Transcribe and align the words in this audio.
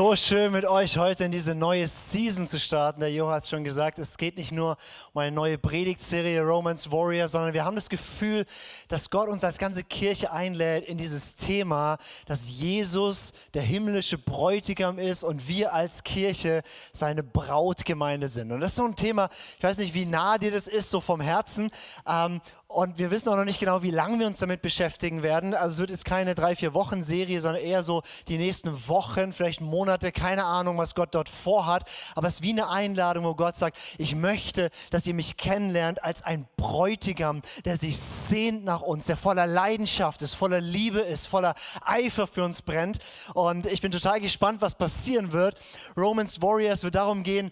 So 0.00 0.16
schön 0.16 0.52
mit 0.52 0.64
euch 0.64 0.96
heute 0.96 1.24
in 1.24 1.30
diese 1.30 1.54
neue 1.54 1.86
Season 1.86 2.46
zu 2.46 2.58
starten. 2.58 3.00
Der 3.00 3.12
Jo 3.12 3.28
hat 3.28 3.42
es 3.42 3.50
schon 3.50 3.64
gesagt, 3.64 3.98
es 3.98 4.16
geht 4.16 4.38
nicht 4.38 4.50
nur 4.50 4.78
um 5.12 5.20
eine 5.20 5.30
neue 5.30 5.58
Predigtserie 5.58 6.40
Romance 6.40 6.90
Warrior, 6.90 7.28
sondern 7.28 7.52
wir 7.52 7.66
haben 7.66 7.74
das 7.74 7.90
Gefühl, 7.90 8.46
dass 8.88 9.10
Gott 9.10 9.28
uns 9.28 9.44
als 9.44 9.58
ganze 9.58 9.84
Kirche 9.84 10.32
einlädt 10.32 10.86
in 10.86 10.96
dieses 10.96 11.34
Thema, 11.34 11.98
dass 12.24 12.48
Jesus 12.48 13.34
der 13.52 13.60
himmlische 13.60 14.16
Bräutigam 14.16 14.98
ist 14.98 15.22
und 15.22 15.48
wir 15.48 15.74
als 15.74 16.02
Kirche 16.02 16.62
seine 16.92 17.22
Brautgemeinde 17.22 18.30
sind. 18.30 18.52
Und 18.52 18.60
das 18.60 18.70
ist 18.70 18.76
so 18.76 18.86
ein 18.86 18.96
Thema, 18.96 19.28
ich 19.58 19.64
weiß 19.64 19.76
nicht, 19.76 19.92
wie 19.92 20.06
nah 20.06 20.38
dir 20.38 20.50
das 20.50 20.66
ist, 20.66 20.88
so 20.88 21.02
vom 21.02 21.20
Herzen. 21.20 21.70
Ähm, 22.08 22.40
und 22.70 22.98
wir 22.98 23.10
wissen 23.10 23.30
auch 23.30 23.36
noch 23.36 23.44
nicht 23.44 23.58
genau, 23.58 23.82
wie 23.82 23.90
lange 23.90 24.20
wir 24.20 24.28
uns 24.28 24.38
damit 24.38 24.62
beschäftigen 24.62 25.24
werden. 25.24 25.54
Also 25.54 25.72
es 25.72 25.78
wird 25.80 25.90
jetzt 25.90 26.04
keine 26.04 26.36
drei, 26.36 26.54
vier 26.54 26.72
Wochen 26.72 27.02
Serie, 27.02 27.40
sondern 27.40 27.64
eher 27.64 27.82
so 27.82 28.02
die 28.28 28.38
nächsten 28.38 28.86
Wochen, 28.86 29.32
vielleicht 29.32 29.60
Monate, 29.60 30.12
keine 30.12 30.44
Ahnung, 30.44 30.78
was 30.78 30.94
Gott 30.94 31.08
dort 31.16 31.28
vorhat. 31.28 31.82
Aber 32.14 32.28
es 32.28 32.34
ist 32.34 32.42
wie 32.42 32.52
eine 32.52 32.70
Einladung, 32.70 33.24
wo 33.24 33.34
Gott 33.34 33.56
sagt, 33.56 33.76
ich 33.98 34.14
möchte, 34.14 34.70
dass 34.90 35.04
ihr 35.04 35.14
mich 35.14 35.36
kennenlernt 35.36 36.04
als 36.04 36.22
ein 36.22 36.46
Bräutigam, 36.56 37.42
der 37.64 37.76
sich 37.76 37.98
sehnt 37.98 38.64
nach 38.64 38.82
uns, 38.82 39.06
der 39.06 39.16
voller 39.16 39.48
Leidenschaft 39.48 40.22
ist, 40.22 40.34
voller 40.34 40.60
Liebe 40.60 41.00
ist, 41.00 41.26
voller 41.26 41.56
Eifer 41.84 42.28
für 42.28 42.44
uns 42.44 42.62
brennt. 42.62 43.00
Und 43.34 43.66
ich 43.66 43.80
bin 43.80 43.90
total 43.90 44.20
gespannt, 44.20 44.60
was 44.60 44.76
passieren 44.76 45.32
wird. 45.32 45.56
Romans 45.96 46.40
Warriors 46.40 46.84
wird 46.84 46.94
darum 46.94 47.24
gehen, 47.24 47.50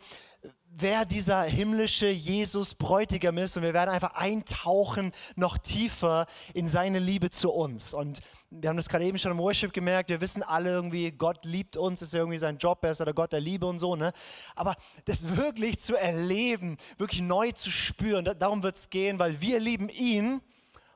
wer 0.80 1.04
dieser 1.04 1.42
himmlische 1.42 2.08
Jesus 2.08 2.74
Bräutigam 2.74 3.36
ist 3.38 3.56
und 3.56 3.64
wir 3.64 3.74
werden 3.74 3.90
einfach 3.90 4.14
eintauchen 4.14 5.12
noch 5.34 5.58
tiefer 5.58 6.26
in 6.54 6.68
seine 6.68 7.00
Liebe 7.00 7.30
zu 7.30 7.50
uns. 7.50 7.94
Und 7.94 8.20
wir 8.50 8.68
haben 8.68 8.76
das 8.76 8.88
gerade 8.88 9.04
eben 9.04 9.18
schon 9.18 9.32
im 9.32 9.38
Worship 9.38 9.72
gemerkt, 9.72 10.08
wir 10.08 10.20
wissen 10.20 10.44
alle 10.44 10.70
irgendwie, 10.70 11.10
Gott 11.10 11.44
liebt 11.44 11.76
uns, 11.76 12.00
ist 12.00 12.14
irgendwie 12.14 12.38
sein 12.38 12.58
Job, 12.58 12.78
er 12.82 12.92
ist 12.92 13.00
der 13.00 13.12
Gott 13.12 13.32
der 13.32 13.40
Liebe 13.40 13.66
und 13.66 13.80
so. 13.80 13.96
Ne? 13.96 14.12
Aber 14.54 14.76
das 15.04 15.36
wirklich 15.36 15.80
zu 15.80 15.96
erleben, 15.96 16.76
wirklich 16.96 17.22
neu 17.22 17.50
zu 17.52 17.70
spüren, 17.70 18.24
darum 18.38 18.62
wird 18.62 18.76
es 18.76 18.88
gehen, 18.88 19.18
weil 19.18 19.40
wir 19.40 19.58
lieben 19.58 19.88
ihn, 19.88 20.40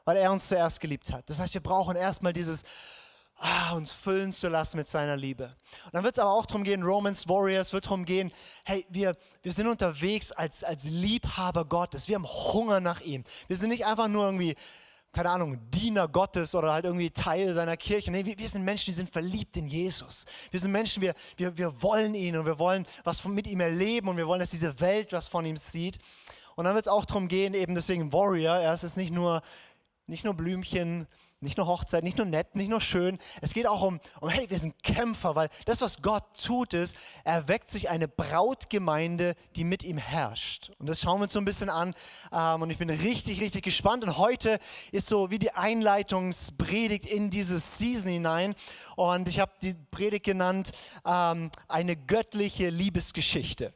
weil 0.05 0.17
er 0.17 0.31
uns 0.31 0.47
zuerst 0.47 0.81
geliebt 0.81 1.13
hat. 1.13 1.29
Das 1.29 1.41
heißt, 1.41 1.55
wir 1.55 1.63
brauchen 1.63 1.97
erstmal 1.97 2.33
dieses 2.33 2.63
ah, 3.43 3.73
uns 3.73 3.91
füllen 3.91 4.33
zu 4.33 4.49
lassen 4.49 4.77
mit 4.77 4.89
seiner 4.89 5.17
Liebe. 5.17 5.55
Und 5.87 5.95
dann 5.95 6.05
wird 6.05 6.17
es 6.17 6.19
aber 6.23 6.33
auch 6.33 6.47
darum 6.47 6.65
gehen, 6.65 6.83
Romans 6.83 7.29
Warriors 7.29 7.73
wird 7.73 7.87
darum 7.87 8.05
gehen, 8.05 8.33
hey, 8.65 8.87
wir, 8.89 9.17
wir 9.43 9.53
sind 9.53 9.67
unterwegs 9.67 10.33
als, 10.33 10.63
als 10.63 10.85
Liebhaber 10.85 11.65
Gottes. 11.65 12.09
Wir 12.09 12.15
haben 12.15 12.27
Hunger 12.27 12.81
nach 12.81 13.01
ihm. 13.01 13.25
Wir 13.49 13.57
sind 13.57 13.71
nicht 13.71 13.85
einfach 13.85 14.09
nur 14.09 14.25
irgendwie, 14.27 14.55
keine 15.13 15.31
Ahnung, 15.31 15.59
Diener 15.71 16.09
Gottes 16.09 16.55
oder 16.55 16.73
halt 16.73 16.85
irgendwie 16.85 17.11
Teil 17.11 17.53
seiner 17.53 17.77
Kirche. 17.77 18.11
Nee, 18.11 18.25
wir, 18.25 18.39
wir 18.39 18.49
sind 18.49 18.65
Menschen, 18.65 18.87
die 18.87 18.93
sind 18.93 19.11
verliebt 19.11 19.57
in 19.57 19.67
Jesus. 19.67 20.25
Wir 20.51 20.61
sind 20.61 20.71
Menschen, 20.71 21.03
wir, 21.03 21.15
wir, 21.37 21.57
wir 21.59 21.83
wollen 21.83 22.15
ihn 22.15 22.37
und 22.37 22.47
wir 22.47 22.59
wollen 22.59 22.87
was 23.03 23.25
mit 23.25 23.47
ihm 23.47 23.61
erleben 23.61 24.09
und 24.09 24.17
wir 24.17 24.27
wollen, 24.27 24.41
dass 24.41 24.51
diese 24.51 24.79
Welt 24.81 25.13
was 25.13 25.27
von 25.29 25.45
ihm 25.45 25.57
sieht. 25.57 25.99
Und 26.55 26.65
dann 26.65 26.75
wird 26.75 26.87
es 26.87 26.93
auch 26.93 27.05
darum 27.05 27.29
gehen, 27.29 27.55
eben 27.55 27.75
deswegen 27.75 28.13
Warrior, 28.13 28.61
ja, 28.61 28.73
es 28.73 28.85
ist 28.85 28.97
nicht 28.97 29.13
nur, 29.13 29.43
nicht 30.07 30.25
nur 30.25 30.35
Blümchen, 30.35 31.09
nicht 31.43 31.57
nur 31.57 31.67
Hochzeit, 31.67 32.05
nicht 32.05 32.19
nur 32.19 32.27
nett, 32.27 32.55
nicht 32.55 32.69
nur 32.69 32.81
schön. 32.81 33.19
Es 33.41 33.53
geht 33.53 33.67
auch 33.67 33.83
um, 33.83 34.01
um, 34.21 34.29
hey, 34.29 34.49
wir 34.49 34.59
sind 34.59 34.83
Kämpfer, 34.83 35.35
weil 35.35 35.49
das, 35.65 35.81
was 35.81 36.01
Gott 36.01 36.25
tut, 36.41 36.75
ist, 36.75 36.97
er 37.25 37.49
weckt 37.49 37.71
sich 37.71 37.91
eine 37.91 38.09
Brautgemeinde, 38.09 39.35
die 39.57 39.65
mit 39.65 39.85
ihm 39.85 39.99
herrscht. 39.99 40.71
Und 40.79 40.89
das 40.89 41.01
schauen 41.01 41.19
wir 41.19 41.25
uns 41.25 41.33
so 41.33 41.41
ein 41.41 41.45
bisschen 41.45 41.71
an. 41.71 41.95
Ähm, 42.33 42.63
und 42.63 42.71
ich 42.71 42.79
bin 42.79 42.91
richtig, 42.91 43.41
richtig 43.41 43.63
gespannt. 43.65 44.05
Und 44.05 44.19
heute 44.19 44.59
ist 44.93 45.09
so 45.09 45.31
wie 45.31 45.39
die 45.39 45.53
Einleitungspredigt 45.53 47.07
in 47.07 47.31
diese 47.31 47.59
Season 47.59 48.11
hinein. 48.11 48.55
Und 48.97 49.29
ich 49.29 49.41
habe 49.41 49.53
die 49.61 49.75
Predigt 49.91 50.25
genannt, 50.25 50.73
ähm, 51.05 51.51
eine 51.69 51.97
göttliche 51.97 52.71
Liebesgeschichte 52.71 53.73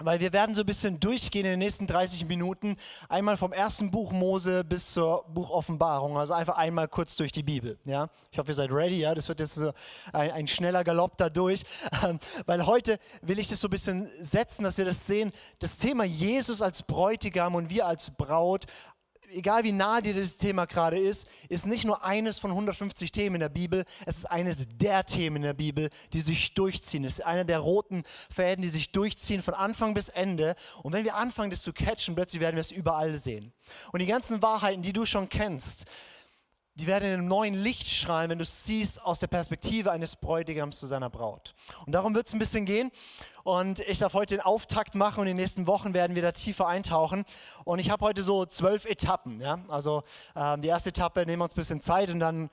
weil 0.00 0.20
wir 0.20 0.32
werden 0.32 0.54
so 0.54 0.62
ein 0.62 0.66
bisschen 0.66 1.00
durchgehen 1.00 1.44
in 1.44 1.52
den 1.52 1.58
nächsten 1.58 1.86
30 1.86 2.26
Minuten, 2.26 2.76
einmal 3.08 3.36
vom 3.36 3.52
ersten 3.52 3.90
Buch 3.90 4.12
Mose 4.12 4.64
bis 4.64 4.92
zur 4.92 5.24
Buch 5.28 5.50
Offenbarung, 5.50 6.16
also 6.16 6.32
einfach 6.32 6.56
einmal 6.56 6.88
kurz 6.88 7.16
durch 7.16 7.32
die 7.32 7.42
Bibel. 7.42 7.78
Ja? 7.84 8.08
Ich 8.30 8.38
hoffe, 8.38 8.50
ihr 8.50 8.54
seid 8.54 8.70
ready, 8.70 9.00
ja? 9.00 9.14
das 9.14 9.28
wird 9.28 9.40
jetzt 9.40 9.54
so 9.54 9.72
ein, 10.12 10.30
ein 10.30 10.48
schneller 10.48 10.84
Galopp 10.84 11.16
dadurch, 11.16 11.62
ähm, 12.04 12.18
weil 12.46 12.66
heute 12.66 12.98
will 13.22 13.38
ich 13.38 13.48
das 13.48 13.60
so 13.60 13.68
ein 13.68 13.70
bisschen 13.70 14.08
setzen, 14.20 14.64
dass 14.64 14.78
wir 14.78 14.84
das 14.84 15.06
sehen, 15.06 15.32
das 15.58 15.78
Thema 15.78 16.04
Jesus 16.04 16.62
als 16.62 16.82
Bräutigam 16.82 17.54
und 17.54 17.70
wir 17.70 17.86
als 17.86 18.10
Braut 18.10 18.66
egal 19.32 19.64
wie 19.64 19.72
nah 19.72 20.00
dir 20.00 20.14
das 20.14 20.36
Thema 20.36 20.66
gerade 20.66 20.98
ist, 20.98 21.26
ist 21.48 21.66
nicht 21.66 21.84
nur 21.84 22.04
eines 22.04 22.38
von 22.38 22.50
150 22.50 23.12
Themen 23.12 23.36
in 23.36 23.40
der 23.40 23.48
Bibel, 23.48 23.84
es 24.06 24.18
ist 24.18 24.24
eines 24.26 24.66
der 24.74 25.04
Themen 25.04 25.36
in 25.36 25.42
der 25.42 25.54
Bibel, 25.54 25.90
die 26.12 26.20
sich 26.20 26.54
durchziehen. 26.54 27.04
Es 27.04 27.18
ist 27.18 27.26
einer 27.26 27.44
der 27.44 27.58
roten 27.58 28.04
Fäden, 28.30 28.62
die 28.62 28.68
sich 28.68 28.92
durchziehen 28.92 29.42
von 29.42 29.54
Anfang 29.54 29.94
bis 29.94 30.08
Ende. 30.08 30.54
Und 30.82 30.92
wenn 30.92 31.04
wir 31.04 31.16
anfangen, 31.16 31.50
das 31.50 31.62
zu 31.62 31.72
catchen, 31.72 32.14
plötzlich 32.14 32.40
werden 32.40 32.56
wir 32.56 32.60
es 32.60 32.70
überall 32.70 33.16
sehen. 33.18 33.52
Und 33.92 34.00
die 34.00 34.06
ganzen 34.06 34.42
Wahrheiten, 34.42 34.82
die 34.82 34.92
du 34.92 35.04
schon 35.06 35.28
kennst, 35.28 35.84
die 36.78 36.86
werden 36.86 37.04
in 37.08 37.14
einem 37.14 37.26
neuen 37.26 37.54
Licht 37.54 37.88
strahlen, 37.88 38.30
wenn 38.30 38.38
du 38.38 38.44
es 38.44 38.64
siehst 38.64 39.02
aus 39.02 39.18
der 39.18 39.26
Perspektive 39.26 39.90
eines 39.90 40.14
Bräutigams 40.14 40.78
zu 40.78 40.86
seiner 40.86 41.10
Braut. 41.10 41.54
Und 41.86 41.92
darum 41.92 42.14
wird 42.14 42.28
es 42.28 42.32
ein 42.32 42.38
bisschen 42.38 42.66
gehen. 42.66 42.92
Und 43.42 43.80
ich 43.80 43.98
darf 43.98 44.14
heute 44.14 44.36
den 44.36 44.40
Auftakt 44.40 44.94
machen 44.94 45.20
und 45.20 45.26
in 45.26 45.36
den 45.36 45.42
nächsten 45.42 45.66
Wochen 45.66 45.92
werden 45.92 46.14
wir 46.14 46.22
da 46.22 46.30
tiefer 46.30 46.68
eintauchen. 46.68 47.24
Und 47.64 47.80
ich 47.80 47.90
habe 47.90 48.04
heute 48.04 48.22
so 48.22 48.46
zwölf 48.46 48.84
Etappen. 48.84 49.40
Ja? 49.40 49.58
Also 49.68 50.04
ähm, 50.36 50.62
die 50.62 50.68
erste 50.68 50.90
Etappe 50.90 51.26
nehmen 51.26 51.40
wir 51.40 51.44
uns 51.44 51.54
ein 51.54 51.56
bisschen 51.56 51.80
Zeit 51.80 52.10
und 52.10 52.20
dann 52.20 52.48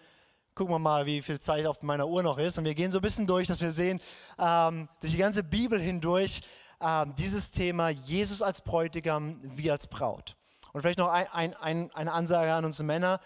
gucken 0.56 0.74
wir 0.74 0.80
mal, 0.80 1.06
wie 1.06 1.22
viel 1.22 1.40
Zeit 1.40 1.68
auf 1.68 1.84
meiner 1.84 2.07
Uhr 2.07 2.24
noch 2.24 2.40
ist. 2.40 2.57
Und 2.57 2.66
wir 2.66 2.74
gehen 2.74 2.90
so 2.90 2.97
ein 2.97 3.03
bisschen 3.03 3.28
durch, 3.28 3.47
dass 3.47 3.62
wir 3.62 3.72
sehen, 3.72 4.02
ähm, 4.40 4.90
durch 5.02 5.13
die 5.13 5.19
ganze 5.19 5.44
Bibel 5.44 5.80
hindurch, 5.80 6.42
ähm, 6.81 7.13
dieses 7.16 7.52
Thema 7.52 7.90
Jesus 7.90 8.42
als 8.42 8.62
Bräutigam, 8.62 9.40
wie 9.44 9.69
als 9.69 9.86
Braut. 9.86 10.36
Und 10.74 10.81
vielleicht 10.81 10.97
noch 10.97 11.09
ein, 11.09 11.28
ein, 11.31 11.53
ein, 11.53 11.92
eine 11.94 12.12
Ansage 12.12 12.52
an 12.52 12.66
uns 12.66 12.80
Männer 12.80 13.19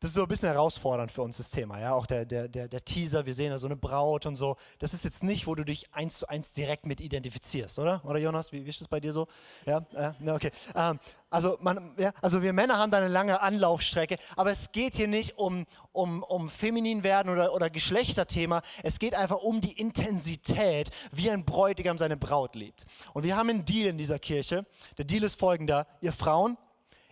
das 0.00 0.10
ist 0.10 0.14
so 0.14 0.22
ein 0.22 0.28
bisschen 0.28 0.48
herausfordernd 0.48 1.10
für 1.10 1.22
uns, 1.22 1.38
das 1.38 1.50
Thema. 1.50 1.80
Ja? 1.80 1.94
Auch 1.94 2.06
der, 2.06 2.24
der, 2.24 2.46
der, 2.46 2.84
Teaser, 2.84 3.26
wir 3.26 3.34
sehen 3.34 3.50
da 3.50 3.58
so 3.58 3.66
eine 3.66 3.76
Braut 3.76 4.26
und 4.26 4.36
so. 4.36 4.56
Das 4.78 4.94
ist 4.94 5.04
jetzt 5.04 5.24
nicht, 5.24 5.48
wo 5.48 5.56
du 5.56 5.64
dich 5.64 5.92
eins 5.92 6.20
zu 6.20 6.28
eins 6.28 6.52
direkt 6.54 6.86
mit 6.86 7.00
identifizierst, 7.00 7.80
oder? 7.80 8.04
Oder 8.04 8.20
Jonas, 8.20 8.52
wie, 8.52 8.64
wie 8.64 8.70
ist 8.70 8.80
das 8.80 8.86
bei 8.86 9.00
dir 9.00 9.12
so? 9.12 9.26
Ja, 9.66 9.84
äh, 9.94 10.30
okay. 10.30 10.52
Ähm, 10.76 11.00
also, 11.30 11.58
man, 11.60 11.94
ja, 11.98 12.12
also 12.22 12.42
wir 12.42 12.52
Männer 12.52 12.78
haben 12.78 12.92
da 12.92 12.98
eine 12.98 13.08
lange 13.08 13.40
Anlaufstrecke, 13.40 14.18
aber 14.36 14.52
es 14.52 14.70
geht 14.70 14.94
hier 14.94 15.08
nicht 15.08 15.36
um, 15.36 15.66
um, 15.90 16.22
um 16.22 16.48
feminin 16.48 17.02
werden 17.02 17.32
oder, 17.32 17.52
oder 17.52 17.68
Geschlechterthema. 17.68 18.62
Es 18.84 19.00
geht 19.00 19.16
einfach 19.16 19.38
um 19.38 19.60
die 19.60 19.72
Intensität, 19.72 20.90
wie 21.10 21.28
ein 21.28 21.44
Bräutigam 21.44 21.98
seine 21.98 22.16
Braut 22.16 22.54
liebt. 22.54 22.86
Und 23.14 23.24
wir 23.24 23.36
haben 23.36 23.50
einen 23.50 23.64
Deal 23.64 23.88
in 23.88 23.98
dieser 23.98 24.20
Kirche. 24.20 24.64
Der 24.96 25.04
Deal 25.04 25.24
ist 25.24 25.40
folgender. 25.40 25.88
Ihr 26.00 26.12
Frauen, 26.12 26.56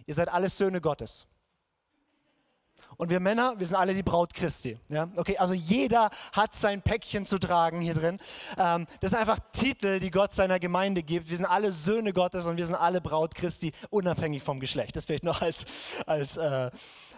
ihr 0.07 0.15
seid 0.15 0.33
alles 0.33 0.57
Söhne 0.57 0.81
Gottes. 0.81 1.27
Und 2.97 3.11
wir 3.11 3.21
Männer, 3.21 3.55
wir 3.59 3.67
sind 3.67 3.77
alle 3.77 3.95
die 3.95 4.03
Braut 4.03 4.33
Christi. 4.33 4.79
Ja? 4.89 5.09
Okay, 5.17 5.37
also 5.37 5.55
jeder 5.55 6.11
hat 6.33 6.55
sein 6.55 6.81
Päckchen 6.83 7.27
zu 7.27 7.39
tragen 7.39 7.81
hier 7.81 7.95
drin. 7.95 8.19
Ähm, 8.59 8.87
das 9.01 9.11
sind 9.11 9.21
einfach 9.21 9.39
Titel, 9.53 10.01
die 10.01 10.11
Gott 10.11 10.33
seiner 10.33 10.59
Gemeinde 10.59 11.03
gibt. 11.03 11.29
Wir 11.29 11.37
sind 11.37 11.47
alle 11.47 11.73
Söhne 11.73 12.13
Gottes 12.13 12.47
und 12.47 12.57
wir 12.57 12.67
sind 12.67 12.77
alle 12.77 13.01
Braut 13.01 13.35
Christi, 13.35 13.73
unabhängig 13.91 14.43
vom 14.43 14.61
Geschlecht. 14.61 14.97
Das 14.97 15.05
vielleicht 15.05 15.25
noch 15.25 15.43
als, 15.43 15.65
als, 16.07 16.37
äh, 16.37 16.71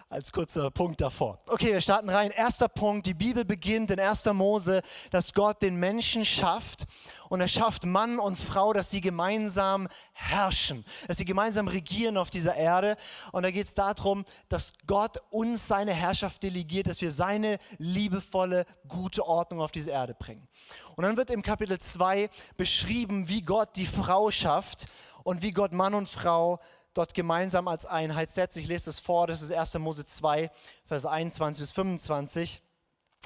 als 0.09 0.31
kurzer 0.31 0.71
Punkt 0.71 0.99
davor. 0.99 1.39
Okay, 1.47 1.73
wir 1.73 1.81
starten 1.81 2.09
rein. 2.09 2.31
Erster 2.31 2.67
Punkt, 2.67 3.05
die 3.05 3.13
Bibel 3.13 3.45
beginnt 3.45 3.91
in 3.91 3.99
1. 3.99 4.25
Mose, 4.33 4.81
dass 5.11 5.33
Gott 5.33 5.61
den 5.61 5.75
Menschen 5.75 6.25
schafft 6.25 6.85
und 7.29 7.41
er 7.41 7.47
schafft 7.47 7.85
Mann 7.85 8.19
und 8.19 8.35
Frau, 8.35 8.73
dass 8.73 8.91
sie 8.91 9.01
gemeinsam 9.01 9.87
herrschen, 10.13 10.83
dass 11.07 11.17
sie 11.17 11.25
gemeinsam 11.25 11.67
regieren 11.67 12.17
auf 12.17 12.29
dieser 12.29 12.55
Erde. 12.55 12.97
Und 13.31 13.43
da 13.43 13.51
geht 13.51 13.67
es 13.67 13.73
darum, 13.73 14.25
dass 14.49 14.73
Gott 14.87 15.17
uns 15.29 15.67
seine 15.67 15.93
Herrschaft 15.93 16.43
delegiert, 16.43 16.87
dass 16.87 17.01
wir 17.01 17.11
seine 17.11 17.59
liebevolle, 17.77 18.65
gute 18.87 19.25
Ordnung 19.25 19.61
auf 19.61 19.71
diese 19.71 19.91
Erde 19.91 20.15
bringen. 20.15 20.47
Und 20.95 21.03
dann 21.03 21.17
wird 21.17 21.29
im 21.29 21.43
Kapitel 21.43 21.79
2 21.79 22.29
beschrieben, 22.57 23.29
wie 23.29 23.41
Gott 23.41 23.75
die 23.75 23.85
Frau 23.85 24.31
schafft 24.31 24.87
und 25.23 25.41
wie 25.41 25.51
Gott 25.51 25.71
Mann 25.71 25.93
und 25.93 26.09
Frau 26.09 26.59
dort 26.95 27.13
gemeinsam 27.13 27.67
als 27.67 27.85
Einheit 27.85 28.31
setzt. 28.31 28.57
Ich 28.57 28.67
lese 28.67 28.85
das 28.85 28.99
vor, 28.99 29.27
das 29.27 29.41
ist 29.41 29.51
1. 29.51 29.75
Mose 29.75 30.05
2, 30.05 30.49
Vers 30.87 31.05
21 31.05 31.61
bis 31.61 31.71
25. 31.71 32.61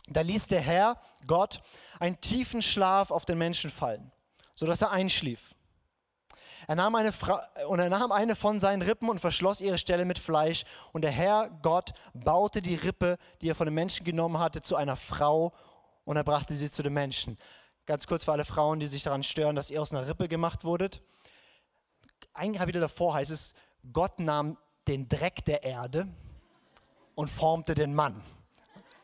Da 0.08 0.22
ließ 0.22 0.48
der 0.48 0.62
Herr, 0.62 1.00
Gott, 1.28 1.62
einen 2.00 2.20
tiefen 2.20 2.62
Schlaf 2.62 3.12
auf 3.12 3.26
den 3.26 3.38
Menschen 3.38 3.70
fallen, 3.70 4.12
sodass 4.56 4.82
er 4.82 4.92
einschlief. 4.92 5.56
Er 6.68 6.76
nahm 6.76 6.96
eine 6.96 7.12
Frau, 7.12 7.40
und 7.68 7.80
er 7.80 7.90
nahm 7.90 8.12
eine 8.12 8.36
von 8.36 8.60
seinen 8.60 8.82
Rippen 8.82 9.10
und 9.10 9.20
verschloss 9.20 9.60
ihre 9.60 9.78
Stelle 9.78 10.06
mit 10.06 10.18
Fleisch. 10.18 10.64
Und 10.94 11.04
der 11.04 11.12
Herr 11.12 11.50
Gott 11.62 11.94
baute 12.14 12.62
die 12.62 12.76
Rippe, 12.76 13.18
die 13.42 13.50
er 13.50 13.56
von 13.56 13.68
den 13.68 13.74
Menschen 13.74 14.06
genommen 14.06 14.40
hatte, 14.40 14.62
zu 14.62 14.76
einer 14.76 14.96
Frau 14.96 15.54
und 16.06 16.18
er 16.18 16.24
brachte 16.24 16.54
sie 16.54 16.72
zu 16.72 16.84
den 16.84 16.94
Menschen. 16.94 17.38
Ganz 17.86 18.08
kurz 18.08 18.24
für 18.24 18.32
alle 18.32 18.46
Frauen, 18.46 18.80
die 18.80 18.88
sich 18.88 19.04
daran 19.04 19.24
stören, 19.24 19.56
dass 19.56 19.70
ihr 19.70 19.82
aus 19.82 19.94
einer 19.94 20.08
Rippe 20.08 20.28
gemacht 20.30 20.64
wurdet 20.64 21.02
ein 22.34 22.54
Kapitel 22.54 22.82
davor 22.82 23.14
heißt 23.14 23.32
es, 23.32 23.54
Gott 23.92 24.20
nahm 24.20 24.58
den 24.88 25.08
Dreck 25.08 25.46
der 25.46 25.64
Erde 25.64 26.08
und 27.16 27.30
formte 27.30 27.76
den 27.76 27.94
Mann. 27.94 28.22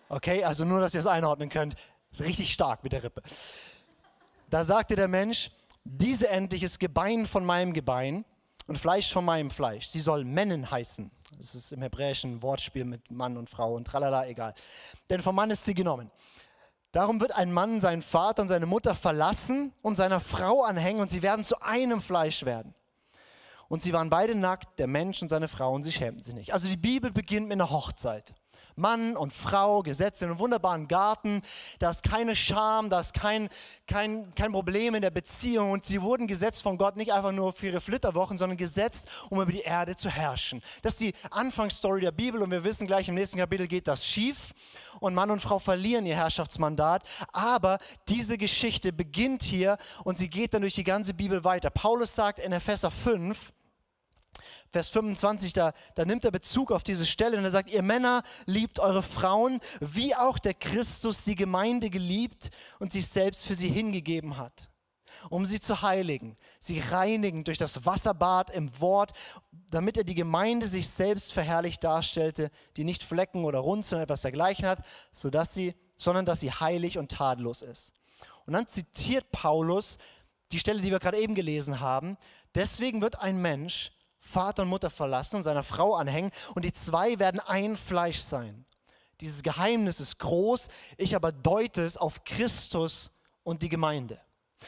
Okay, 0.09 0.43
also 0.43 0.65
nur, 0.65 0.81
dass 0.81 0.95
ihr 0.95 0.99
es 0.99 1.07
einordnen 1.07 1.49
könnt, 1.49 1.75
ist 2.11 2.21
richtig 2.21 2.51
stark 2.51 2.83
mit 2.83 2.93
der 2.93 3.03
Rippe. 3.03 3.21
Da 4.49 4.63
sagte 4.63 4.95
der 4.95 5.07
Mensch, 5.07 5.51
diese 5.83 6.29
endlich 6.29 6.63
ist 6.63 6.79
Gebein 6.79 7.27
von 7.27 7.45
meinem 7.45 7.73
Gebein 7.73 8.25
und 8.65 8.77
Fleisch 8.77 9.13
von 9.13 9.23
meinem 9.23 9.51
Fleisch. 9.51 9.87
Sie 9.87 9.99
soll 9.99 10.25
Männen 10.25 10.69
heißen. 10.69 11.11
Das 11.37 11.53
ist 11.53 11.71
im 11.71 11.83
Hebräischen 11.83 12.41
Wortspiel 12.41 12.85
mit 12.85 13.11
Mann 13.11 13.37
und 13.37 13.49
Frau 13.51 13.75
und 13.75 13.85
tralala, 13.85 14.25
egal. 14.25 14.55
Denn 15.11 15.21
vom 15.21 15.35
Mann 15.35 15.51
ist 15.51 15.63
sie 15.63 15.75
genommen. 15.75 16.09
Darum 16.91 17.21
wird 17.21 17.35
ein 17.35 17.53
Mann 17.53 17.79
seinen 17.79 18.01
Vater 18.01 18.41
und 18.41 18.47
seine 18.47 18.65
Mutter 18.65 18.95
verlassen 18.95 19.73
und 19.83 19.95
seiner 19.95 20.19
Frau 20.19 20.63
anhängen 20.63 21.01
und 21.01 21.11
sie 21.11 21.21
werden 21.21 21.45
zu 21.45 21.61
einem 21.61 22.01
Fleisch 22.01 22.45
werden. 22.45 22.73
Und 23.67 23.83
sie 23.83 23.93
waren 23.93 24.09
beide 24.09 24.33
nackt, 24.33 24.79
der 24.79 24.87
Mensch 24.87 25.21
und 25.21 25.29
seine 25.29 25.47
Frau, 25.47 25.73
und 25.75 25.83
sie 25.83 25.91
schämten 25.91 26.23
sich 26.23 26.33
nicht. 26.33 26.53
Also 26.53 26.67
die 26.67 26.77
Bibel 26.77 27.11
beginnt 27.11 27.47
mit 27.47 27.53
einer 27.53 27.69
Hochzeit. 27.69 28.33
Mann 28.79 29.15
und 29.15 29.33
Frau 29.33 29.83
gesetzt 29.83 30.21
in 30.21 30.29
einem 30.29 30.39
wunderbaren 30.39 30.87
Garten. 30.87 31.41
Da 31.77 31.91
ist 31.91 32.03
keine 32.03 32.35
Scham, 32.35 32.89
da 32.89 32.99
ist 32.99 33.13
kein, 33.13 33.49
kein, 33.87 34.33
kein 34.33 34.51
Problem 34.51 34.95
in 34.95 35.01
der 35.01 35.11
Beziehung. 35.11 35.71
Und 35.71 35.85
sie 35.85 36.01
wurden 36.01 36.25
gesetzt 36.25 36.63
von 36.63 36.77
Gott 36.77 36.97
nicht 36.97 37.13
einfach 37.13 37.31
nur 37.31 37.53
für 37.53 37.67
ihre 37.67 37.81
Flitterwochen, 37.81 38.37
sondern 38.37 38.57
gesetzt, 38.57 39.07
um 39.29 39.41
über 39.41 39.51
die 39.51 39.61
Erde 39.61 39.95
zu 39.95 40.09
herrschen. 40.09 40.61
Das 40.81 40.93
ist 40.93 41.01
die 41.01 41.13
Anfangsstory 41.31 42.01
der 42.01 42.11
Bibel 42.11 42.41
und 42.41 42.51
wir 42.51 42.63
wissen 42.63 42.87
gleich, 42.87 43.07
im 43.09 43.15
nächsten 43.15 43.37
Kapitel 43.37 43.67
geht 43.67 43.87
das 43.87 44.05
schief 44.05 44.53
und 44.99 45.13
Mann 45.13 45.31
und 45.31 45.41
Frau 45.41 45.59
verlieren 45.59 46.05
ihr 46.05 46.15
Herrschaftsmandat. 46.15 47.03
Aber 47.33 47.79
diese 48.07 48.37
Geschichte 48.37 48.91
beginnt 48.93 49.43
hier 49.43 49.77
und 50.03 50.17
sie 50.17 50.29
geht 50.29 50.53
dann 50.53 50.61
durch 50.61 50.75
die 50.75 50.83
ganze 50.83 51.13
Bibel 51.13 51.43
weiter. 51.43 51.69
Paulus 51.69 52.15
sagt 52.15 52.39
in 52.39 52.51
Epheser 52.51 52.91
5, 52.91 53.51
Vers 54.71 54.89
25, 54.89 55.53
da, 55.53 55.73
da 55.95 56.05
nimmt 56.05 56.25
er 56.25 56.31
Bezug 56.31 56.71
auf 56.71 56.83
diese 56.83 57.05
Stelle 57.05 57.37
und 57.37 57.43
er 57.43 57.51
sagt, 57.51 57.71
ihr 57.71 57.81
Männer 57.81 58.21
liebt 58.45 58.79
eure 58.79 59.01
Frauen, 59.01 59.59
wie 59.79 60.15
auch 60.15 60.37
der 60.37 60.53
Christus 60.53 61.23
die 61.23 61.35
Gemeinde 61.35 61.89
geliebt 61.89 62.51
und 62.77 62.91
sich 62.91 63.07
selbst 63.07 63.45
für 63.45 63.55
sie 63.55 63.69
hingegeben 63.69 64.37
hat, 64.37 64.69
um 65.31 65.47
sie 65.47 65.59
zu 65.59 65.81
heiligen, 65.81 66.35
sie 66.59 66.79
reinigen 66.79 67.43
durch 67.43 67.57
das 67.57 67.85
Wasserbad 67.85 68.51
im 68.51 68.79
Wort, 68.79 69.13
damit 69.51 69.97
er 69.97 70.03
die 70.03 70.15
Gemeinde 70.15 70.67
sich 70.67 70.87
selbst 70.87 71.33
verherrlicht 71.33 71.83
darstellte, 71.83 72.51
die 72.77 72.83
nicht 72.83 73.01
Flecken 73.01 73.45
oder 73.45 73.59
Runzeln 73.59 74.01
etwas 74.01 74.21
dergleichen 74.21 74.67
hat, 74.67 74.85
sodass 75.11 75.53
sie, 75.55 75.73
sondern 75.97 76.25
dass 76.25 76.41
sie 76.41 76.51
heilig 76.51 76.99
und 76.99 77.09
tadellos 77.11 77.63
ist. 77.63 77.93
Und 78.45 78.53
dann 78.53 78.67
zitiert 78.67 79.31
Paulus 79.31 79.97
die 80.51 80.59
Stelle, 80.59 80.81
die 80.81 80.91
wir 80.91 80.99
gerade 80.99 81.19
eben 81.19 81.35
gelesen 81.35 81.79
haben. 81.79 82.17
Deswegen 82.55 83.01
wird 83.01 83.19
ein 83.19 83.41
Mensch 83.41 83.91
Vater 84.29 84.63
und 84.63 84.69
Mutter 84.69 84.89
verlassen 84.89 85.37
und 85.37 85.43
seiner 85.43 85.63
Frau 85.63 85.95
anhängen 85.95 86.31
und 86.55 86.63
die 86.63 86.73
zwei 86.73 87.19
werden 87.19 87.39
ein 87.39 87.75
Fleisch 87.75 88.19
sein. 88.19 88.65
Dieses 89.21 89.43
Geheimnis 89.43 89.99
ist 89.99 90.19
groß, 90.19 90.67
ich 90.97 91.15
aber 91.15 91.31
deute 91.31 91.83
es 91.83 91.97
auf 91.97 92.23
Christus 92.23 93.11
und 93.43 93.61
die 93.63 93.69
Gemeinde. 93.69 94.21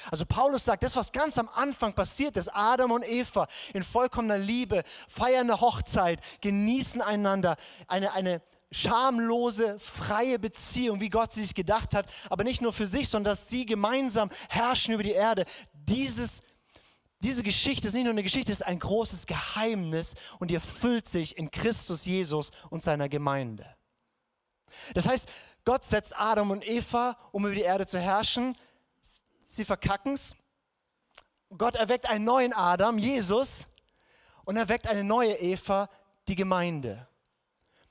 Also 0.09 0.25
Paulus 0.25 0.65
sagt, 0.65 0.83
das, 0.83 0.95
was 0.95 1.11
ganz 1.11 1.37
am 1.37 1.49
Anfang 1.53 1.93
passiert 1.93 2.37
ist, 2.37 2.49
Adam 2.49 2.91
und 2.91 3.07
Eva 3.07 3.47
in 3.73 3.83
vollkommener 3.83 4.37
Liebe, 4.37 4.83
feiern 5.07 5.49
eine 5.49 5.59
Hochzeit, 5.59 6.21
genießen 6.41 7.01
einander, 7.01 7.55
eine, 7.87 8.13
eine 8.13 8.41
schamlose, 8.71 9.77
freie 9.79 10.39
Beziehung, 10.39 11.01
wie 11.01 11.09
Gott 11.09 11.33
sie 11.33 11.41
sich 11.41 11.55
gedacht 11.55 11.93
hat, 11.93 12.05
aber 12.29 12.43
nicht 12.43 12.61
nur 12.61 12.71
für 12.71 12.85
sich, 12.85 13.09
sondern 13.09 13.33
dass 13.33 13.49
sie 13.49 13.65
gemeinsam 13.65 14.29
herrschen 14.49 14.93
über 14.93 15.03
die 15.03 15.11
Erde. 15.11 15.45
Dieses 15.73 16.41
diese 17.21 17.43
Geschichte 17.43 17.87
ist 17.87 17.93
nicht 17.93 18.03
nur 18.03 18.13
eine 18.13 18.23
Geschichte, 18.23 18.51
es 18.51 18.61
ist 18.61 18.67
ein 18.67 18.79
großes 18.79 19.27
Geheimnis 19.27 20.15
und 20.39 20.49
die 20.49 20.55
erfüllt 20.55 21.07
sich 21.07 21.37
in 21.37 21.51
Christus 21.51 22.05
Jesus 22.05 22.51
und 22.69 22.83
seiner 22.83 23.09
Gemeinde. 23.09 23.75
Das 24.95 25.07
heißt, 25.07 25.27
Gott 25.63 25.83
setzt 25.83 26.17
Adam 26.17 26.49
und 26.49 26.67
Eva, 26.67 27.17
um 27.31 27.45
über 27.45 27.53
die 27.53 27.61
Erde 27.61 27.85
zu 27.85 27.99
herrschen. 27.99 28.57
Sie 29.45 29.63
verkacken 29.63 30.15
es. 30.15 30.35
Gott 31.55 31.75
erweckt 31.75 32.09
einen 32.09 32.25
neuen 32.25 32.53
Adam, 32.53 32.97
Jesus, 32.97 33.67
und 34.45 34.57
erweckt 34.57 34.87
eine 34.87 35.03
neue 35.03 35.33
Eva, 35.33 35.89
die 36.27 36.35
Gemeinde. 36.35 37.07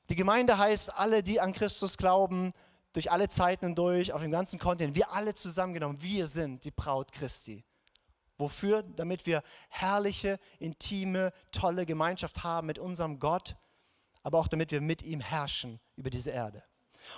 Die 0.08 0.16
Gemeinde 0.16 0.58
heißt 0.58 0.96
alle, 0.96 1.22
die 1.22 1.40
an 1.40 1.52
Christus 1.52 1.96
glauben, 1.96 2.52
durch 2.92 3.12
alle 3.12 3.28
Zeiten 3.28 3.66
hindurch, 3.66 4.12
auf 4.12 4.22
dem 4.22 4.32
ganzen 4.32 4.58
Kontinent. 4.58 4.96
Wir 4.96 5.12
alle 5.12 5.34
zusammengenommen, 5.34 6.02
wir 6.02 6.26
sind 6.26 6.64
die 6.64 6.72
Braut 6.72 7.12
Christi. 7.12 7.64
Wofür? 8.40 8.82
Damit 8.82 9.26
wir 9.26 9.42
herrliche, 9.68 10.38
intime, 10.58 11.32
tolle 11.52 11.86
Gemeinschaft 11.86 12.42
haben 12.42 12.66
mit 12.66 12.78
unserem 12.78 13.20
Gott, 13.20 13.56
aber 14.22 14.38
auch 14.38 14.48
damit 14.48 14.70
wir 14.70 14.80
mit 14.80 15.02
ihm 15.02 15.20
herrschen 15.20 15.80
über 15.96 16.10
diese 16.10 16.30
Erde. 16.30 16.64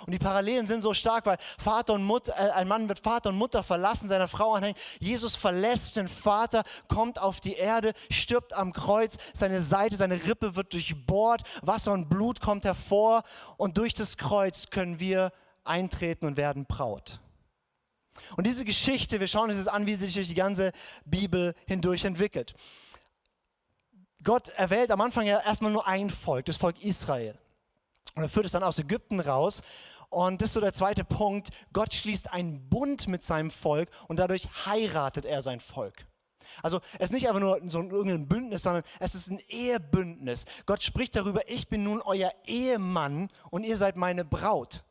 Und 0.05 0.11
die 0.13 0.19
Parallelen 0.19 0.65
sind 0.65 0.81
so 0.81 0.93
stark, 0.93 1.25
weil 1.25 1.37
Vater 1.39 1.93
und 1.93 2.03
Mutter, 2.03 2.33
äh, 2.37 2.51
ein 2.51 2.67
Mann 2.67 2.89
wird 2.89 2.99
Vater 2.99 3.29
und 3.29 3.35
Mutter 3.35 3.63
verlassen, 3.63 4.07
seiner 4.07 4.27
Frau 4.27 4.53
anhängen. 4.53 4.77
Jesus 4.99 5.35
verlässt 5.35 5.95
den 5.95 6.07
Vater, 6.07 6.63
kommt 6.87 7.19
auf 7.19 7.39
die 7.39 7.53
Erde, 7.53 7.93
stirbt 8.09 8.53
am 8.53 8.73
Kreuz, 8.73 9.17
seine 9.33 9.61
Seite, 9.61 9.95
seine 9.95 10.25
Rippe 10.25 10.55
wird 10.55 10.73
durchbohrt, 10.73 11.43
Wasser 11.61 11.91
und 11.91 12.09
Blut 12.09 12.41
kommt 12.41 12.65
hervor 12.65 13.23
und 13.57 13.77
durch 13.77 13.93
das 13.93 14.17
Kreuz 14.17 14.69
können 14.69 14.99
wir 14.99 15.31
eintreten 15.63 16.25
und 16.25 16.37
werden 16.37 16.65
Braut. 16.65 17.19
Und 18.35 18.47
diese 18.47 18.65
Geschichte, 18.65 19.19
wir 19.19 19.27
schauen 19.27 19.49
uns 19.49 19.57
jetzt 19.57 19.69
an, 19.69 19.85
wie 19.85 19.95
sie 19.95 20.05
sich 20.05 20.15
durch 20.15 20.27
die 20.27 20.33
ganze 20.33 20.71
Bibel 21.05 21.55
hindurch 21.65 22.05
entwickelt. 22.05 22.53
Gott 24.23 24.49
erwählt 24.49 24.91
am 24.91 25.01
Anfang 25.01 25.25
ja 25.25 25.39
erstmal 25.41 25.71
nur 25.71 25.85
ein 25.87 26.09
Volk, 26.09 26.45
das 26.45 26.57
Volk 26.57 26.81
Israel. 26.83 27.37
Und 28.15 28.23
er 28.23 28.29
führt 28.29 28.45
es 28.45 28.53
dann 28.53 28.63
aus 28.63 28.79
Ägypten 28.79 29.19
raus. 29.19 29.61
Und 30.09 30.41
das 30.41 30.49
ist 30.49 30.53
so 30.53 30.61
der 30.61 30.73
zweite 30.73 31.03
Punkt. 31.03 31.49
Gott 31.73 31.93
schließt 31.93 32.31
einen 32.31 32.69
Bund 32.69 33.07
mit 33.07 33.23
seinem 33.23 33.49
Volk 33.49 33.89
und 34.07 34.17
dadurch 34.17 34.47
heiratet 34.65 35.25
er 35.25 35.41
sein 35.41 35.59
Volk. 35.59 36.05
Also 36.61 36.81
es 36.99 37.05
ist 37.05 37.13
nicht 37.13 37.27
einfach 37.27 37.39
nur 37.39 37.59
so 37.65 37.79
ein 37.79 38.27
Bündnis, 38.27 38.61
sondern 38.61 38.83
es 38.99 39.15
ist 39.15 39.29
ein 39.29 39.39
Ehebündnis. 39.49 40.45
Gott 40.65 40.83
spricht 40.83 41.15
darüber, 41.15 41.49
ich 41.49 41.67
bin 41.67 41.83
nun 41.83 42.01
euer 42.01 42.31
Ehemann 42.45 43.29
und 43.49 43.63
ihr 43.63 43.77
seid 43.77 43.95
meine 43.95 44.23
Braut. 44.23 44.83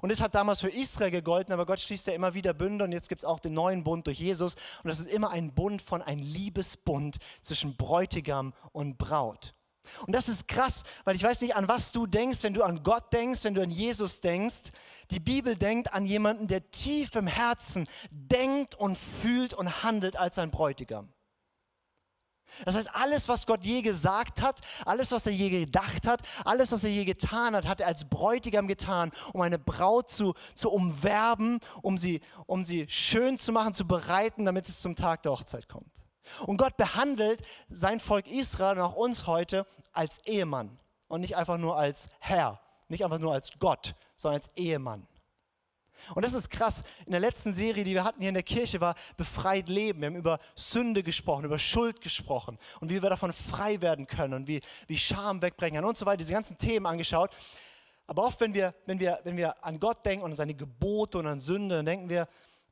Und 0.00 0.10
das 0.10 0.20
hat 0.20 0.34
damals 0.34 0.60
für 0.60 0.68
Israel 0.68 1.10
gegolten, 1.10 1.52
aber 1.52 1.66
Gott 1.66 1.80
schließt 1.80 2.06
ja 2.06 2.12
immer 2.12 2.34
wieder 2.34 2.54
Bünde 2.54 2.84
und 2.84 2.92
jetzt 2.92 3.08
gibt 3.08 3.22
es 3.22 3.24
auch 3.24 3.40
den 3.40 3.54
neuen 3.54 3.84
Bund 3.84 4.06
durch 4.06 4.18
Jesus. 4.18 4.54
Und 4.82 4.88
das 4.88 5.00
ist 5.00 5.08
immer 5.08 5.30
ein 5.30 5.54
Bund 5.54 5.82
von 5.82 6.02
ein 6.02 6.18
Liebesbund 6.18 7.18
zwischen 7.40 7.76
Bräutigam 7.76 8.52
und 8.72 8.98
Braut. 8.98 9.52
Und 10.06 10.14
das 10.14 10.28
ist 10.28 10.48
krass, 10.48 10.82
weil 11.04 11.16
ich 11.16 11.22
weiß 11.22 11.40
nicht, 11.42 11.56
an 11.56 11.68
was 11.68 11.92
du 11.92 12.06
denkst, 12.06 12.42
wenn 12.42 12.54
du 12.54 12.62
an 12.62 12.82
Gott 12.82 13.12
denkst, 13.12 13.44
wenn 13.44 13.54
du 13.54 13.62
an 13.62 13.70
Jesus 13.70 14.20
denkst. 14.20 14.70
Die 15.10 15.20
Bibel 15.20 15.56
denkt 15.56 15.92
an 15.92 16.06
jemanden, 16.06 16.48
der 16.48 16.70
tief 16.70 17.14
im 17.14 17.26
Herzen 17.26 17.88
denkt 18.10 18.74
und 18.74 18.98
fühlt 18.98 19.54
und 19.54 19.82
handelt 19.82 20.16
als 20.16 20.38
ein 20.38 20.50
Bräutigam. 20.50 21.12
Das 22.64 22.76
heißt, 22.76 22.94
alles, 22.94 23.28
was 23.28 23.46
Gott 23.46 23.64
je 23.64 23.82
gesagt 23.82 24.42
hat, 24.42 24.60
alles, 24.84 25.12
was 25.12 25.26
er 25.26 25.32
je 25.32 25.50
gedacht 25.50 26.06
hat, 26.06 26.20
alles, 26.44 26.72
was 26.72 26.84
er 26.84 26.90
je 26.90 27.04
getan 27.04 27.54
hat, 27.54 27.66
hat 27.66 27.80
er 27.80 27.88
als 27.88 28.04
Bräutigam 28.04 28.68
getan, 28.68 29.10
um 29.32 29.40
eine 29.40 29.58
Braut 29.58 30.10
zu, 30.10 30.34
zu 30.54 30.70
umwerben, 30.70 31.60
um 31.82 31.98
sie, 31.98 32.20
um 32.46 32.64
sie 32.64 32.86
schön 32.88 33.38
zu 33.38 33.52
machen, 33.52 33.74
zu 33.74 33.86
bereiten, 33.86 34.44
damit 34.44 34.68
es 34.68 34.80
zum 34.80 34.96
Tag 34.96 35.22
der 35.22 35.32
Hochzeit 35.32 35.68
kommt. 35.68 36.02
Und 36.46 36.56
Gott 36.56 36.76
behandelt 36.76 37.40
sein 37.68 38.00
Volk 38.00 38.26
Israel 38.26 38.76
und 38.76 38.82
auch 38.82 38.96
uns 38.96 39.26
heute 39.26 39.66
als 39.92 40.18
Ehemann. 40.24 40.78
und 41.08 41.20
nicht 41.20 41.36
einfach 41.36 41.58
nur 41.58 41.76
als 41.76 42.08
Herr, 42.18 42.60
nicht 42.88 43.04
einfach 43.04 43.18
nur 43.18 43.32
als 43.32 43.50
Gott, 43.58 43.94
sondern 44.16 44.40
als 44.42 44.48
Ehemann. 44.56 45.06
Und 46.14 46.24
das 46.24 46.34
ist 46.34 46.50
krass. 46.50 46.82
In 47.04 47.12
der 47.12 47.20
letzten 47.20 47.52
Serie, 47.52 47.84
die 47.84 47.94
wir 47.94 48.04
hatten 48.04 48.20
hier 48.20 48.28
in 48.28 48.34
der 48.34 48.42
Kirche, 48.42 48.80
war 48.80 48.94
Befreit 49.16 49.68
Leben. 49.68 50.00
Wir 50.00 50.06
haben 50.06 50.16
über 50.16 50.38
Sünde 50.54 51.02
gesprochen, 51.02 51.44
über 51.44 51.58
Schuld 51.58 52.00
gesprochen 52.00 52.58
und 52.80 52.90
wie 52.90 53.02
wir 53.02 53.10
davon 53.10 53.32
frei 53.32 53.80
werden 53.80 54.06
können 54.06 54.34
und 54.34 54.48
wie, 54.48 54.60
wie 54.86 54.98
Scham 54.98 55.42
wegbrechen 55.42 55.76
kann 55.76 55.84
und 55.84 55.96
so 55.96 56.06
weiter. 56.06 56.18
Diese 56.18 56.32
ganzen 56.32 56.58
Themen 56.58 56.86
angeschaut. 56.86 57.30
Aber 58.06 58.24
oft, 58.24 58.40
wenn 58.40 58.54
wir, 58.54 58.74
wenn, 58.86 59.00
wir, 59.00 59.20
wenn 59.24 59.36
wir 59.36 59.64
an 59.64 59.80
Gott 59.80 60.04
denken 60.06 60.24
und 60.24 60.32
an 60.32 60.36
seine 60.36 60.54
Gebote 60.54 61.18
und 61.18 61.26
an 61.26 61.40
Sünde, 61.40 61.76
dann 61.76 61.86
denken 61.86 62.08
wir, 62.08 62.28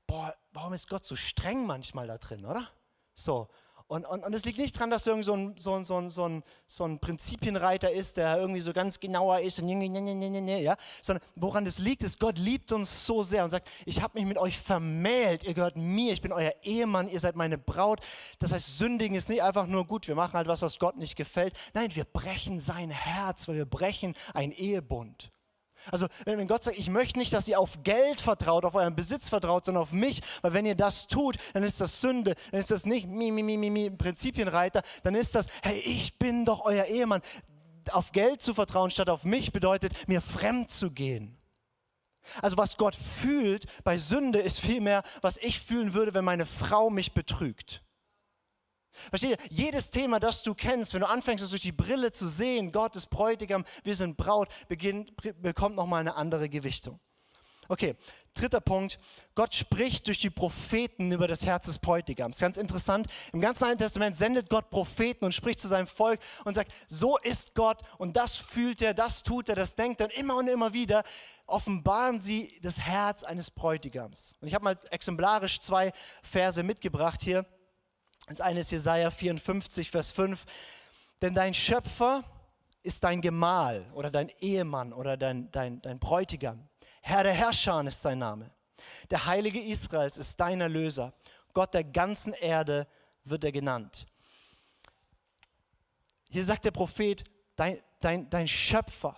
boah, 0.06 0.34
warum 0.52 0.72
ist 0.72 0.88
Gott 0.88 1.04
so 1.04 1.16
streng 1.16 1.66
manchmal 1.66 2.06
da 2.06 2.18
drin, 2.18 2.44
oder? 2.44 2.68
So. 3.14 3.48
Und, 3.94 4.08
und, 4.08 4.24
und 4.24 4.34
es 4.34 4.44
liegt 4.44 4.58
nicht 4.58 4.74
daran, 4.74 4.90
dass 4.90 5.06
irgendwie 5.06 5.24
so 5.24 5.34
ein, 5.34 5.54
so, 5.56 5.74
ein, 5.74 5.84
so, 5.84 5.96
ein, 5.96 6.10
so, 6.10 6.24
ein, 6.24 6.42
so 6.66 6.82
ein 6.82 6.98
Prinzipienreiter 6.98 7.92
ist, 7.92 8.16
der 8.16 8.38
irgendwie 8.38 8.60
so 8.60 8.72
ganz 8.72 8.98
genauer 8.98 9.38
ist, 9.38 9.60
und 9.60 9.68
ja? 9.68 10.74
sondern 11.00 11.24
woran 11.36 11.64
es 11.64 11.78
liegt, 11.78 12.02
ist, 12.02 12.18
Gott 12.18 12.36
liebt 12.36 12.72
uns 12.72 13.06
so 13.06 13.22
sehr 13.22 13.44
und 13.44 13.50
sagt, 13.50 13.68
ich 13.86 14.02
habe 14.02 14.18
mich 14.18 14.26
mit 14.26 14.36
euch 14.36 14.58
vermählt, 14.58 15.44
ihr 15.44 15.54
gehört 15.54 15.76
mir, 15.76 16.12
ich 16.12 16.20
bin 16.20 16.32
euer 16.32 16.52
Ehemann, 16.64 17.08
ihr 17.08 17.20
seid 17.20 17.36
meine 17.36 17.56
Braut. 17.56 18.00
Das 18.40 18.50
heißt, 18.50 18.78
sündigen 18.78 19.16
ist 19.16 19.28
nicht 19.28 19.44
einfach 19.44 19.68
nur 19.68 19.86
gut, 19.86 20.08
wir 20.08 20.16
machen 20.16 20.32
halt 20.32 20.48
was, 20.48 20.62
was 20.62 20.80
Gott 20.80 20.96
nicht 20.96 21.14
gefällt. 21.14 21.54
Nein, 21.72 21.94
wir 21.94 22.04
brechen 22.04 22.58
sein 22.58 22.90
Herz, 22.90 23.46
weil 23.46 23.54
wir 23.54 23.66
brechen 23.66 24.16
einen 24.34 24.50
Ehebund. 24.50 25.30
Also 25.90 26.06
wenn 26.24 26.46
Gott 26.46 26.64
sagt, 26.64 26.78
ich 26.78 26.88
möchte 26.90 27.18
nicht, 27.18 27.32
dass 27.32 27.48
ihr 27.48 27.58
auf 27.58 27.82
Geld 27.82 28.20
vertraut, 28.20 28.64
auf 28.64 28.74
euren 28.74 28.96
Besitz 28.96 29.28
vertraut, 29.28 29.64
sondern 29.64 29.82
auf 29.82 29.92
mich, 29.92 30.22
weil 30.42 30.52
wenn 30.52 30.66
ihr 30.66 30.74
das 30.74 31.06
tut, 31.06 31.36
dann 31.52 31.62
ist 31.62 31.80
das 31.80 32.00
Sünde, 32.00 32.34
dann 32.50 32.60
ist 32.60 32.70
das 32.70 32.86
nicht 32.86 33.08
mi, 33.08 33.30
mi, 33.30 33.42
mi, 33.42 33.56
mi, 33.56 33.70
mi, 33.70 33.90
Prinzipienreiter, 33.90 34.82
dann 35.02 35.14
ist 35.14 35.34
das, 35.34 35.46
hey, 35.62 35.78
ich 35.80 36.18
bin 36.18 36.44
doch 36.44 36.64
euer 36.64 36.84
Ehemann. 36.86 37.22
Auf 37.90 38.12
Geld 38.12 38.40
zu 38.40 38.54
vertrauen 38.54 38.90
statt 38.90 39.10
auf 39.10 39.24
mich 39.24 39.52
bedeutet, 39.52 40.08
mir 40.08 40.22
fremd 40.22 40.70
zu 40.70 40.90
gehen. 40.90 41.36
Also 42.40 42.56
was 42.56 42.78
Gott 42.78 42.96
fühlt 42.96 43.66
bei 43.84 43.98
Sünde 43.98 44.38
ist 44.38 44.60
vielmehr, 44.60 45.02
was 45.20 45.36
ich 45.36 45.60
fühlen 45.60 45.92
würde, 45.92 46.14
wenn 46.14 46.24
meine 46.24 46.46
Frau 46.46 46.88
mich 46.88 47.12
betrügt. 47.12 47.83
Versteht 49.10 49.30
ihr? 49.30 49.46
Jedes 49.50 49.90
Thema, 49.90 50.20
das 50.20 50.42
du 50.42 50.54
kennst, 50.54 50.94
wenn 50.94 51.00
du 51.00 51.08
anfängst, 51.08 51.44
es 51.44 51.50
durch 51.50 51.62
die 51.62 51.72
Brille 51.72 52.12
zu 52.12 52.26
sehen, 52.26 52.72
Gott 52.72 52.96
ist 52.96 53.10
Bräutigam, 53.10 53.64
wir 53.82 53.96
sind 53.96 54.16
Braut, 54.16 54.48
beginnt, 54.68 55.12
bekommt 55.40 55.76
nochmal 55.76 56.00
eine 56.00 56.16
andere 56.16 56.48
Gewichtung. 56.48 57.00
Okay, 57.68 57.96
dritter 58.34 58.60
Punkt. 58.60 58.98
Gott 59.34 59.54
spricht 59.54 60.06
durch 60.06 60.20
die 60.20 60.30
Propheten 60.30 61.12
über 61.12 61.26
das 61.26 61.46
Herz 61.46 61.66
des 61.66 61.78
Bräutigams. 61.78 62.38
Ganz 62.38 62.56
interessant. 62.56 63.06
Im 63.32 63.40
ganzen 63.40 63.64
Alten 63.64 63.78
Testament 63.78 64.16
sendet 64.16 64.50
Gott 64.50 64.70
Propheten 64.70 65.24
und 65.24 65.32
spricht 65.32 65.60
zu 65.60 65.68
seinem 65.68 65.86
Volk 65.86 66.20
und 66.44 66.54
sagt, 66.54 66.72
so 66.88 67.16
ist 67.18 67.54
Gott 67.54 67.82
und 67.98 68.16
das 68.16 68.36
fühlt 68.36 68.82
er, 68.82 68.92
das 68.92 69.22
tut 69.22 69.48
er, 69.48 69.54
das 69.54 69.74
denkt 69.74 70.00
er. 70.00 70.06
Und 70.06 70.12
immer 70.12 70.36
und 70.36 70.48
immer 70.48 70.74
wieder 70.74 71.04
offenbaren 71.46 72.20
sie 72.20 72.58
das 72.62 72.80
Herz 72.80 73.22
eines 73.22 73.50
Bräutigams. 73.50 74.34
Und 74.40 74.48
ich 74.48 74.54
habe 74.54 74.64
mal 74.64 74.78
exemplarisch 74.90 75.60
zwei 75.60 75.92
Verse 76.22 76.62
mitgebracht 76.62 77.22
hier. 77.22 77.46
Das 78.26 78.40
eine 78.40 78.60
ist 78.60 78.70
Jesaja 78.70 79.10
54, 79.10 79.90
Vers 79.90 80.10
5. 80.12 80.44
Denn 81.20 81.34
dein 81.34 81.54
Schöpfer 81.54 82.24
ist 82.82 83.04
dein 83.04 83.20
Gemahl 83.20 83.86
oder 83.94 84.10
dein 84.10 84.30
Ehemann 84.40 84.92
oder 84.92 85.16
dein, 85.16 85.50
dein, 85.50 85.80
dein 85.82 85.98
Bräutigam. 85.98 86.68
Herr 87.02 87.22
der 87.22 87.32
Herrscher 87.32 87.84
ist 87.84 88.02
sein 88.02 88.18
Name. 88.18 88.50
Der 89.10 89.26
Heilige 89.26 89.60
Israels 89.60 90.16
ist 90.16 90.38
dein 90.40 90.60
Erlöser. 90.60 91.12
Gott 91.52 91.74
der 91.74 91.84
ganzen 91.84 92.32
Erde 92.34 92.86
wird 93.24 93.44
er 93.44 93.52
genannt. 93.52 94.06
Hier 96.28 96.44
sagt 96.44 96.64
der 96.64 96.72
Prophet, 96.72 97.24
dein, 97.56 97.80
dein, 98.00 98.28
dein 98.28 98.48
Schöpfer, 98.48 99.16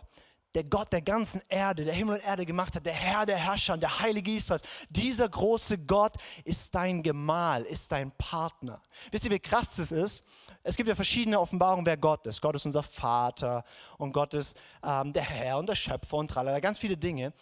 der 0.57 0.65
Gott 0.65 0.91
der 0.91 1.03
ganzen 1.03 1.43
Erde, 1.51 1.85
der 1.85 1.93
Himmel 1.93 2.15
und 2.15 2.25
Erde 2.25 2.47
gemacht 2.47 2.75
hat, 2.75 2.87
der 2.87 2.95
Herr 2.95 3.27
der 3.27 3.37
Herrscher, 3.37 3.77
der 3.77 4.01
Heilige 4.01 4.35
Israels. 4.35 4.63
Dieser 4.89 5.29
große 5.29 5.77
Gott 5.77 6.15
ist 6.45 6.75
dein 6.75 7.03
Gemahl, 7.03 7.65
ist 7.65 7.93
dein 7.93 8.11
Partner. 8.13 8.81
Wisst 9.11 9.27
ihr, 9.27 9.31
wie 9.33 9.39
krass 9.39 9.77
das 9.77 9.93
ist? 9.93 10.25
Es 10.63 10.75
gibt 10.75 10.89
ja 10.89 10.95
verschiedene 10.95 11.39
Offenbarungen, 11.39 11.85
wer 11.85 11.99
Gott 11.99 12.27
ist. 12.27 12.41
Gott 12.41 12.57
ist 12.57 12.65
unser 12.65 12.83
Vater 12.83 13.65
und 13.99 14.13
Gott 14.15 14.33
ist 14.33 14.57
ähm, 14.83 15.13
der 15.13 15.25
Herr 15.25 15.59
und 15.59 15.69
der 15.69 15.75
Schöpfer 15.75 16.17
und 16.17 16.29
tralala, 16.29 16.59
ganz 16.61 16.79
viele 16.79 16.97
Dinge. 16.97 17.35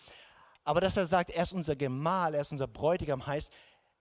Aber 0.65 0.81
dass 0.81 0.97
er 0.97 1.07
sagt, 1.07 1.31
er 1.31 1.45
ist 1.45 1.53
unser 1.53 1.77
Gemahl, 1.77 2.35
er 2.35 2.41
ist 2.41 2.51
unser 2.51 2.67
Bräutigam, 2.67 3.25
heißt, 3.25 3.53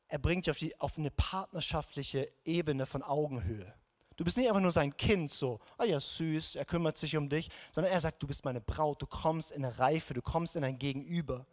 er 0.07 0.17
bringt 0.17 0.47
dich 0.47 0.51
auf, 0.51 0.57
die, 0.57 0.79
auf 0.81 0.97
eine 0.97 1.11
partnerschaftliche 1.11 2.31
Ebene 2.45 2.87
von 2.87 3.03
Augenhöhe. 3.03 3.75
Du 4.15 4.23
bist 4.23 4.37
nicht 4.37 4.47
einfach 4.47 4.61
nur 4.61 4.71
sein 4.71 4.95
Kind, 4.95 5.31
so, 5.31 5.59
ah 5.77 5.83
oh 5.83 5.85
ja, 5.85 5.99
süß, 5.99 6.55
er 6.55 6.65
kümmert 6.65 6.97
sich 6.97 7.17
um 7.17 7.29
dich, 7.29 7.49
sondern 7.71 7.91
er 7.93 7.99
sagt, 7.99 8.21
du 8.21 8.27
bist 8.27 8.45
meine 8.45 8.61
Braut, 8.61 9.01
du 9.01 9.07
kommst 9.07 9.51
in 9.51 9.65
eine 9.65 9.77
Reife, 9.79 10.13
du 10.13 10.21
kommst 10.21 10.55
in 10.55 10.63
ein 10.63 10.77
Gegenüber. 10.77 11.45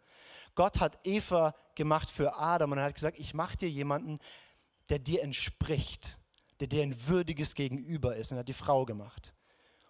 Gott 0.55 0.79
hat 0.79 0.99
Eva 1.03 1.55
gemacht 1.75 2.09
für 2.09 2.37
Adam 2.37 2.71
und 2.71 2.77
er 2.77 2.85
hat 2.85 2.95
gesagt, 2.95 3.17
ich 3.17 3.33
mache 3.33 3.57
dir 3.57 3.69
jemanden, 3.69 4.19
der 4.89 4.99
dir 4.99 5.23
entspricht, 5.23 6.17
der 6.59 6.67
dir 6.67 6.83
ein 6.83 7.07
würdiges 7.07 7.55
Gegenüber 7.55 8.15
ist 8.15 8.31
und 8.31 8.37
er 8.37 8.41
hat 8.41 8.47
die 8.47 8.53
Frau 8.53 8.85
gemacht. 8.85 9.33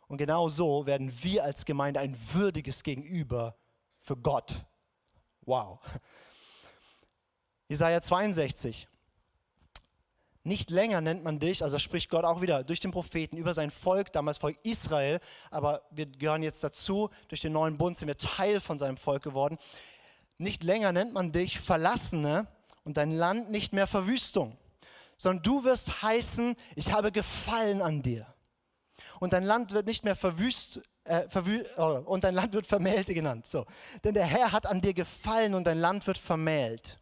Und 0.07 0.17
genau 0.17 0.49
so 0.49 0.85
werden 0.85 1.11
wir 1.23 1.43
als 1.43 1.65
Gemeinde 1.65 1.99
ein 1.99 2.15
würdiges 2.33 2.83
Gegenüber 2.83 3.55
für 3.99 4.17
Gott. 4.17 4.65
Wow. 5.41 5.79
Jesaja 7.67 8.01
62. 8.01 8.87
Nicht 10.43 10.71
länger 10.71 11.01
nennt 11.01 11.23
man 11.23 11.37
dich, 11.37 11.63
also 11.63 11.77
spricht 11.77 12.09
Gott 12.09 12.25
auch 12.25 12.41
wieder 12.41 12.63
durch 12.63 12.79
den 12.79 12.91
Propheten 12.91 13.37
über 13.37 13.53
sein 13.53 13.69
Volk, 13.69 14.11
damals 14.11 14.39
Volk 14.39 14.57
Israel, 14.63 15.19
aber 15.51 15.83
wir 15.91 16.07
gehören 16.07 16.41
jetzt 16.41 16.63
dazu, 16.63 17.09
durch 17.27 17.41
den 17.41 17.53
neuen 17.53 17.77
Bund 17.77 17.97
sind 17.97 18.07
wir 18.07 18.17
Teil 18.17 18.59
von 18.59 18.79
seinem 18.79 18.97
Volk 18.97 19.21
geworden. 19.21 19.59
Nicht 20.39 20.63
länger 20.63 20.91
nennt 20.91 21.13
man 21.13 21.31
dich 21.31 21.59
Verlassene 21.59 22.47
und 22.83 22.97
dein 22.97 23.11
Land 23.11 23.51
nicht 23.51 23.73
mehr 23.73 23.85
Verwüstung, 23.85 24.57
sondern 25.15 25.43
du 25.43 25.63
wirst 25.63 26.01
heißen, 26.01 26.55
ich 26.75 26.91
habe 26.91 27.11
Gefallen 27.11 27.83
an 27.83 28.01
dir. 28.01 28.25
Und 29.19 29.33
dein 29.33 29.43
Land 29.43 29.73
wird 29.73 29.85
nicht 29.85 30.03
mehr 30.03 30.15
verwüst, 30.15 30.81
äh, 31.03 31.29
verwü 31.29 31.63
oh, 31.77 32.01
und 32.05 32.23
dein 32.23 32.33
Land 32.33 32.53
wird 32.53 32.65
vermählt 32.65 33.05
genannt. 33.05 33.45
So. 33.45 33.67
Denn 34.03 34.15
der 34.15 34.25
Herr 34.25 34.51
hat 34.51 34.65
an 34.65 34.81
dir 34.81 34.95
gefallen 34.95 35.53
und 35.53 35.67
dein 35.67 35.77
Land 35.77 36.07
wird 36.07 36.17
vermählt. 36.17 36.97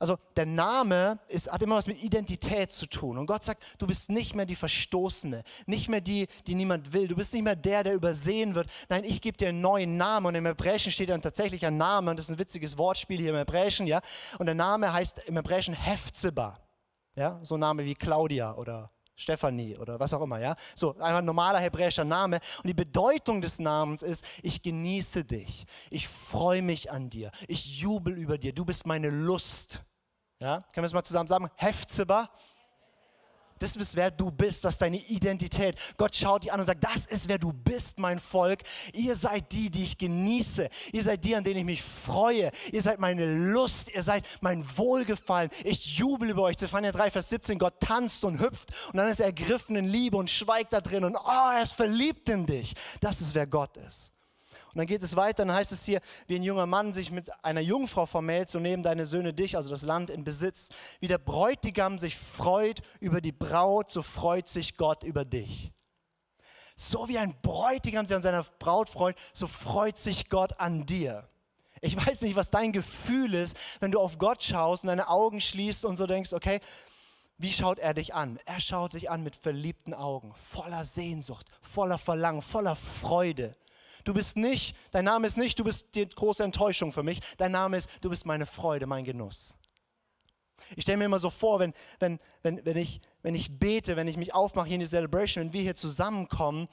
Also 0.00 0.16
der 0.34 0.46
Name 0.46 1.20
ist, 1.28 1.52
hat 1.52 1.60
immer 1.60 1.76
was 1.76 1.86
mit 1.86 2.02
Identität 2.02 2.72
zu 2.72 2.86
tun. 2.86 3.18
Und 3.18 3.26
Gott 3.26 3.44
sagt, 3.44 3.62
du 3.78 3.86
bist 3.86 4.08
nicht 4.08 4.34
mehr 4.34 4.46
die 4.46 4.54
Verstoßene, 4.54 5.44
nicht 5.66 5.90
mehr 5.90 6.00
die, 6.00 6.26
die 6.46 6.54
niemand 6.54 6.94
will. 6.94 7.06
Du 7.06 7.16
bist 7.16 7.34
nicht 7.34 7.42
mehr 7.42 7.54
der, 7.54 7.84
der 7.84 7.92
übersehen 7.92 8.54
wird. 8.54 8.70
Nein, 8.88 9.04
ich 9.04 9.20
gebe 9.20 9.36
dir 9.36 9.50
einen 9.50 9.60
neuen 9.60 9.98
Namen. 9.98 10.24
Und 10.24 10.34
im 10.36 10.46
Hebräischen 10.46 10.90
steht 10.90 11.10
dann 11.10 11.20
tatsächlich 11.20 11.66
ein 11.66 11.76
Name. 11.76 12.10
Und 12.10 12.18
das 12.18 12.26
ist 12.26 12.30
ein 12.30 12.38
witziges 12.38 12.78
Wortspiel 12.78 13.20
hier 13.20 13.30
im 13.30 13.36
Hebräischen. 13.36 13.86
Ja? 13.86 14.00
Und 14.38 14.46
der 14.46 14.54
Name 14.54 14.90
heißt 14.90 15.18
im 15.26 15.36
Hebräischen 15.36 15.74
Hefzeba. 15.74 16.58
Ja? 17.14 17.38
So 17.42 17.56
ein 17.56 17.60
Name 17.60 17.84
wie 17.84 17.94
Claudia 17.94 18.54
oder 18.54 18.90
Stephanie 19.16 19.76
oder 19.76 20.00
was 20.00 20.14
auch 20.14 20.22
immer, 20.22 20.40
ja. 20.40 20.56
So, 20.74 20.92
einfach 20.92 21.18
ein 21.18 21.26
normaler 21.26 21.58
hebräischer 21.58 22.04
Name. 22.04 22.40
Und 22.56 22.66
die 22.66 22.74
Bedeutung 22.74 23.42
des 23.42 23.58
Namens 23.58 24.00
ist, 24.00 24.24
ich 24.42 24.62
genieße 24.62 25.24
dich. 25.24 25.66
Ich 25.90 26.08
freue 26.08 26.62
mich 26.62 26.90
an 26.90 27.10
dir. 27.10 27.30
Ich 27.46 27.80
jubel 27.80 28.16
über 28.16 28.38
dir. 28.38 28.54
Du 28.54 28.64
bist 28.64 28.86
meine 28.86 29.10
Lust. 29.10 29.82
Ja, 30.40 30.64
können 30.72 30.84
wir 30.84 30.86
es 30.86 30.94
mal 30.94 31.04
zusammen 31.04 31.28
sagen? 31.28 31.50
Hefzeba. 31.56 32.30
Das 33.58 33.76
ist, 33.76 33.94
wer 33.94 34.10
du 34.10 34.30
bist, 34.30 34.64
das 34.64 34.72
ist 34.72 34.80
deine 34.80 34.96
Identität. 34.96 35.78
Gott 35.98 36.16
schaut 36.16 36.44
dich 36.44 36.52
an 36.52 36.60
und 36.60 36.64
sagt, 36.64 36.82
das 36.82 37.04
ist, 37.04 37.28
wer 37.28 37.36
du 37.36 37.52
bist, 37.52 37.98
mein 37.98 38.18
Volk. 38.18 38.62
Ihr 38.94 39.14
seid 39.16 39.52
die, 39.52 39.70
die 39.70 39.84
ich 39.84 39.98
genieße. 39.98 40.70
Ihr 40.92 41.02
seid 41.02 41.22
die, 41.24 41.36
an 41.36 41.44
denen 41.44 41.58
ich 41.58 41.64
mich 41.66 41.82
freue. 41.82 42.50
Ihr 42.72 42.80
seid 42.80 43.00
meine 43.00 43.26
Lust. 43.52 43.90
Ihr 43.90 44.02
seid 44.02 44.26
mein 44.40 44.64
Wohlgefallen. 44.78 45.50
Ich 45.62 45.98
jubel 45.98 46.30
über 46.30 46.44
euch. 46.44 46.56
Zephania 46.56 46.90
3, 46.90 47.10
Vers 47.10 47.28
17. 47.28 47.58
Gott 47.58 47.78
tanzt 47.80 48.24
und 48.24 48.40
hüpft 48.40 48.70
und 48.92 48.96
dann 48.96 49.08
ist 49.08 49.20
er 49.20 49.26
ergriffen 49.26 49.76
in 49.76 49.88
Liebe 49.88 50.16
und 50.16 50.30
schweigt 50.30 50.72
da 50.72 50.80
drin 50.80 51.04
und 51.04 51.14
oh, 51.14 51.50
er 51.54 51.62
ist 51.62 51.74
verliebt 51.74 52.30
in 52.30 52.46
dich. 52.46 52.74
Das 53.02 53.20
ist, 53.20 53.34
wer 53.34 53.46
Gott 53.46 53.76
ist. 53.76 54.10
Und 54.72 54.78
dann 54.78 54.86
geht 54.86 55.02
es 55.02 55.16
weiter, 55.16 55.44
dann 55.44 55.54
heißt 55.54 55.72
es 55.72 55.84
hier, 55.84 56.00
wie 56.28 56.36
ein 56.36 56.42
junger 56.42 56.66
Mann 56.66 56.92
sich 56.92 57.10
mit 57.10 57.28
einer 57.44 57.60
Jungfrau 57.60 58.06
vermählt, 58.06 58.50
so 58.50 58.60
nehmen 58.60 58.82
deine 58.82 59.04
Söhne 59.04 59.32
dich, 59.32 59.56
also 59.56 59.68
das 59.68 59.82
Land 59.82 60.10
in 60.10 60.22
Besitz. 60.22 60.68
Wie 61.00 61.08
der 61.08 61.18
Bräutigam 61.18 61.98
sich 61.98 62.16
freut 62.16 62.80
über 63.00 63.20
die 63.20 63.32
Braut, 63.32 63.90
so 63.90 64.02
freut 64.02 64.48
sich 64.48 64.76
Gott 64.76 65.02
über 65.02 65.24
dich. 65.24 65.72
So 66.76 67.08
wie 67.08 67.18
ein 67.18 67.34
Bräutigam 67.42 68.06
sich 68.06 68.16
an 68.16 68.22
seiner 68.22 68.44
Braut 68.58 68.88
freut, 68.88 69.16
so 69.32 69.46
freut 69.46 69.98
sich 69.98 70.28
Gott 70.28 70.58
an 70.60 70.86
dir. 70.86 71.28
Ich 71.80 71.96
weiß 71.96 72.22
nicht, 72.22 72.36
was 72.36 72.50
dein 72.50 72.72
Gefühl 72.72 73.34
ist, 73.34 73.56
wenn 73.80 73.90
du 73.90 74.00
auf 74.00 74.18
Gott 74.18 74.42
schaust 74.42 74.84
und 74.84 74.88
deine 74.88 75.08
Augen 75.08 75.40
schließt 75.40 75.84
und 75.84 75.96
so 75.96 76.06
denkst, 76.06 76.32
okay, 76.32 76.60
wie 77.38 77.52
schaut 77.52 77.78
er 77.78 77.94
dich 77.94 78.14
an? 78.14 78.38
Er 78.44 78.60
schaut 78.60 78.92
dich 78.92 79.10
an 79.10 79.22
mit 79.22 79.34
verliebten 79.34 79.94
Augen, 79.94 80.34
voller 80.34 80.84
Sehnsucht, 80.84 81.46
voller 81.62 81.96
Verlangen, 81.96 82.42
voller 82.42 82.76
Freude. 82.76 83.56
Du 84.10 84.14
bist 84.14 84.36
nicht, 84.36 84.74
dein 84.90 85.04
Name 85.04 85.28
ist 85.28 85.38
nicht, 85.38 85.56
du 85.56 85.62
bist 85.62 85.94
die 85.94 86.04
große 86.04 86.42
Enttäuschung 86.42 86.90
für 86.90 87.04
mich. 87.04 87.20
Dein 87.38 87.52
Name 87.52 87.76
ist, 87.76 87.88
du 88.00 88.10
bist 88.10 88.26
meine 88.26 88.44
Freude, 88.44 88.88
mein 88.88 89.04
Genuss. 89.04 89.54
Ich 90.74 90.82
stelle 90.82 90.98
mir 90.98 91.04
immer 91.04 91.20
so 91.20 91.30
vor, 91.30 91.60
wenn, 91.60 91.72
wenn, 92.00 92.18
wenn, 92.42 92.60
wenn, 92.66 92.76
ich, 92.76 93.00
wenn 93.22 93.36
ich 93.36 93.56
bete, 93.56 93.94
wenn 93.94 94.08
ich 94.08 94.16
mich 94.16 94.34
aufmache 94.34 94.66
hier 94.66 94.74
in 94.74 94.80
die 94.80 94.88
Celebration, 94.88 95.44
wenn 95.44 95.52
wir 95.52 95.62
hier 95.62 95.76
zusammenkommen, 95.76 96.66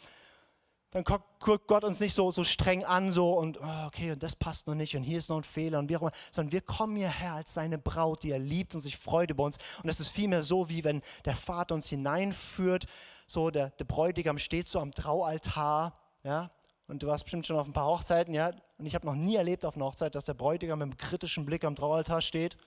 dann 0.90 1.04
guckt 1.04 1.68
Gott 1.68 1.84
uns 1.84 2.00
nicht 2.00 2.16
so, 2.16 2.32
so 2.32 2.44
streng 2.44 2.84
an, 2.84 3.12
so 3.12 3.38
und 3.38 3.60
oh, 3.62 3.86
okay, 3.86 4.14
und 4.14 4.24
das 4.24 4.36
passt 4.36 4.66
noch 4.66 4.74
nicht 4.74 4.96
und 4.96 5.04
hier 5.04 5.20
ist 5.20 5.30
noch 5.30 5.38
ein 5.38 5.44
Fehler 5.44 5.78
und 5.78 5.90
wie 5.90 5.98
auch 5.98 6.02
immer, 6.02 6.14
sondern 6.32 6.52
wir 6.52 6.62
kommen 6.62 6.96
hierher 6.96 7.34
als 7.34 7.54
seine 7.54 7.78
Braut, 7.78 8.24
die 8.24 8.32
er 8.32 8.40
liebt 8.40 8.74
und 8.74 8.82
sich 8.82 8.98
freut 8.98 9.30
über 9.30 9.44
uns. 9.44 9.58
Und 9.84 9.90
es 9.90 10.00
ist 10.00 10.08
vielmehr 10.08 10.42
so, 10.42 10.70
wie 10.70 10.84
wenn 10.84 11.04
der 11.24 11.36
Vater 11.36 11.76
uns 11.76 11.88
hineinführt, 11.88 12.86
so 13.28 13.52
der, 13.52 13.70
der 13.70 13.86
Bräutigam 13.86 14.40
steht 14.40 14.68
so 14.68 14.80
am 14.80 14.92
Traualtar, 14.92 15.94
ja, 16.24 16.50
und 16.88 17.04
du 17.04 17.08
warst 17.08 17.26
bestimmt 17.26 17.46
schon 17.46 17.58
auf 17.58 17.68
ein 17.68 17.74
paar 17.74 17.88
Hochzeiten, 17.88 18.34
ja, 18.34 18.52
und 18.78 18.86
ich 18.86 18.96
habe 18.96 19.06
noch 19.06 19.16
nie 19.16 19.36
erlebt 19.36 19.66
auf 19.66 19.76
einer 19.76 19.86
Hochzeit, 19.86 20.16
dass 20.16 20.26
der 20.26 20.34
Bräutigam 20.34 20.80
mit 20.80 20.86
einem 20.86 20.98
kritischen 20.98 21.46
Blick 21.46 21.64
am 21.64 21.76
Traualtar 21.76 22.22
steht, 22.22 22.58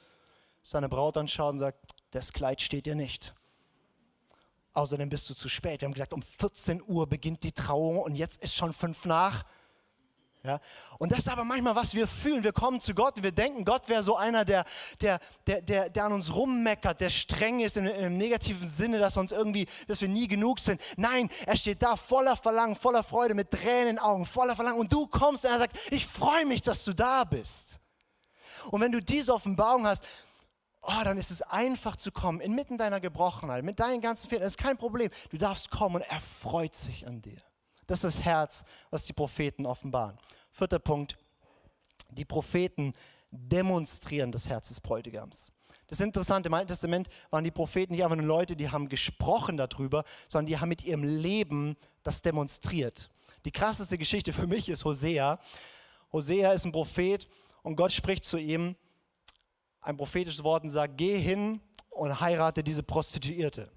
seine 0.63 0.89
Braut 0.89 1.17
anschaut 1.17 1.53
und 1.53 1.59
sagt, 1.59 1.79
das 2.11 2.33
Kleid 2.33 2.61
steht 2.61 2.87
dir 2.87 2.95
nicht. 2.95 3.35
Außerdem 4.73 5.09
bist 5.09 5.29
du 5.29 5.35
zu 5.35 5.49
spät. 5.49 5.81
Wir 5.81 5.87
haben 5.87 5.95
gesagt, 5.95 6.13
um 6.13 6.23
14 6.23 6.83
Uhr 6.87 7.09
beginnt 7.09 7.43
die 7.43 7.53
Trauung 7.53 7.99
und 7.99 8.15
jetzt 8.15 8.43
ist 8.43 8.55
schon 8.55 8.73
fünf 8.73 9.05
nach. 9.05 9.45
Ja? 10.43 10.59
Und 10.99 11.13
das 11.13 11.21
ist 11.21 11.29
aber 11.29 11.45
manchmal, 11.45 11.75
was 11.75 11.95
wir 11.95 12.09
fühlen. 12.09 12.43
Wir 12.43 12.53
kommen 12.53 12.81
zu 12.81 12.95
Gott 12.95 13.17
und 13.17 13.23
wir 13.23 13.33
denken, 13.33 13.65
Gott 13.65 13.89
wäre 13.89 14.03
so 14.03 14.17
einer, 14.17 14.45
der, 14.45 14.65
der, 15.01 15.21
der, 15.47 15.61
der, 15.61 15.91
der 15.91 16.05
an 16.05 16.13
uns 16.13 16.35
rummeckert, 16.35 17.01
der 17.01 17.11
streng 17.11 17.61
ist 17.61 17.77
in 17.77 17.87
einem 17.89 18.17
negativen 18.17 18.67
Sinne, 18.67 18.99
dass, 18.99 19.17
uns 19.17 19.33
irgendwie, 19.33 19.67
dass 19.87 20.01
wir 20.01 20.09
nie 20.09 20.29
genug 20.29 20.59
sind. 20.59 20.81
Nein, 20.97 21.29
er 21.47 21.57
steht 21.57 21.83
da 21.83 21.97
voller 21.97 22.37
Verlangen, 22.37 22.75
voller 22.75 23.05
Freude, 23.05 23.35
mit 23.35 23.51
Tränen 23.51 23.81
in 23.81 23.97
den 23.97 23.99
Augen, 23.99 24.25
voller 24.25 24.57
Verlangen. 24.57 24.81
Und 24.81 24.93
du 24.93 25.07
kommst 25.07 25.45
und 25.45 25.51
er 25.51 25.59
sagt, 25.59 25.79
ich 25.91 26.07
freue 26.07 26.47
mich, 26.47 26.63
dass 26.63 26.85
du 26.85 26.95
da 26.95 27.25
bist. 27.25 27.79
Und 28.71 28.81
wenn 28.81 28.93
du 28.93 29.01
diese 29.01 29.35
Offenbarung 29.35 29.87
hast, 29.87 30.05
oh, 30.83 31.05
dann 31.05 31.19
ist 31.19 31.31
es 31.31 31.43
einfach 31.43 31.97
zu 31.97 32.13
kommen, 32.13 32.41
inmitten 32.41 32.79
deiner 32.79 33.01
Gebrochenheit, 33.01 33.65
mit 33.65 33.79
deinen 33.79 34.01
ganzen 34.01 34.29
Fehlern. 34.29 34.45
Das 34.45 34.55
ist 34.55 34.59
kein 34.59 34.79
Problem. 34.79 35.11
Du 35.31 35.37
darfst 35.37 35.71
kommen 35.71 35.97
und 35.97 36.03
er 36.03 36.21
freut 36.21 36.75
sich 36.75 37.07
an 37.07 37.21
dir. 37.21 37.43
Das 37.91 38.05
ist 38.05 38.19
das 38.19 38.25
Herz, 38.25 38.65
was 38.91 39.03
die 39.03 39.13
Propheten 39.13 39.67
offenbaren. 39.67 40.17
Vierter 40.53 40.79
Punkt. 40.79 41.17
Die 42.11 42.25
Propheten 42.25 42.93
demonstrieren 43.33 44.31
das 44.31 44.49
Herz 44.49 44.69
des 44.69 44.81
Bräutigams. 44.81 45.53
Das 45.89 45.99
Interessante, 45.99 46.47
im 46.47 46.55
Alten 46.55 46.69
Testament 46.69 47.09
waren 47.31 47.43
die 47.43 47.51
Propheten 47.51 47.93
nicht 47.93 48.05
einfach 48.05 48.15
nur 48.15 48.27
Leute, 48.27 48.55
die 48.55 48.71
haben 48.71 48.89
gesprochen 48.89 49.57
darüber, 49.57 50.05
sondern 50.29 50.47
die 50.47 50.61
haben 50.61 50.69
mit 50.69 50.85
ihrem 50.85 51.03
Leben 51.03 51.77
das 52.05 52.23
demonstriert. 52.23 53.11
Die 53.45 53.51
krasseste 53.51 53.99
Geschichte 53.99 54.33
für 54.33 54.47
mich 54.47 54.69
ist 54.69 54.85
Hosea. 54.85 55.41
Hosea 56.13 56.53
ist 56.53 56.67
ein 56.67 56.71
Prophet 56.71 57.27
und 57.65 57.75
Gott 57.75 57.91
spricht 57.91 58.25
zu 58.25 58.39
ihm 58.39 58.77
ein 59.81 59.97
prophetisches 59.97 60.45
Wort 60.45 60.63
und 60.63 60.69
sagt, 60.69 60.97
geh 60.97 61.19
hin 61.19 61.61
und 61.89 62.21
heirate 62.21 62.63
diese 62.63 62.85
Prostituierte. 62.85 63.69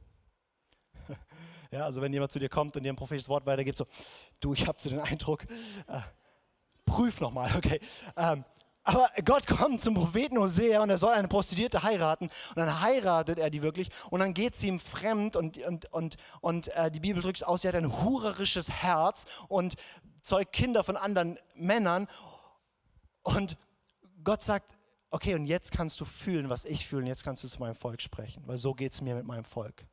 Ja, 1.73 1.85
also 1.85 2.03
wenn 2.03 2.13
jemand 2.13 2.31
zu 2.31 2.37
dir 2.37 2.49
kommt 2.49 2.77
und 2.77 2.83
dir 2.83 2.93
ein 2.93 2.95
prophetisches 2.95 3.29
Wort 3.29 3.47
weitergibt, 3.47 3.79
so, 3.79 3.87
du, 4.39 4.53
ich 4.53 4.67
habe 4.67 4.79
so 4.79 4.91
den 4.91 4.99
Eindruck, 4.99 5.41
äh, 5.87 6.01
prüf 6.85 7.19
nochmal, 7.19 7.51
okay. 7.57 7.79
Ähm, 8.15 8.45
aber 8.83 9.09
Gott 9.25 9.47
kommt 9.47 9.81
zum 9.81 9.95
Propheten 9.95 10.37
Hosea 10.37 10.83
und 10.83 10.91
er 10.91 10.99
soll 10.99 11.13
eine 11.13 11.27
Prostituierte 11.27 11.81
heiraten 11.81 12.25
und 12.25 12.57
dann 12.57 12.81
heiratet 12.81 13.39
er 13.39 13.49
die 13.49 13.63
wirklich 13.63 13.89
und 14.11 14.19
dann 14.19 14.35
geht 14.35 14.55
sie 14.55 14.67
ihm 14.67 14.77
fremd 14.77 15.35
und, 15.35 15.57
und, 15.65 15.91
und, 15.91 16.17
und 16.41 16.67
äh, 16.75 16.91
die 16.91 16.99
Bibel 16.99 17.23
drückt 17.23 17.37
es 17.37 17.43
aus, 17.43 17.63
sie 17.63 17.69
hat 17.69 17.75
ein 17.75 18.03
hurerisches 18.03 18.69
Herz 18.69 19.25
und 19.47 19.73
zeugt 20.21 20.53
Kinder 20.53 20.83
von 20.83 20.95
anderen 20.95 21.39
Männern 21.55 22.07
und 23.23 23.57
Gott 24.23 24.43
sagt, 24.43 24.77
okay, 25.09 25.33
und 25.33 25.47
jetzt 25.47 25.71
kannst 25.71 25.99
du 25.99 26.05
fühlen, 26.05 26.51
was 26.51 26.65
ich 26.65 26.87
fühle, 26.87 27.01
und 27.01 27.07
jetzt 27.07 27.23
kannst 27.23 27.43
du 27.43 27.47
zu 27.47 27.59
meinem 27.59 27.75
Volk 27.75 27.99
sprechen, 27.99 28.43
weil 28.45 28.59
so 28.59 28.75
geht 28.75 28.91
es 28.91 29.01
mir 29.01 29.15
mit 29.15 29.25
meinem 29.25 29.45
Volk. 29.45 29.87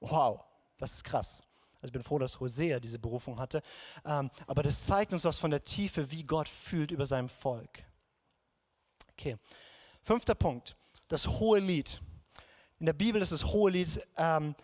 Wow, 0.00 0.47
das 0.78 0.94
ist 0.94 1.04
krass. 1.04 1.42
Also 1.80 1.86
ich 1.86 1.92
bin 1.92 2.02
froh, 2.02 2.18
dass 2.18 2.40
Hosea 2.40 2.80
diese 2.80 2.98
Berufung 2.98 3.38
hatte. 3.38 3.62
Ähm, 4.04 4.30
aber 4.46 4.62
das 4.62 4.86
zeigt 4.86 5.12
uns 5.12 5.24
was 5.24 5.38
von 5.38 5.50
der 5.50 5.62
Tiefe, 5.62 6.10
wie 6.10 6.24
Gott 6.24 6.48
fühlt 6.48 6.90
über 6.90 7.06
sein 7.06 7.28
Volk. 7.28 7.84
Okay, 9.12 9.36
fünfter 10.02 10.34
Punkt, 10.34 10.76
das 11.08 11.26
hohe 11.26 11.60
Lied. 11.60 12.00
In 12.80 12.86
der 12.86 12.92
Bibel 12.92 13.20
ist 13.20 13.32
das 13.32 13.44
hohe 13.44 13.70
Lied, 13.70 14.00
ähm, 14.16 14.54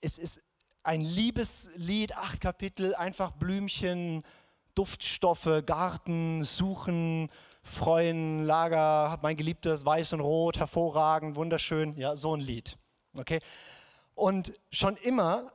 es 0.00 0.18
ist 0.18 0.40
ein 0.82 1.00
Liebeslied, 1.00 2.14
acht 2.16 2.40
Kapitel, 2.40 2.94
einfach 2.94 3.30
Blümchen, 3.32 4.22
Duftstoffe, 4.74 5.62
Garten, 5.64 6.42
Suchen, 6.42 7.30
freuen, 7.62 8.44
Lager, 8.44 9.18
mein 9.22 9.36
Geliebtes, 9.36 9.84
weiß 9.84 10.12
und 10.14 10.20
rot, 10.20 10.58
hervorragend, 10.58 11.36
wunderschön, 11.36 11.96
ja, 11.96 12.16
so 12.16 12.34
ein 12.34 12.40
Lied. 12.40 12.76
Okay? 13.16 13.40
Und 14.14 14.52
schon 14.70 14.96
immer 14.96 15.52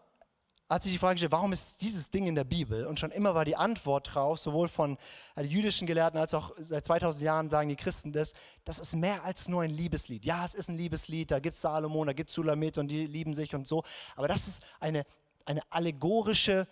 hat 0.69 0.83
sich 0.83 0.91
die 0.91 0.99
Frage 0.99 1.15
gestellt, 1.15 1.31
warum 1.31 1.51
ist 1.51 1.81
dieses 1.81 2.11
Ding 2.11 2.27
in 2.27 2.35
der 2.35 2.43
Bibel? 2.43 2.85
Und 2.85 2.99
schon 2.99 3.09
immer 3.09 3.33
war 3.33 3.43
die 3.43 3.55
Antwort 3.55 4.13
drauf, 4.13 4.37
sowohl 4.37 4.67
von 4.67 4.97
äh, 5.35 5.41
jüdischen 5.41 5.87
Gelehrten 5.87 6.19
als 6.19 6.35
auch 6.35 6.51
seit 6.57 6.85
2000 6.85 7.23
Jahren 7.23 7.49
sagen 7.49 7.69
die 7.69 7.75
Christen 7.75 8.11
das, 8.11 8.33
das 8.65 8.77
ist 8.77 8.95
mehr 8.95 9.23
als 9.23 9.47
nur 9.47 9.63
ein 9.63 9.71
Liebeslied. 9.71 10.25
Ja, 10.25 10.45
es 10.45 10.53
ist 10.53 10.69
ein 10.69 10.77
Liebeslied, 10.77 11.31
da 11.31 11.39
gibt 11.39 11.55
es 11.55 11.61
Salomon, 11.61 12.05
da 12.05 12.13
gibt 12.13 12.29
es 12.29 12.35
Sulamit 12.35 12.77
und 12.77 12.89
die 12.89 13.07
lieben 13.07 13.33
sich 13.33 13.55
und 13.55 13.67
so. 13.67 13.83
Aber 14.15 14.27
das 14.27 14.47
ist 14.47 14.61
eine, 14.79 15.05
eine 15.45 15.61
allegorische 15.71 16.67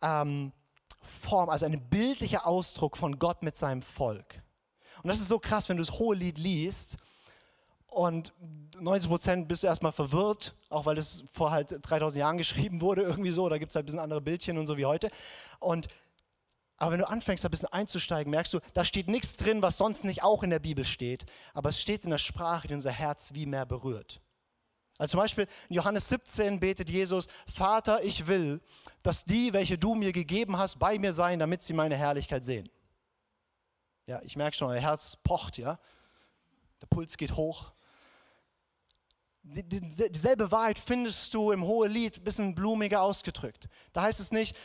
ähm, 0.00 0.52
Form, 1.02 1.50
also 1.50 1.66
ein 1.66 1.88
bildlicher 1.90 2.46
Ausdruck 2.46 2.96
von 2.96 3.18
Gott 3.18 3.42
mit 3.42 3.56
seinem 3.56 3.82
Volk. 3.82 4.42
Und 5.02 5.08
das 5.08 5.20
ist 5.20 5.28
so 5.28 5.40
krass, 5.40 5.68
wenn 5.68 5.76
du 5.76 5.82
das 5.82 5.98
hohe 5.98 6.14
Lied 6.14 6.38
liest 6.38 6.98
und 7.94 8.32
90 8.80 9.08
Prozent 9.08 9.48
bist 9.48 9.62
du 9.62 9.68
erstmal 9.68 9.92
verwirrt, 9.92 10.54
auch 10.68 10.84
weil 10.84 10.98
es 10.98 11.22
vor 11.32 11.50
halt 11.50 11.78
3000 11.80 12.18
Jahren 12.18 12.38
geschrieben 12.38 12.80
wurde, 12.80 13.02
irgendwie 13.02 13.30
so. 13.30 13.48
Da 13.48 13.58
gibt 13.58 13.70
es 13.70 13.76
halt 13.76 13.84
ein 13.84 13.86
bisschen 13.86 14.00
andere 14.00 14.20
Bildchen 14.20 14.58
und 14.58 14.66
so 14.66 14.76
wie 14.76 14.84
heute. 14.84 15.10
Und, 15.60 15.86
aber 16.76 16.92
wenn 16.92 16.98
du 16.98 17.08
anfängst, 17.08 17.44
ein 17.44 17.50
bisschen 17.50 17.72
einzusteigen, 17.72 18.30
merkst 18.30 18.52
du, 18.52 18.60
da 18.74 18.84
steht 18.84 19.08
nichts 19.08 19.36
drin, 19.36 19.62
was 19.62 19.78
sonst 19.78 20.04
nicht 20.04 20.22
auch 20.22 20.42
in 20.42 20.50
der 20.50 20.58
Bibel 20.58 20.84
steht. 20.84 21.24
Aber 21.52 21.68
es 21.68 21.80
steht 21.80 22.04
in 22.04 22.10
der 22.10 22.18
Sprache, 22.18 22.66
die 22.66 22.74
unser 22.74 22.90
Herz 22.90 23.30
wie 23.34 23.46
mehr 23.46 23.64
berührt. 23.64 24.20
Also 24.98 25.12
zum 25.12 25.20
Beispiel 25.20 25.46
in 25.68 25.76
Johannes 25.76 26.08
17 26.08 26.60
betet 26.60 26.90
Jesus, 26.90 27.26
Vater, 27.52 28.02
ich 28.04 28.26
will, 28.26 28.60
dass 29.02 29.24
die, 29.24 29.52
welche 29.52 29.78
du 29.78 29.94
mir 29.94 30.12
gegeben 30.12 30.58
hast, 30.58 30.78
bei 30.78 30.98
mir 30.98 31.12
seien, 31.12 31.38
damit 31.38 31.62
sie 31.62 31.72
meine 31.72 31.96
Herrlichkeit 31.96 32.44
sehen. 32.44 32.68
Ja, 34.06 34.20
ich 34.22 34.36
merke 34.36 34.56
schon, 34.56 34.68
euer 34.68 34.80
Herz 34.80 35.16
pocht, 35.22 35.58
ja. 35.58 35.78
Der 36.80 36.86
Puls 36.86 37.16
geht 37.16 37.36
hoch. 37.36 37.72
Dieselbe 39.46 40.50
Wahrheit 40.50 40.78
findest 40.78 41.32
du 41.34 41.52
im 41.52 41.64
Hohelied, 41.64 42.18
ein 42.18 42.24
bisschen 42.24 42.54
blumiger 42.54 43.02
ausgedrückt. 43.02 43.68
Da 43.92 44.02
heißt 44.02 44.18
es 44.18 44.32
nicht, 44.32 44.56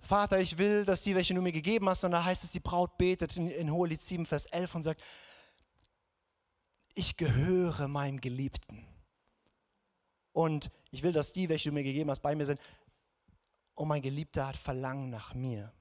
Vater, 0.00 0.38
ich 0.40 0.58
will, 0.58 0.84
dass 0.84 1.02
die, 1.02 1.14
welche 1.14 1.34
du 1.34 1.42
mir 1.42 1.52
gegeben 1.52 1.88
hast, 1.88 2.02
sondern 2.02 2.20
da 2.20 2.26
heißt 2.26 2.44
es, 2.44 2.52
die 2.52 2.60
Braut 2.60 2.96
betet 2.96 3.36
in, 3.36 3.50
in 3.50 3.72
Hohelied 3.72 4.02
7, 4.02 4.24
Vers 4.24 4.46
11 4.46 4.74
und 4.74 4.82
sagt, 4.82 5.02
ich 6.94 7.16
gehöre 7.16 7.88
meinem 7.88 8.20
Geliebten. 8.20 8.86
Und 10.32 10.70
ich 10.90 11.02
will, 11.02 11.12
dass 11.12 11.32
die, 11.32 11.48
welche 11.48 11.70
du 11.70 11.74
mir 11.74 11.82
gegeben 11.82 12.10
hast, 12.10 12.20
bei 12.20 12.34
mir 12.34 12.44
sind. 12.44 12.60
Und 13.74 13.88
mein 13.88 14.02
Geliebter 14.02 14.46
hat 14.46 14.56
Verlangen 14.56 15.10
nach 15.10 15.34
mir. 15.34 15.72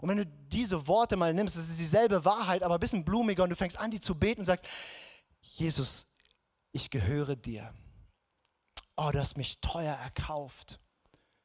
Und 0.00 0.08
wenn 0.08 0.18
du 0.18 0.26
diese 0.26 0.86
Worte 0.86 1.16
mal 1.16 1.32
nimmst, 1.32 1.56
das 1.56 1.68
ist 1.68 1.78
dieselbe 1.78 2.24
Wahrheit, 2.24 2.62
aber 2.62 2.74
ein 2.74 2.80
bisschen 2.80 3.04
blumiger 3.04 3.44
und 3.44 3.50
du 3.50 3.56
fängst 3.56 3.78
an, 3.78 3.90
die 3.90 4.00
zu 4.00 4.14
beten 4.14 4.40
und 4.42 4.44
sagst, 4.44 4.66
Jesus, 5.40 6.06
ich 6.76 6.90
gehöre 6.90 7.36
dir. 7.36 7.74
Oh, 8.96 9.10
du 9.12 9.18
hast 9.18 9.36
mich 9.36 9.60
teuer 9.60 9.94
erkauft. 9.94 10.78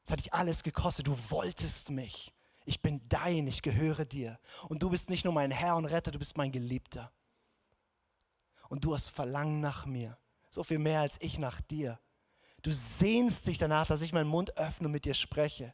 Es 0.04 0.12
hat 0.12 0.20
dich 0.20 0.34
alles 0.34 0.63
gekostet. 0.63 1.08
Du 1.08 1.17
wolltest 1.30 1.89
mich. 1.89 2.34
Ich 2.65 2.82
bin 2.82 3.02
dein, 3.10 3.48
ich 3.48 3.62
gehöre 3.62 4.06
dir. 4.06 4.39
Und 4.70 4.84
du 4.84 4.89
bist 4.89 5.10
nicht 5.10 5.26
nur 5.26 5.34
mein 5.34 5.52
Herr 5.52 5.76
und 5.76 5.86
Retter, 5.86 6.12
du 6.12 6.20
bist 6.20 6.38
mein 6.38 6.52
Geliebter. 6.52 7.12
Und 8.70 8.84
du 8.84 8.94
hast 8.94 9.10
Verlangen 9.10 9.60
nach 9.60 9.86
mir. 9.86 10.17
So 10.50 10.63
viel 10.63 10.80
mehr 10.80 11.02
als 11.02 11.17
ich 11.20 11.39
nach 11.39 11.60
dir. 11.62 12.00
Du 12.62 12.72
sehnst 12.72 13.48
dich 13.48 13.58
danach, 13.58 13.88
dass 13.88 14.04
ich 14.04 14.13
meinen 14.13 14.30
Mund 14.30 14.58
öffne 14.58 14.88
und 14.88 14.91
mit 14.91 15.06
dir 15.06 15.15
spreche 15.15 15.74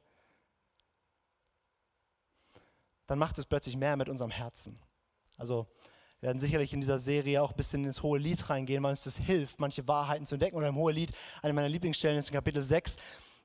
dann 3.08 3.18
macht 3.18 3.38
es 3.40 3.46
plötzlich 3.46 3.76
mehr 3.76 3.96
mit 3.96 4.10
unserem 4.10 4.32
Herzen. 4.32 4.78
Also 5.38 5.68
wir 6.20 6.28
werden 6.28 6.40
sicherlich 6.40 6.74
in 6.74 6.82
dieser 6.82 6.98
Serie 6.98 7.44
auch 7.44 7.52
ein 7.52 7.58
bisschen 7.58 7.84
ins 7.84 8.02
hohe 8.02 8.18
Lied 8.18 8.50
reingehen, 8.50 8.82
weil 8.82 8.90
uns 8.90 9.04
das 9.04 9.18
hilft, 9.18 9.60
manche 9.60 9.88
Wahrheiten 9.88 10.26
zu 10.26 10.36
entdecken. 10.36 10.58
Oder 10.58 10.70
im 10.70 10.76
hohe 10.76 10.92
Lied, 10.92 11.12
eine 11.44 11.54
meiner 11.54 11.70
Lieblingsstellen 11.70 12.18
ist 12.18 12.30
in 12.30 12.34
Kapitel 12.34 12.64
6, 12.64 12.96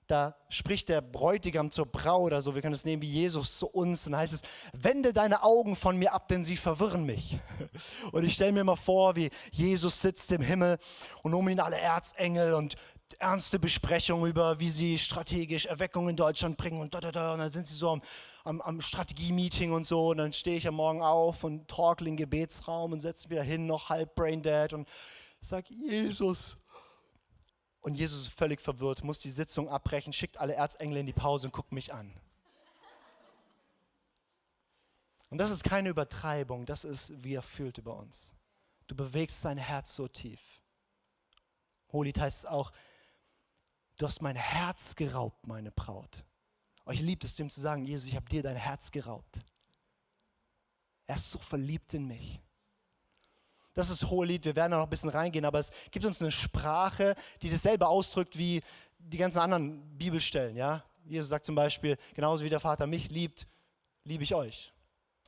da 0.06 0.34
spricht 0.48 0.88
der 0.88 1.00
Bräutigam 1.00 1.70
zur 1.70 1.86
Braut 1.86 2.22
oder 2.24 2.42
so, 2.42 2.54
wir 2.54 2.62
können 2.62 2.74
es 2.74 2.84
nehmen 2.84 3.02
wie 3.02 3.10
Jesus 3.10 3.58
zu 3.58 3.66
uns, 3.66 4.06
und 4.06 4.16
heißt 4.16 4.32
es, 4.32 4.42
wende 4.72 5.12
deine 5.12 5.42
Augen 5.42 5.76
von 5.76 5.96
mir 5.96 6.12
ab, 6.12 6.28
denn 6.28 6.44
sie 6.44 6.56
verwirren 6.56 7.04
mich. 7.04 7.38
Und 8.12 8.24
ich 8.24 8.34
stelle 8.34 8.52
mir 8.52 8.64
mal 8.64 8.76
vor, 8.76 9.16
wie 9.16 9.30
Jesus 9.52 10.00
sitzt 10.00 10.32
im 10.32 10.42
Himmel 10.42 10.78
und 11.22 11.34
um 11.34 11.48
ihn 11.48 11.60
alle 11.60 11.78
Erzengel 11.78 12.54
und 12.54 12.74
ernste 13.22 13.58
Besprechungen 13.58 14.28
über, 14.28 14.58
wie 14.58 14.68
sie 14.68 14.98
strategisch 14.98 15.66
Erweckung 15.66 16.08
in 16.08 16.16
Deutschland 16.16 16.56
bringen 16.56 16.80
und 16.80 16.92
da, 16.92 17.00
da, 17.00 17.12
da. 17.12 17.32
Und 17.32 17.38
dann 17.38 17.50
sind 17.50 17.66
sie 17.66 17.74
so 17.74 17.90
am, 17.90 18.02
am, 18.44 18.60
am 18.60 18.80
Strategie-Meeting 18.80 19.72
und 19.72 19.84
so. 19.84 20.10
Und 20.10 20.18
dann 20.18 20.32
stehe 20.32 20.56
ich 20.56 20.66
am 20.66 20.74
Morgen 20.74 21.02
auf 21.02 21.44
und 21.44 21.68
torkel 21.68 22.08
in 22.08 22.14
den 22.14 22.18
Gebetsraum 22.18 22.92
und 22.92 23.00
setze 23.00 23.28
mich 23.28 23.40
hin, 23.42 23.66
noch 23.66 23.88
halb 23.88 24.14
brain 24.16 24.42
dead 24.42 24.72
und 24.72 24.88
sage, 25.40 25.72
Jesus. 25.72 26.58
Und 27.80 27.96
Jesus 27.96 28.22
ist 28.22 28.34
völlig 28.34 28.60
verwirrt, 28.60 29.02
muss 29.02 29.20
die 29.20 29.30
Sitzung 29.30 29.68
abbrechen, 29.68 30.12
schickt 30.12 30.38
alle 30.38 30.54
Erzengel 30.54 30.98
in 30.98 31.06
die 31.06 31.12
Pause 31.12 31.46
und 31.46 31.52
guckt 31.52 31.72
mich 31.72 31.92
an. 31.92 32.12
Und 35.30 35.38
das 35.38 35.50
ist 35.50 35.64
keine 35.64 35.88
Übertreibung, 35.88 36.66
das 36.66 36.84
ist, 36.84 37.24
wie 37.24 37.34
er 37.34 37.42
fühlt 37.42 37.78
über 37.78 37.96
uns. 37.96 38.34
Du 38.86 38.94
bewegst 38.94 39.40
sein 39.40 39.58
Herz 39.58 39.94
so 39.94 40.06
tief. 40.06 40.60
Holit 41.92 42.20
heißt 42.20 42.40
es 42.40 42.46
auch, 42.46 42.72
du 44.02 44.08
hast 44.08 44.20
mein 44.20 44.34
Herz 44.34 44.96
geraubt, 44.96 45.46
meine 45.46 45.70
Braut. 45.70 46.24
Euch 46.86 47.00
liebt 47.00 47.22
es, 47.22 47.36
dem 47.36 47.48
zu 47.48 47.60
sagen, 47.60 47.84
Jesus, 47.84 48.08
ich 48.08 48.16
habe 48.16 48.28
dir 48.28 48.42
dein 48.42 48.56
Herz 48.56 48.90
geraubt. 48.90 49.38
Er 51.06 51.14
ist 51.14 51.30
so 51.30 51.38
verliebt 51.38 51.94
in 51.94 52.08
mich. 52.08 52.40
Das 53.74 53.90
ist 53.90 54.10
Hohelied, 54.10 54.44
wir 54.44 54.56
werden 54.56 54.72
da 54.72 54.78
noch 54.78 54.86
ein 54.86 54.90
bisschen 54.90 55.10
reingehen, 55.10 55.44
aber 55.44 55.60
es 55.60 55.70
gibt 55.92 56.04
uns 56.04 56.20
eine 56.20 56.32
Sprache, 56.32 57.14
die 57.42 57.48
dasselbe 57.48 57.86
ausdrückt 57.86 58.36
wie 58.36 58.60
die 58.98 59.18
ganzen 59.18 59.38
anderen 59.38 59.96
Bibelstellen. 59.96 60.56
Ja? 60.56 60.82
Jesus 61.04 61.28
sagt 61.28 61.46
zum 61.46 61.54
Beispiel, 61.54 61.96
genauso 62.12 62.44
wie 62.44 62.50
der 62.50 62.60
Vater 62.60 62.88
mich 62.88 63.08
liebt, 63.08 63.46
liebe 64.02 64.24
ich 64.24 64.34
euch. 64.34 64.72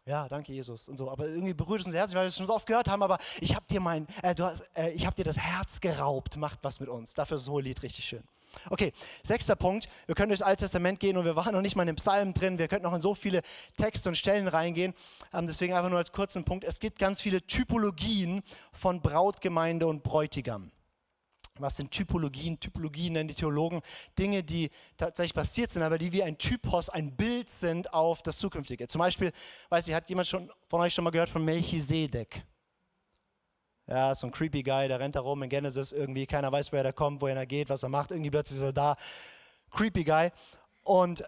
Ja, 0.04 0.28
danke 0.28 0.52
Jesus 0.52 0.88
und 0.88 0.96
so. 0.96 1.08
Aber 1.08 1.28
irgendwie 1.28 1.54
berührt 1.54 1.80
es 1.80 1.86
unser 1.86 1.98
Herz, 1.98 2.12
weil 2.12 2.24
wir 2.24 2.26
es 2.26 2.36
schon 2.36 2.46
so 2.46 2.54
oft 2.54 2.66
gehört 2.66 2.88
haben. 2.88 3.02
Aber 3.04 3.18
ich 3.40 3.54
habe 3.54 3.64
dir 3.70 3.80
äh, 4.22 4.34
äh, 4.74 4.98
habe 4.98 5.14
dir 5.14 5.24
das 5.24 5.38
Herz 5.38 5.80
geraubt. 5.80 6.36
Macht 6.36 6.58
was 6.62 6.80
mit 6.80 6.90
uns. 6.90 7.14
Dafür 7.14 7.36
ist 7.36 7.46
das 7.46 7.52
Hohelied 7.52 7.80
richtig 7.82 8.04
schön. 8.04 8.24
Okay, 8.70 8.92
sechster 9.22 9.56
Punkt. 9.56 9.88
Wir 10.06 10.14
können 10.14 10.28
durchs 10.28 10.42
Alte 10.42 10.64
Testament 10.64 11.00
gehen 11.00 11.16
und 11.16 11.24
wir 11.24 11.36
waren 11.36 11.52
noch 11.52 11.62
nicht 11.62 11.76
mal 11.76 11.82
in 11.82 11.88
den 11.88 11.96
Psalmen 11.96 12.34
drin. 12.34 12.58
Wir 12.58 12.68
könnten 12.68 12.84
noch 12.84 12.94
in 12.94 13.00
so 13.00 13.14
viele 13.14 13.42
Texte 13.76 14.08
und 14.08 14.14
Stellen 14.16 14.48
reingehen. 14.48 14.94
Ähm, 15.32 15.46
deswegen 15.46 15.74
einfach 15.74 15.90
nur 15.90 15.98
als 15.98 16.12
kurzen 16.12 16.44
Punkt. 16.44 16.64
Es 16.64 16.80
gibt 16.80 16.98
ganz 16.98 17.20
viele 17.20 17.46
Typologien 17.46 18.42
von 18.72 19.00
Brautgemeinde 19.00 19.86
und 19.86 20.02
Bräutigam. 20.02 20.70
Was 21.60 21.76
sind 21.76 21.92
Typologien? 21.92 22.58
Typologien 22.58 23.12
nennen 23.12 23.28
die 23.28 23.34
Theologen 23.34 23.80
Dinge, 24.18 24.42
die 24.42 24.70
tatsächlich 24.96 25.34
passiert 25.34 25.70
sind, 25.70 25.82
aber 25.82 25.98
die 25.98 26.12
wie 26.12 26.24
ein 26.24 26.36
Typos, 26.36 26.88
ein 26.88 27.14
Bild 27.14 27.48
sind 27.48 27.94
auf 27.94 28.22
das 28.22 28.38
Zukünftige. 28.38 28.88
Zum 28.88 28.98
Beispiel, 28.98 29.30
weiß 29.68 29.86
ich, 29.86 29.94
hat 29.94 30.08
jemand 30.08 30.26
schon 30.26 30.50
von 30.66 30.80
euch 30.80 30.92
schon 30.92 31.04
mal 31.04 31.10
gehört 31.10 31.28
von 31.28 31.44
Melchisedek? 31.44 32.44
Ja, 33.86 34.14
so 34.14 34.26
ein 34.26 34.32
creepy 34.32 34.62
Guy, 34.62 34.88
der 34.88 34.98
rennt 34.98 35.14
da 35.14 35.20
rum 35.20 35.42
in 35.42 35.50
Genesis 35.50 35.92
irgendwie, 35.92 36.26
keiner 36.26 36.50
weiß, 36.50 36.72
woher 36.72 36.82
der 36.82 36.92
kommt, 36.94 37.20
woher 37.20 37.36
er 37.36 37.46
geht, 37.46 37.68
was 37.68 37.82
er 37.82 37.90
macht, 37.90 38.10
irgendwie 38.10 38.30
plötzlich 38.30 38.58
ist 38.58 38.64
er 38.64 38.72
da. 38.72 38.96
Creepy 39.70 40.04
Guy. 40.04 40.30
Und 40.82 41.22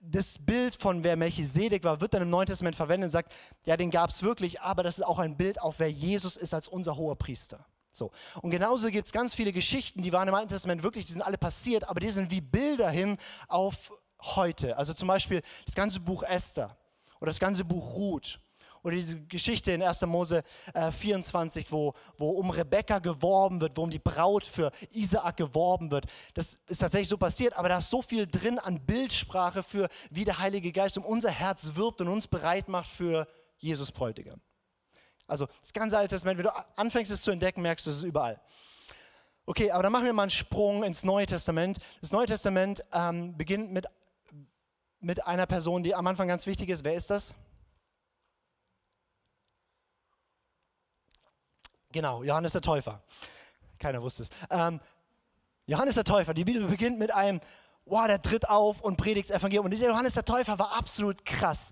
das 0.00 0.38
Bild 0.38 0.76
von 0.76 1.02
wer 1.02 1.16
Melchisedek 1.16 1.82
war, 1.82 2.00
wird 2.00 2.14
dann 2.14 2.22
im 2.22 2.30
Neuen 2.30 2.46
Testament 2.46 2.76
verwendet 2.76 3.06
und 3.06 3.10
sagt, 3.10 3.32
ja, 3.64 3.76
den 3.76 3.90
gab 3.90 4.10
es 4.10 4.22
wirklich, 4.22 4.60
aber 4.60 4.82
das 4.82 4.98
ist 4.98 5.04
auch 5.04 5.18
ein 5.18 5.36
Bild 5.36 5.60
auf 5.60 5.78
wer 5.78 5.90
Jesus 5.90 6.36
ist 6.36 6.54
als 6.54 6.68
unser 6.68 6.96
hoher 6.96 7.16
Priester. 7.16 7.64
So. 7.90 8.12
Und 8.42 8.50
genauso 8.50 8.90
gibt 8.90 9.06
es 9.06 9.12
ganz 9.12 9.34
viele 9.34 9.52
Geschichten, 9.52 10.02
die 10.02 10.12
waren 10.12 10.28
im 10.28 10.34
Alten 10.34 10.50
Testament 10.50 10.82
wirklich, 10.82 11.06
die 11.06 11.12
sind 11.12 11.22
alle 11.22 11.38
passiert, 11.38 11.88
aber 11.88 12.00
die 12.00 12.10
sind 12.10 12.30
wie 12.30 12.40
Bilder 12.40 12.90
hin 12.90 13.16
auf 13.48 13.92
heute. 14.20 14.76
Also 14.76 14.94
zum 14.94 15.08
Beispiel 15.08 15.42
das 15.64 15.74
ganze 15.74 16.00
Buch 16.00 16.22
Esther 16.22 16.76
oder 17.20 17.30
das 17.30 17.40
ganze 17.40 17.64
Buch 17.64 17.94
Ruth 17.94 18.40
oder 18.82 18.94
diese 18.94 19.20
Geschichte 19.26 19.72
in 19.72 19.82
1. 19.82 20.02
Mose 20.02 20.42
äh, 20.74 20.90
24, 20.90 21.70
wo, 21.72 21.94
wo 22.16 22.30
um 22.30 22.50
Rebekka 22.50 22.98
geworben 22.98 23.60
wird, 23.60 23.76
wo 23.76 23.82
um 23.82 23.90
die 23.90 23.98
Braut 23.98 24.46
für 24.46 24.70
Isaak 24.92 25.36
geworben 25.36 25.90
wird. 25.90 26.06
Das 26.34 26.58
ist 26.66 26.78
tatsächlich 26.78 27.08
so 27.08 27.18
passiert, 27.18 27.56
aber 27.56 27.68
da 27.68 27.78
ist 27.78 27.90
so 27.90 28.02
viel 28.02 28.26
drin 28.26 28.58
an 28.58 28.84
Bildsprache 28.84 29.62
für, 29.62 29.88
wie 30.10 30.24
der 30.24 30.38
Heilige 30.38 30.72
Geist 30.72 30.98
um 30.98 31.04
unser 31.04 31.30
Herz 31.30 31.70
wirbt 31.74 32.00
und 32.00 32.08
uns 32.08 32.26
bereit 32.26 32.68
macht 32.68 32.88
für 32.88 33.26
Jesus 33.56 33.92
Bräutigam. 33.92 34.40
Also 35.26 35.46
das 35.60 35.72
ganze 35.72 35.98
Alte 35.98 36.14
Testament, 36.14 36.38
wenn 36.38 36.46
du 36.46 36.66
anfängst 36.76 37.12
es 37.12 37.22
zu 37.22 37.30
entdecken, 37.30 37.60
merkst 37.60 37.86
du 37.86 37.90
es 37.90 38.02
überall. 38.02 38.40
Okay, 39.44 39.70
aber 39.70 39.82
dann 39.82 39.92
machen 39.92 40.04
wir 40.04 40.12
mal 40.12 40.24
einen 40.24 40.30
Sprung 40.30 40.84
ins 40.84 41.04
Neue 41.04 41.26
Testament. 41.26 41.78
Das 42.00 42.12
Neue 42.12 42.26
Testament 42.26 42.84
ähm, 42.92 43.36
beginnt 43.36 43.72
mit, 43.72 43.86
mit 45.00 45.26
einer 45.26 45.46
Person, 45.46 45.82
die 45.82 45.94
am 45.94 46.06
Anfang 46.06 46.28
ganz 46.28 46.46
wichtig 46.46 46.68
ist. 46.68 46.84
Wer 46.84 46.94
ist 46.94 47.08
das? 47.10 47.34
Genau, 51.92 52.22
Johannes 52.22 52.52
der 52.52 52.62
Täufer. 52.62 53.02
Keiner 53.78 54.02
wusste 54.02 54.24
es. 54.24 54.30
Ähm, 54.50 54.80
Johannes 55.66 55.94
der 55.94 56.04
Täufer, 56.04 56.34
die 56.34 56.44
Bibel 56.44 56.66
beginnt 56.66 56.98
mit 56.98 57.12
einem, 57.12 57.40
wow, 57.84 58.06
der 58.06 58.20
tritt 58.20 58.48
auf 58.48 58.80
und 58.80 58.96
predigt 58.96 59.30
das 59.30 59.36
Evangelium. 59.36 59.66
Und 59.66 59.70
dieser 59.70 59.88
Johannes 59.88 60.14
der 60.14 60.24
Täufer 60.24 60.58
war 60.58 60.76
absolut 60.76 61.24
krass. 61.24 61.70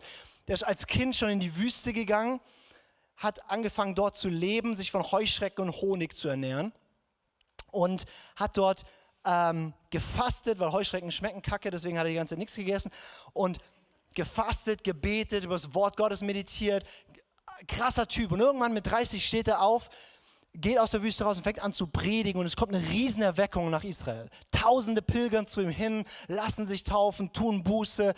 Der 0.48 0.54
ist 0.54 0.62
als 0.62 0.86
Kind 0.86 1.16
schon 1.16 1.30
in 1.30 1.40
die 1.40 1.56
Wüste 1.56 1.92
gegangen 1.92 2.40
hat 3.16 3.50
angefangen 3.50 3.94
dort 3.94 4.16
zu 4.16 4.28
leben, 4.28 4.76
sich 4.76 4.90
von 4.90 5.10
Heuschrecken 5.10 5.64
und 5.64 5.80
Honig 5.80 6.14
zu 6.14 6.28
ernähren 6.28 6.72
und 7.70 8.04
hat 8.36 8.56
dort 8.56 8.84
ähm, 9.24 9.72
gefastet, 9.90 10.58
weil 10.58 10.72
Heuschrecken 10.72 11.10
schmecken 11.10 11.42
kacke, 11.42 11.70
deswegen 11.70 11.98
hat 11.98 12.04
er 12.04 12.10
die 12.10 12.16
ganze 12.16 12.32
Zeit 12.32 12.38
nichts 12.38 12.54
gegessen 12.54 12.92
und 13.32 13.58
gefastet, 14.14 14.84
gebetet, 14.84 15.44
über 15.44 15.54
das 15.54 15.74
Wort 15.74 15.96
Gottes 15.96 16.22
meditiert. 16.22 16.84
Krasser 17.68 18.06
Typ. 18.06 18.32
Und 18.32 18.40
irgendwann 18.40 18.72
mit 18.72 18.86
30 18.86 19.24
steht 19.24 19.48
er 19.48 19.62
auf, 19.62 19.88
geht 20.54 20.78
aus 20.78 20.92
der 20.92 21.02
Wüste 21.02 21.24
raus 21.24 21.36
und 21.36 21.44
fängt 21.44 21.60
an 21.60 21.72
zu 21.72 21.86
predigen 21.86 22.40
und 22.40 22.46
es 22.46 22.56
kommt 22.56 22.74
eine 22.74 22.88
Riesenerweckung 22.88 23.70
nach 23.70 23.84
Israel. 23.84 24.28
Tausende 24.50 25.02
pilgern 25.02 25.46
zu 25.46 25.60
ihm 25.60 25.70
hin, 25.70 26.04
lassen 26.28 26.66
sich 26.66 26.84
taufen, 26.84 27.32
tun 27.32 27.62
Buße 27.62 28.14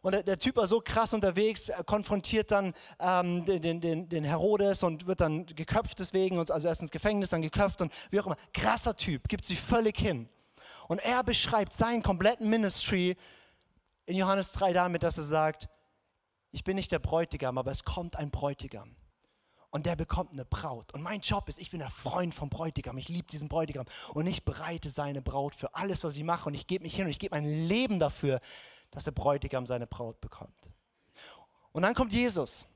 und 0.00 0.12
der, 0.12 0.22
der, 0.22 0.38
Typ 0.38 0.56
war 0.56 0.66
so 0.66 0.80
krass 0.80 1.12
unterwegs, 1.12 1.70
konfrontiert 1.86 2.50
dann 2.50 2.72
ähm, 3.00 3.44
den, 3.44 3.80
den, 3.80 4.08
den, 4.08 4.24
Herodes 4.24 4.82
und 4.82 5.06
wird 5.06 5.20
dann 5.20 5.44
geköpft 5.46 5.98
deswegen, 5.98 6.38
also 6.38 6.68
erst 6.68 6.82
ins 6.82 6.90
Gefängnis, 6.90 7.30
dann 7.30 7.42
geköpft 7.42 7.80
und 7.80 7.92
wie 8.10 8.20
auch 8.20 8.26
immer. 8.26 8.36
Krasser 8.54 8.96
Typ, 8.96 9.28
gibt 9.28 9.44
sich 9.44 9.60
völlig 9.60 9.98
hin. 9.98 10.28
Und 10.86 11.00
er 11.00 11.24
beschreibt 11.24 11.72
seinen 11.72 12.02
kompletten 12.02 12.48
Ministry 12.48 13.16
in 14.06 14.16
Johannes 14.16 14.52
3 14.52 14.72
damit, 14.72 15.02
dass 15.02 15.18
er 15.18 15.24
sagt, 15.24 15.68
ich 16.50 16.64
bin 16.64 16.76
nicht 16.76 16.92
der 16.92 16.98
Bräutigam, 16.98 17.58
aber 17.58 17.70
es 17.70 17.84
kommt 17.84 18.16
ein 18.16 18.30
Bräutigam. 18.30 18.96
Und 19.70 19.84
der 19.84 19.96
bekommt 19.96 20.32
eine 20.32 20.46
Braut. 20.46 20.94
Und 20.94 21.02
mein 21.02 21.20
Job 21.20 21.46
ist, 21.48 21.58
ich 21.58 21.70
bin 21.70 21.80
der 21.80 21.90
Freund 21.90 22.34
vom 22.34 22.48
Bräutigam. 22.48 22.96
Ich 22.96 23.08
liebe 23.08 23.28
diesen 23.28 23.48
Bräutigam. 23.48 23.84
Und 24.14 24.26
ich 24.26 24.44
bereite 24.44 24.88
seine 24.88 25.20
Braut 25.20 25.54
für 25.54 25.74
alles, 25.74 26.04
was 26.04 26.16
ich 26.16 26.24
mache. 26.24 26.48
Und 26.48 26.54
ich 26.54 26.66
gebe 26.66 26.84
mich 26.84 26.94
hin 26.96 27.04
und 27.04 27.10
ich 27.10 27.18
gebe 27.18 27.36
mein 27.36 27.44
Leben 27.44 27.98
dafür, 27.98 28.40
dass 28.90 29.04
der 29.04 29.10
Bräutigam 29.10 29.66
seine 29.66 29.86
Braut 29.86 30.22
bekommt. 30.22 30.70
Und 31.72 31.82
dann 31.82 31.94
kommt 31.94 32.14
Jesus. 32.14 32.66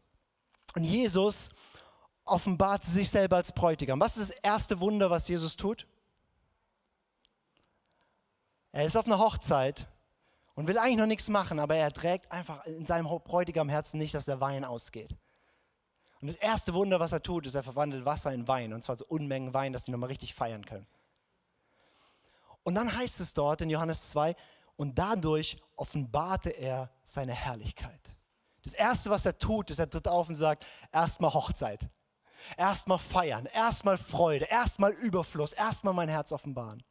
Und 0.74 0.84
Jesus 0.84 1.48
offenbart 2.24 2.84
sich 2.84 3.08
selber 3.08 3.36
als 3.36 3.52
Bräutigam. 3.52 3.98
Was 3.98 4.18
ist 4.18 4.30
das 4.30 4.38
erste 4.42 4.80
Wunder, 4.80 5.10
was 5.10 5.28
Jesus 5.28 5.56
tut? 5.56 5.86
Er 8.70 8.84
ist 8.84 8.96
auf 8.96 9.06
einer 9.06 9.18
Hochzeit 9.18 9.88
und 10.54 10.68
will 10.68 10.78
eigentlich 10.78 10.98
noch 10.98 11.06
nichts 11.06 11.28
machen, 11.28 11.58
aber 11.58 11.76
er 11.76 11.92
trägt 11.92 12.30
einfach 12.30 12.64
in 12.66 12.86
seinem 12.86 13.06
Bräutigam 13.06 13.68
Herzen 13.68 13.98
nicht, 13.98 14.14
dass 14.14 14.26
der 14.26 14.40
Wein 14.40 14.64
ausgeht. 14.64 15.16
Und 16.20 16.28
das 16.28 16.36
erste 16.36 16.72
Wunder, 16.74 17.00
was 17.00 17.12
er 17.12 17.22
tut, 17.22 17.46
ist, 17.46 17.54
er 17.54 17.62
verwandelt 17.62 18.04
Wasser 18.04 18.32
in 18.32 18.46
Wein. 18.46 18.72
Und 18.72 18.84
zwar 18.84 18.96
so 18.96 19.04
Unmengen 19.06 19.52
Wein, 19.54 19.72
dass 19.72 19.86
sie 19.86 19.90
nochmal 19.90 20.08
richtig 20.08 20.34
feiern 20.34 20.64
können. 20.64 20.86
Und 22.62 22.76
dann 22.76 22.96
heißt 22.96 23.18
es 23.20 23.34
dort 23.34 23.60
in 23.60 23.70
Johannes 23.70 24.10
2, 24.10 24.36
und 24.76 24.98
dadurch 24.98 25.56
offenbarte 25.76 26.50
er 26.50 26.90
seine 27.04 27.34
Herrlichkeit. 27.34 28.14
Das 28.62 28.72
Erste, 28.72 29.10
was 29.10 29.26
er 29.26 29.38
tut, 29.38 29.70
ist, 29.70 29.78
er 29.78 29.90
tritt 29.90 30.08
auf 30.08 30.28
und 30.28 30.34
sagt, 30.34 30.66
erstmal 30.92 31.34
Hochzeit, 31.34 31.88
erstmal 32.56 32.98
feiern, 32.98 33.46
erstmal 33.46 33.98
Freude, 33.98 34.46
erstmal 34.46 34.92
Überfluss, 34.92 35.52
erstmal 35.52 35.94
mein 35.94 36.08
Herz 36.08 36.32
offenbaren. 36.32 36.82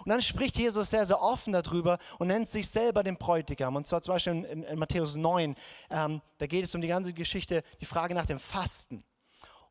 Und 0.00 0.08
dann 0.08 0.22
spricht 0.22 0.56
Jesus 0.58 0.90
sehr, 0.90 1.06
sehr 1.06 1.20
offen 1.20 1.52
darüber 1.52 1.98
und 2.18 2.28
nennt 2.28 2.48
sich 2.48 2.68
selber 2.68 3.02
den 3.02 3.16
Bräutigam. 3.16 3.76
Und 3.76 3.86
zwar 3.86 4.02
zum 4.02 4.14
Beispiel 4.14 4.44
in, 4.44 4.62
in, 4.62 4.78
Matthäus 4.78 5.16
9, 5.16 5.54
ähm, 5.90 6.22
da 6.38 6.46
geht 6.46 6.64
es 6.64 6.74
um 6.74 6.80
die 6.80 6.88
ganze 6.88 7.12
Geschichte, 7.12 7.62
die 7.80 7.86
Frage 7.86 8.14
nach 8.14 8.26
dem 8.26 8.38
Fasten. 8.38 9.04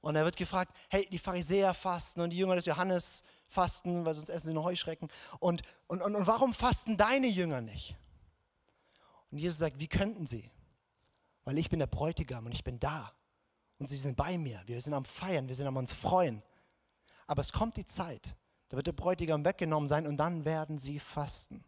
Und 0.02 0.16
er 0.16 0.24
wird 0.24 0.38
gefragt, 0.38 0.74
hey, 0.90 1.08
die 1.12 1.20
Pharisäer 1.20 1.74
fasten 1.74 2.22
und 2.22 2.30
die 2.30 2.38
Jünger 2.38 2.56
des 2.56 2.66
Johannes 2.66 3.24
fasten, 3.48 4.06
weil 4.06 4.14
sonst 4.14 4.30
essen 4.30 4.48
sie 4.48 4.54
nur 4.54 4.64
Heuschrecken. 4.64 5.10
Und, 5.40 5.62
und, 5.88 6.02
und, 6.02 6.16
und 6.16 6.28
warum 6.28 6.54
fasten 6.54 6.96
deine 6.96 7.28
Jünger 7.28 7.62
nicht? 7.62 7.98
Und 9.32 9.40
Jesus 9.40 9.60
sagt, 9.60 9.80
wie 9.80 9.88
könnten 9.88 10.26
sie? 10.26 10.50
Weil 11.44 11.58
ich 11.58 11.70
bin 11.70 11.80
der 11.80 11.88
Bräutigam 11.88 12.46
und 12.46 12.54
ich 12.54 12.64
bin 12.64 12.80
da. 12.80 13.14
Und 13.78 13.90
sie 13.90 13.96
sind 13.96 14.16
bei 14.16 14.38
mir. 14.38 14.62
Wir 14.66 14.80
sind 14.82 14.94
am 14.94 15.06
Feiern, 15.06 15.48
wir 15.48 15.56
sind 15.56 15.68
am 15.68 15.78
uns 15.78 15.92
freuen. 15.92 16.44
Aber 17.28 17.42
es 17.42 17.52
kommt 17.52 17.78
die 17.78 17.86
Zeit, 17.86 18.36
da 18.70 18.78
wird 18.78 18.88
der 18.88 18.94
Bräutigam 18.94 19.44
weggenommen 19.46 19.88
sein 19.88 20.08
und 20.08 20.18
dann 20.18 20.46
werden 20.46 20.78
sie 20.78 21.00
fasten. 21.00 21.64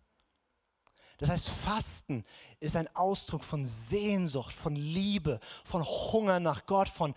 Das 1.17 1.29
heißt, 1.29 1.49
Fasten 1.49 2.25
ist 2.59 2.75
ein 2.75 2.87
Ausdruck 2.95 3.43
von 3.43 3.63
Sehnsucht, 3.63 4.51
von 4.51 4.75
Liebe, 4.75 5.39
von 5.63 5.83
Hunger 5.83 6.39
nach 6.39 6.65
Gott, 6.65 6.89
von, 6.89 7.13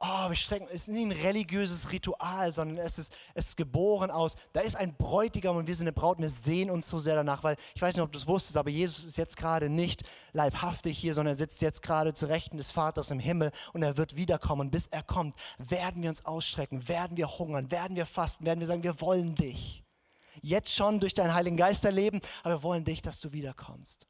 oh, 0.00 0.28
wir 0.30 0.36
strecken, 0.36 0.66
es 0.68 0.82
ist 0.82 0.88
nicht 0.88 1.04
ein 1.04 1.12
religiöses 1.12 1.92
Ritual, 1.92 2.52
sondern 2.52 2.78
es 2.78 2.98
ist, 2.98 3.12
es 3.34 3.48
ist 3.48 3.56
geboren 3.56 4.10
aus, 4.10 4.34
da 4.54 4.60
ist 4.60 4.74
ein 4.74 4.96
Bräutigam 4.96 5.56
und 5.56 5.66
wir 5.66 5.74
sind 5.74 5.84
eine 5.84 5.92
Braut, 5.92 6.18
wir 6.18 6.30
sehen 6.30 6.70
uns 6.70 6.88
so 6.88 6.98
sehr 6.98 7.14
danach, 7.14 7.44
weil 7.44 7.56
ich 7.74 7.82
weiß 7.82 7.94
nicht, 7.94 8.02
ob 8.02 8.10
du 8.10 8.18
es 8.18 8.26
wusstest, 8.26 8.56
aber 8.56 8.70
Jesus 8.70 9.04
ist 9.04 9.18
jetzt 9.18 9.36
gerade 9.36 9.68
nicht 9.68 10.02
leibhaftig 10.32 10.98
hier, 10.98 11.12
sondern 11.12 11.34
er 11.34 11.36
sitzt 11.36 11.60
jetzt 11.60 11.82
gerade 11.82 12.14
zu 12.14 12.26
Rechten 12.26 12.56
des 12.56 12.70
Vaters 12.70 13.10
im 13.10 13.18
Himmel 13.18 13.52
und 13.74 13.82
er 13.82 13.98
wird 13.98 14.16
wiederkommen. 14.16 14.62
Und 14.62 14.70
bis 14.70 14.86
er 14.86 15.02
kommt, 15.02 15.34
werden 15.58 16.02
wir 16.02 16.08
uns 16.08 16.24
ausstrecken, 16.24 16.88
werden 16.88 17.18
wir 17.18 17.38
hungern, 17.38 17.70
werden 17.70 17.94
wir 17.94 18.06
fasten, 18.06 18.46
werden 18.46 18.60
wir 18.60 18.66
sagen, 18.66 18.82
wir 18.82 19.00
wollen 19.02 19.34
dich. 19.34 19.84
Jetzt 20.40 20.74
schon 20.74 21.00
durch 21.00 21.12
deinen 21.12 21.34
Heiligen 21.34 21.58
Geist 21.58 21.84
erleben, 21.84 22.20
aber 22.42 22.54
wir 22.54 22.62
wollen 22.62 22.84
dich, 22.84 23.02
dass 23.02 23.20
du 23.20 23.32
wiederkommst. 23.32 24.06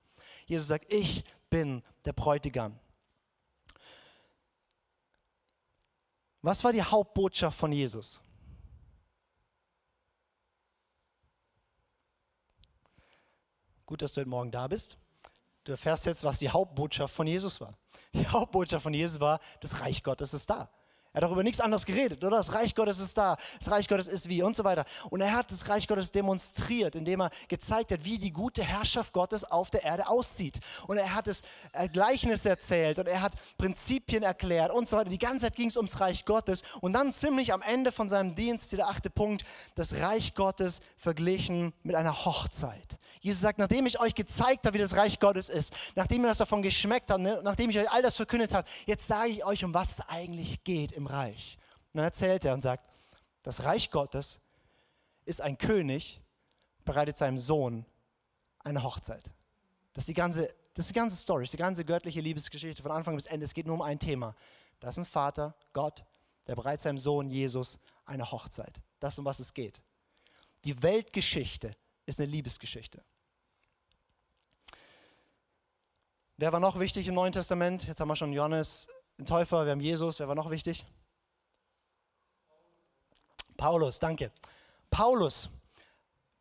Jesus 0.47 0.69
sagt, 0.69 0.93
ich 0.93 1.25
bin 1.49 1.83
der 2.05 2.13
Bräutigam. 2.13 2.79
Was 6.43 6.65
war 6.65 6.73
die 6.73 6.83
Hauptbotschaft 6.83 7.59
von 7.59 7.73
Jesus? 7.73 8.23
Gut, 13.85 14.03
dass 14.03 14.13
du 14.13 14.21
heute 14.21 14.31
Morgen 14.31 14.51
da 14.51 14.69
bist. 14.69 14.97
Du 15.65 15.73
erfährst 15.73 16.07
jetzt, 16.07 16.25
was 16.25 16.39
die 16.39 16.49
Hauptbotschaft 16.49 17.15
von 17.15 17.27
Jesus 17.27 17.61
war. 17.61 17.77
Die 18.15 18.27
Hauptbotschaft 18.27 18.83
von 18.83 18.95
Jesus 18.95 19.21
war, 19.21 19.41
das 19.61 19.81
Reich 19.81 20.03
Gottes 20.03 20.33
ist 20.33 20.49
da. 20.49 20.71
Er 21.13 21.23
hat 21.23 21.29
auch 21.29 21.33
über 21.33 21.43
nichts 21.43 21.59
anderes 21.59 21.87
geredet, 21.87 22.23
oder? 22.23 22.37
Das 22.37 22.55
Reich 22.55 22.73
Gottes 22.73 23.01
ist 23.01 23.19
da, 23.19 23.37
das 23.59 23.69
Reich 23.69 23.89
Gottes 23.89 24.07
ist 24.07 24.29
wie 24.29 24.45
und 24.45 24.55
so 24.55 24.63
weiter. 24.63 24.85
Und 25.11 25.21
er 25.21 25.33
hat 25.33 25.51
das 25.51 25.69
Reich 25.69 25.89
Gottes 25.89 26.13
demonstriert, 26.13 26.95
indem 26.95 27.23
er 27.23 27.31
gezeigt 27.49 27.91
hat, 27.91 28.05
wie 28.05 28.19
die 28.19 28.31
gute 28.31 28.63
Herrschaft 28.63 29.13
Gottes 29.13 29.43
auf 29.43 29.71
der 29.71 29.83
Erde 29.83 30.09
aussieht. 30.09 30.61
Und 30.87 30.99
er 30.99 31.13
hat 31.13 31.27
es 31.27 31.43
äh, 31.73 31.89
Gleichnis 31.89 32.47
erzählt 32.47 33.01
und 33.01 33.09
er 33.09 33.23
hat 33.23 33.33
Prinzipien 33.59 34.23
erklärt 34.23 34.71
und 34.71 34.89
so 34.89 34.97
weiter. 34.97 35.11
Die 35.11 35.19
ganze 35.19 35.47
Zeit 35.47 35.57
ging 35.57 35.69
es 35.69 35.77
ums 35.77 35.99
Reich 35.99 36.25
Gottes. 36.25 36.63
Und 36.81 36.93
dann 36.93 37.13
ziemlich 37.13 37.53
am 37.53 37.63
Ende 37.63 37.91
von 37.91 38.09
seinem 38.09 38.37
Dienst, 38.37 38.71
der 38.73 38.87
achte 38.87 39.11
Punkt, 39.11 39.45
das 39.75 39.95
Reich 39.95 40.35
Gottes 40.35 40.81
verglichen 40.97 41.73
mit 41.83 41.97
einer 41.97 42.25
Hochzeit. 42.25 43.00
Jesus 43.21 43.43
sagt, 43.43 43.59
nachdem 43.59 43.85
ich 43.87 44.01
euch 44.01 44.15
gezeigt 44.15 44.67
habe, 44.67 44.79
wie 44.79 44.83
das 44.83 44.97
Reich 44.97 45.21
Gottes 45.21 45.51
ist, 45.51 45.75
nachdem 45.95 46.23
ihr 46.23 46.29
das 46.29 46.39
davon 46.39 46.63
geschmeckt 46.63 47.11
habt, 47.11 47.21
ne, 47.21 47.41
nachdem 47.43 47.69
ich 47.69 47.79
euch 47.79 47.91
all 47.91 48.03
das 48.03 48.17
verkündet 48.17 48.55
habe, 48.55 48.67
jetzt 48.87 49.07
sage 49.07 49.31
ich 49.31 49.45
euch, 49.45 49.63
um 49.63 49.75
was 49.75 49.93
es 49.93 50.01
eigentlich 50.09 50.65
geht 50.65 50.93
im 50.93 51.07
Reich. 51.07 51.59
Und 51.93 51.99
dann 51.99 52.05
erzählt 52.05 52.45
er 52.47 52.55
und 52.55 52.63
sagt, 52.63 52.89
das 53.43 53.63
Reich 53.63 53.91
Gottes 53.91 54.41
ist 55.27 55.43
ein 55.43 55.59
König, 55.59 56.23
bereitet 56.85 57.19
seinem 57.19 57.39
Sohn 57.39 57.85
eine 58.61 58.83
Hochzeit. 58.83 59.31
Das 59.93 60.03
ist 60.03 60.09
die 60.09 60.15
ganze, 60.15 60.47
das 60.75 60.87
ist 60.87 60.91
die 60.91 60.99
ganze 60.99 61.17
Story, 61.17 61.43
das 61.45 61.49
ist 61.49 61.55
die 61.55 61.59
ganze 61.59 61.85
göttliche 61.85 62.21
Liebesgeschichte 62.21 62.83
von 62.83 62.93
Anfang 62.93 63.17
bis 63.17 63.27
Ende. 63.27 63.45
Es 63.45 63.53
geht 63.53 63.67
nur 63.67 63.75
um 63.75 63.83
ein 63.83 63.99
Thema. 63.99 64.35
Das 64.79 64.95
ist 64.95 64.99
ein 64.99 65.05
Vater, 65.05 65.55
Gott, 65.75 66.05
der 66.47 66.57
bereitet 66.57 66.81
seinem 66.81 66.99
Sohn 66.99 67.29
Jesus 67.29 67.79
eine 68.07 68.31
Hochzeit. 68.31 68.81
Das, 68.99 69.19
um 69.19 69.27
was 69.27 69.41
es 69.41 69.53
geht. 69.53 69.83
Die 70.65 70.83
Weltgeschichte 70.83 71.77
ist 72.11 72.21
eine 72.21 72.31
Liebesgeschichte. 72.31 73.03
Wer 76.37 76.53
war 76.53 76.61
noch 76.61 76.79
wichtig 76.79 77.09
im 77.09 77.15
Neuen 77.15 77.33
Testament? 77.33 77.87
Jetzt 77.87 78.01
haben 78.01 78.09
wir 78.09 78.17
schon 78.17 78.33
Johannes, 78.33 78.89
den 79.19 79.27
Täufer, 79.27 79.65
wir 79.65 79.73
haben 79.73 79.81
Jesus. 79.81 80.19
Wer 80.19 80.29
war 80.29 80.35
noch 80.35 80.51
wichtig? 80.51 80.85
Paulus, 83.57 83.99
danke. 83.99 84.33
Paulus. 84.91 85.51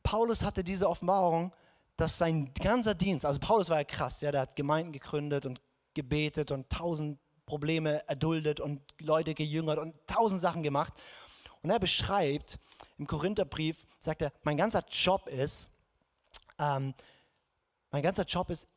Paulus 0.04 0.44
hatte 0.44 0.64
diese 0.64 0.90
Offenbarung, 0.90 1.54
dass 1.98 2.18
sein 2.18 2.54
ganzer 2.54 2.96
Dienst, 2.96 3.26
also 3.26 3.40
Paulus 3.40 3.70
war 3.70 3.78
ja 3.78 3.84
krass, 3.84 4.22
ja, 4.22 4.32
der 4.32 4.42
hat 4.42 4.56
Gemeinden 4.56 4.94
gegründet 4.94 5.46
und 5.46 5.62
gebetet 5.94 6.52
und 6.52 6.70
tausend 6.70 7.20
Probleme 7.46 8.08
erduldet 8.08 8.62
und 8.62 8.82
Leute 9.00 9.34
gejüngert 9.34 9.80
und 9.80 9.96
tausend 10.08 10.40
Sachen 10.40 10.64
gemacht. 10.64 10.94
Und 11.62 11.72
er 11.72 11.80
beschreibt 11.80 12.58
im 13.00 13.08
Korintherbrief, 13.08 13.88
sagt 14.00 14.22
er, 14.22 14.32
mein 14.44 14.58
ganzer 14.58 14.84
Job 14.90 15.28
ist, 15.28 15.70
ähm, 16.60 16.94
mein 17.92 18.04
ganzer 18.04 18.26
Job 18.26 18.50
ist, 18.50 18.68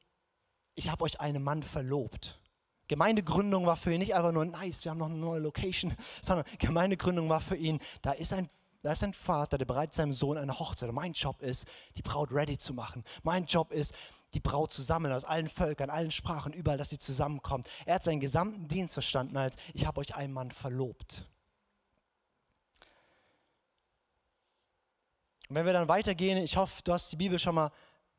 ich 0.75 0.89
habe 0.89 1.05
euch 1.05 1.21
einen 1.21 1.43
Mann 1.43 1.63
verlobt. 1.63 2.41
Gemeindegründung 2.89 3.67
war 3.67 3.77
für 3.77 3.93
ihn 3.93 3.99
nicht 3.99 4.15
einfach 4.15 4.33
nur 4.33 4.45
nice, 4.45 4.85
wir 4.85 4.93
haben 4.93 4.99
noch 4.99 5.11
eine 5.11 5.17
neue 5.17 5.41
Location, 5.41 5.95
sondern 6.23 6.47
Gemeindegründung 6.59 7.29
war 7.29 7.41
für 7.41 7.57
ihn, 7.57 7.79
da 8.01 8.13
ist 8.13 8.33
ein 8.33 8.49
da 8.83 8.91
ist 8.91 9.05
ein 9.05 9.15
Vater, 9.15 9.59
der 9.59 9.65
bereitet 9.65 9.95
seinem 9.95 10.13
Sohn 10.13 10.37
eine 10.37 10.59
Hochzeit. 10.59 10.89
Und 10.89 10.97
mein 10.97 11.13
Job 11.13 11.41
ist, 11.41 11.69
die 11.97 12.03
Braut 12.03 12.33
ready 12.33 12.59
zu 12.59 12.75
machen. 12.75 13.05
Mein 13.23 13.45
Job 13.45 13.71
ist, 13.71 13.95
die 14.35 14.41
Braut 14.41 14.73
zu 14.73 14.83
sammeln 14.83 15.15
aus 15.15 15.25
allen 15.25 15.49
Völkern, 15.49 15.89
allen 15.89 16.11
Sprachen, 16.11 16.53
überall, 16.53 16.79
dass 16.79 16.91
sie 16.91 16.99
zusammenkommt. 16.99 17.69
Er 17.87 17.95
hat 17.95 18.03
seinen 18.03 18.19
gesamten 18.19 18.67
Dienst 18.67 18.95
verstanden 18.95 19.37
als, 19.37 19.57
ich 19.73 19.87
habe 19.87 20.01
euch 20.01 20.17
einen 20.17 20.33
Mann 20.33 20.51
verlobt. 20.51 21.29
Und 25.53 25.57
wenn 25.57 25.67
wir 25.67 25.75
dann 25.75 25.87
weitergehen, 25.87 26.39
ich 26.39 26.57
hoffe, 26.57 26.81
du 26.83 26.95
hast 26.95 27.13
die 27.13 27.17
Bibel 27.17 27.39
schon 27.39 27.55
mal 27.55 27.71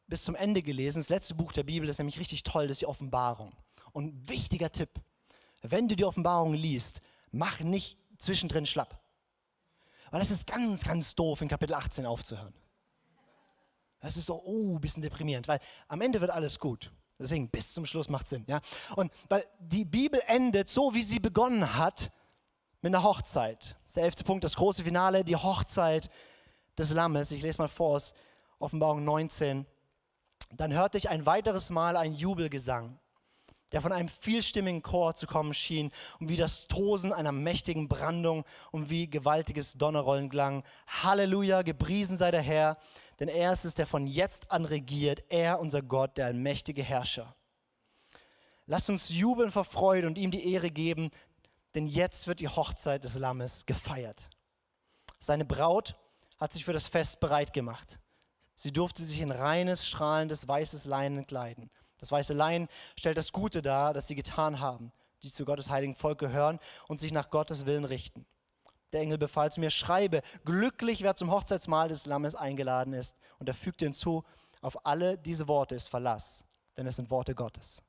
bis 0.06 0.24
zum 0.24 0.36
Ende 0.36 0.62
gelesen. 0.62 1.00
Das 1.00 1.10
letzte 1.10 1.34
Buch 1.34 1.52
der 1.52 1.63
Bibel 1.63 1.89
ist 1.89 1.98
nämlich 1.98 2.19
richtig 2.19 2.43
toll, 2.43 2.67
das 2.67 2.76
ist 2.76 2.82
die 2.82 2.86
Offenbarung. 2.86 3.56
Und 3.91 4.30
wichtiger 4.30 4.72
Tipp, 4.72 5.02
wenn 5.63 5.88
du 5.88 5.96
die 5.96 6.06
Offenbarung 6.06 6.54
liest, 6.54 7.02
mach 7.32 7.60
nicht 7.62 7.98
zwischendrin 8.19 8.67
schlapp. 8.67 9.02
Weil 10.12 10.22
es 10.22 10.30
ist 10.30 10.46
ganz, 10.46 10.84
ganz 10.84 11.15
doof, 11.15 11.41
in 11.41 11.48
Kapitel 11.48 11.74
18 11.74 12.06
aufzuhören. 12.06 12.54
Das 14.00 14.15
ist 14.15 14.28
so, 14.28 14.39
oh, 14.46 14.76
ein 14.76 14.82
bisschen 14.82 15.02
deprimierend, 15.02 15.48
weil 15.48 15.58
am 15.88 16.02
Ende 16.02 16.22
wird 16.22 16.30
alles 16.30 16.60
gut. 16.60 16.91
Deswegen 17.17 17.50
bis 17.50 17.74
zum 17.74 17.88
Schluss 17.88 18.10
macht 18.10 18.28
Sinn. 18.28 18.46
Ja? 18.48 18.62
Und 18.96 19.12
weil 19.28 19.43
die 19.58 19.86
Bibel 19.86 20.22
endet 20.28 20.69
so, 20.69 20.93
wie 20.93 21.02
sie 21.02 21.19
begonnen 21.19 21.78
hat, 21.80 22.12
mit 22.84 22.93
einer 22.93 23.04
Hochzeit. 23.04 23.76
Das 23.82 23.88
ist 23.88 23.96
der 23.96 24.04
elfte 24.04 24.24
Punkt, 24.24 24.43
das 24.43 24.56
große 24.56 24.84
Finale, 24.84 25.24
die 25.24 25.36
Hochzeit 25.36 26.12
des 26.78 26.92
Lammes. 26.92 27.32
Ich 27.32 27.42
lese 27.42 27.62
mal 27.62 27.68
vor 27.68 27.96
aus 27.96 28.14
Offenbarung 28.60 29.04
19. 29.04 29.66
Dann 30.52 30.74
hörte 30.74 30.98
ich 30.98 31.10
ein 31.10 31.26
weiteres 31.26 31.70
Mal 31.70 31.98
einen 31.98 32.16
Jubelgesang, 32.16 33.00
der 33.72 33.82
von 33.82 33.92
einem 33.92 34.08
vielstimmigen 34.08 34.84
Chor 34.84 35.16
zu 35.16 35.26
kommen 35.26 35.54
schien 35.54 35.92
und 36.20 36.30
wie 36.30 36.38
das 36.38 36.68
Tosen 36.68 37.12
einer 37.12 37.32
mächtigen 37.32 37.88
Brandung 37.88 38.44
und 38.72 38.90
wie 38.90 39.10
gewaltiges 39.10 39.74
Donnerrollen 39.74 40.30
klang. 40.30 40.64
Halleluja, 40.88 41.64
gepriesen 41.64 42.18
sei 42.18 42.32
der 42.32 42.42
Herr, 42.42 42.78
denn 43.20 43.28
er 43.28 43.54
ist 43.54 43.66
es, 43.66 43.76
der 43.76 43.88
von 43.88 44.06
jetzt 44.06 44.52
an 44.52 44.66
regiert, 44.66 45.24
er, 45.30 45.60
unser 45.60 45.82
Gott, 45.82 46.18
der 46.18 46.28
allmächtige 46.28 46.84
Herrscher. 46.84 47.36
Lasst 48.66 48.90
uns 48.90 49.10
jubeln 49.10 49.52
vor 49.52 49.66
Freude 49.66 50.08
und 50.08 50.18
ihm 50.18 50.32
die 50.32 50.54
Ehre 50.54 50.72
geben, 50.72 51.10
denn 51.76 51.88
jetzt 51.88 52.28
wird 52.28 52.40
die 52.40 52.48
Hochzeit 52.48 53.04
des 53.04 53.16
Lammes 53.16 53.66
gefeiert. 53.66 54.30
Seine 55.20 55.46
Braut 55.46 55.96
hat 56.44 56.52
sich 56.52 56.66
für 56.66 56.74
das 56.74 56.88
Fest 56.88 57.22
bereit 57.22 57.54
gemacht. 57.54 58.02
Sie 58.54 58.74
durfte 58.74 59.06
sich 59.06 59.22
in 59.22 59.32
reines, 59.32 59.88
strahlendes, 59.88 60.46
weißes 60.46 60.84
Leinen 60.84 61.26
kleiden. 61.26 61.72
Das 62.00 62.12
weiße 62.12 62.34
Leinen 62.34 62.68
stellt 63.00 63.16
das 63.16 63.32
Gute 63.32 63.62
dar, 63.62 63.94
das 63.94 64.08
sie 64.08 64.16
getan 64.16 64.60
haben, 64.60 64.92
die 65.22 65.32
zu 65.32 65.46
Gottes 65.46 65.70
heiligen 65.70 65.96
Volk 65.96 66.20
gehören 66.20 66.60
und 66.90 67.00
sich 67.00 67.14
nach 67.14 67.30
Gottes 67.30 67.66
Willen 67.66 67.86
richten. 67.86 68.26
Der 68.92 69.00
Engel 69.00 69.18
befahl 69.18 69.54
zu 69.54 69.62
mir, 69.62 69.70
schreibe, 69.70 70.22
glücklich 70.44 71.02
wer 71.02 71.16
zum 71.16 71.32
Hochzeitsmahl 71.32 71.88
des 71.88 72.08
Lammes 72.08 72.36
eingeladen 72.36 72.92
ist. 72.92 73.16
Und 73.40 73.48
er 73.48 73.56
fügte 73.56 73.86
hinzu, 73.86 74.26
auf 74.60 74.86
alle 74.86 75.18
diese 75.18 75.48
Worte 75.48 75.76
ist 75.76 75.88
Verlass, 75.88 76.44
denn 76.76 76.86
es 76.88 76.98
sind 76.98 77.10
Worte 77.10 77.36
Gottes. 77.36 77.82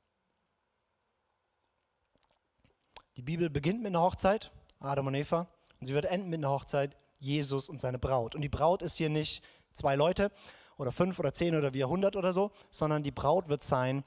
Die 3.17 3.21
Bibel 3.21 3.49
beginnt 3.49 3.81
mit 3.81 3.89
einer 3.89 4.01
Hochzeit, 4.01 4.49
Adam 4.79 5.07
und 5.07 5.15
Eva, 5.15 5.45
und 5.81 5.87
sie 5.87 5.93
wird 5.93 6.05
enden 6.05 6.29
mit 6.29 6.39
einer 6.39 6.51
Hochzeit, 6.51 6.95
Jesus 7.19 7.69
und 7.69 7.81
seine 7.81 7.99
Braut. 7.99 8.35
Und 8.35 8.41
die 8.41 8.49
Braut 8.49 8.81
ist 8.81 8.97
hier 8.97 9.09
nicht 9.09 9.43
zwei 9.73 9.95
Leute 9.95 10.31
oder 10.77 10.91
fünf 10.91 11.19
oder 11.19 11.33
zehn 11.33 11.55
oder 11.55 11.73
wie 11.73 11.83
hundert 11.83 12.15
oder 12.15 12.33
so, 12.33 12.51
sondern 12.69 13.03
die 13.03 13.11
Braut 13.11 13.47
wird 13.47 13.63
sein, 13.63 14.03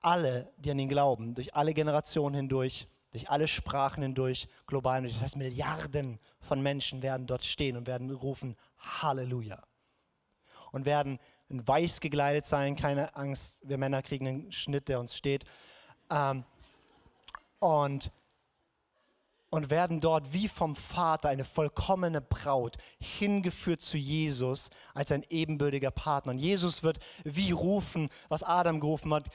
alle, 0.00 0.52
die 0.58 0.70
an 0.70 0.78
ihn 0.78 0.88
glauben, 0.88 1.34
durch 1.34 1.54
alle 1.54 1.74
Generationen 1.74 2.34
hindurch, 2.34 2.86
durch 3.10 3.30
alle 3.30 3.48
Sprachen 3.48 4.02
hindurch, 4.02 4.48
global. 4.66 5.02
Das 5.02 5.20
heißt, 5.20 5.36
Milliarden 5.36 6.18
von 6.40 6.60
Menschen 6.62 7.02
werden 7.02 7.26
dort 7.26 7.44
stehen 7.44 7.76
und 7.76 7.86
werden 7.86 8.10
rufen 8.10 8.56
Halleluja. 8.78 9.62
Und 10.70 10.84
werden 10.84 11.18
in 11.48 11.66
weiß 11.66 12.00
gekleidet 12.00 12.44
sein, 12.44 12.76
keine 12.76 13.16
Angst, 13.16 13.58
wir 13.62 13.78
Männer 13.78 14.02
kriegen 14.02 14.28
einen 14.28 14.52
Schnitt, 14.52 14.88
der 14.88 15.00
uns 15.00 15.16
steht. 15.16 15.44
Ähm, 16.10 16.44
und 17.58 18.12
und 19.50 19.70
werden 19.70 20.00
dort 20.00 20.32
wie 20.32 20.48
vom 20.48 20.76
Vater 20.76 21.28
eine 21.28 21.44
vollkommene 21.44 22.20
Braut 22.20 22.76
hingeführt 22.98 23.80
zu 23.80 23.96
Jesus 23.96 24.70
als 24.94 25.10
ein 25.10 25.24
ebenbürtiger 25.30 25.90
Partner. 25.90 26.32
Und 26.32 26.38
Jesus 26.38 26.82
wird 26.82 26.98
wie 27.24 27.52
rufen, 27.52 28.08
was 28.28 28.42
Adam 28.42 28.80
gerufen 28.80 29.12
hat, 29.14 29.28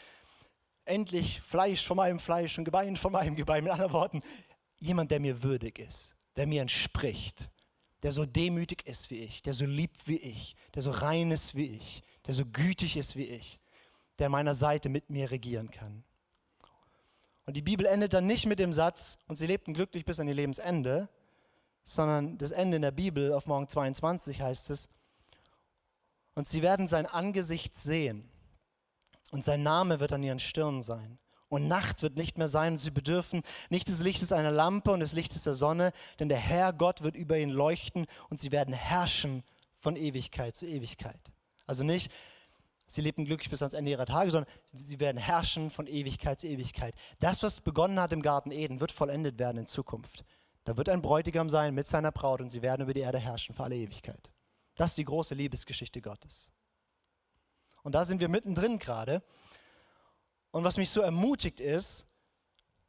endlich 0.85 1.41
Fleisch 1.41 1.85
von 1.85 1.97
meinem 1.97 2.19
Fleisch 2.19 2.57
und 2.57 2.65
Gebein 2.65 2.95
von 2.95 3.11
meinem 3.11 3.35
Gebein. 3.35 3.63
Mit 3.63 3.73
anderen 3.73 3.93
Worten, 3.93 4.21
jemand, 4.79 5.11
der 5.11 5.19
mir 5.19 5.41
würdig 5.41 5.79
ist, 5.79 6.15
der 6.35 6.45
mir 6.45 6.61
entspricht, 6.61 7.49
der 8.03 8.11
so 8.11 8.25
demütig 8.25 8.85
ist 8.85 9.09
wie 9.09 9.19
ich, 9.19 9.41
der 9.41 9.53
so 9.53 9.65
liebt 9.65 10.07
wie 10.07 10.17
ich, 10.17 10.55
der 10.75 10.83
so 10.83 10.91
rein 10.91 11.31
ist 11.31 11.55
wie 11.55 11.67
ich, 11.67 12.03
der 12.27 12.33
so 12.33 12.45
gütig 12.45 12.97
ist 12.97 13.15
wie 13.15 13.25
ich, 13.25 13.59
der 14.19 14.27
an 14.27 14.33
meiner 14.33 14.53
Seite 14.53 14.89
mit 14.89 15.09
mir 15.09 15.31
regieren 15.31 15.71
kann. 15.71 16.03
Und 17.45 17.55
die 17.55 17.61
Bibel 17.61 17.85
endet 17.85 18.13
dann 18.13 18.25
nicht 18.25 18.45
mit 18.45 18.59
dem 18.59 18.73
Satz, 18.73 19.17
und 19.27 19.35
sie 19.35 19.47
lebten 19.47 19.73
glücklich 19.73 20.05
bis 20.05 20.19
an 20.19 20.27
ihr 20.27 20.33
Lebensende, 20.33 21.09
sondern 21.83 22.37
das 22.37 22.51
Ende 22.51 22.77
in 22.77 22.81
der 22.81 22.91
Bibel 22.91 23.33
auf 23.33 23.45
Morgen 23.45 23.67
22 23.67 24.41
heißt 24.41 24.69
es, 24.69 24.89
und 26.35 26.47
sie 26.47 26.61
werden 26.61 26.87
sein 26.87 27.05
Angesicht 27.05 27.75
sehen 27.75 28.29
und 29.31 29.43
sein 29.43 29.61
Name 29.61 29.99
wird 29.99 30.13
an 30.13 30.23
ihren 30.23 30.39
Stirnen 30.39 30.81
sein. 30.81 31.19
Und 31.49 31.67
Nacht 31.67 32.01
wird 32.01 32.17
nicht 32.17 32.39
mehr 32.39 32.47
sein 32.47 32.73
und 32.73 32.79
sie 32.79 32.89
bedürfen 32.89 33.43
nicht 33.69 33.87
des 33.87 34.01
Lichtes 34.01 34.31
einer 34.31 34.49
Lampe 34.49 34.91
und 34.91 35.01
des 35.01 35.13
Lichtes 35.13 35.43
der 35.43 35.53
Sonne, 35.53 35.91
denn 36.19 36.29
der 36.29 36.39
Herr 36.39 36.73
Gott 36.73 37.03
wird 37.03 37.15
über 37.15 37.37
ihnen 37.37 37.51
leuchten 37.51 38.07
und 38.29 38.39
sie 38.39 38.51
werden 38.51 38.73
herrschen 38.73 39.43
von 39.77 39.95
Ewigkeit 39.95 40.55
zu 40.55 40.65
Ewigkeit. 40.65 41.31
Also 41.67 41.83
nicht, 41.83 42.11
sie 42.93 43.01
lebten 43.01 43.25
glücklich 43.25 43.49
bis 43.49 43.61
ans 43.61 43.73
Ende 43.73 43.91
ihrer 43.91 44.05
Tage, 44.05 44.31
sondern 44.31 44.51
sie 44.73 44.99
werden 44.99 45.17
herrschen 45.17 45.69
von 45.69 45.87
Ewigkeit 45.87 46.39
zu 46.39 46.47
Ewigkeit. 46.47 46.93
Das, 47.19 47.41
was 47.43 47.61
begonnen 47.61 47.99
hat 47.99 48.11
im 48.13 48.21
Garten 48.21 48.51
Eden, 48.51 48.79
wird 48.79 48.91
vollendet 48.91 49.39
werden 49.39 49.57
in 49.57 49.67
Zukunft. 49.67 50.23
Da 50.63 50.77
wird 50.77 50.89
ein 50.89 51.01
Bräutigam 51.01 51.49
sein 51.49 51.73
mit 51.73 51.87
seiner 51.87 52.11
Braut 52.11 52.41
und 52.41 52.49
sie 52.49 52.61
werden 52.61 52.83
über 52.83 52.93
die 52.93 53.01
Erde 53.01 53.19
herrschen 53.19 53.55
für 53.55 53.63
alle 53.63 53.75
Ewigkeit. 53.75 54.31
Das 54.75 54.91
ist 54.91 54.97
die 54.97 55.05
große 55.05 55.35
Liebesgeschichte 55.35 56.01
Gottes. 56.01 56.51
Und 57.83 57.93
da 57.95 58.05
sind 58.05 58.21
wir 58.21 58.29
mittendrin 58.29 58.79
gerade. 58.79 59.21
Und 60.51 60.63
was 60.63 60.77
mich 60.77 60.89
so 60.89 61.01
ermutigt 61.01 61.59
ist, 61.59 62.07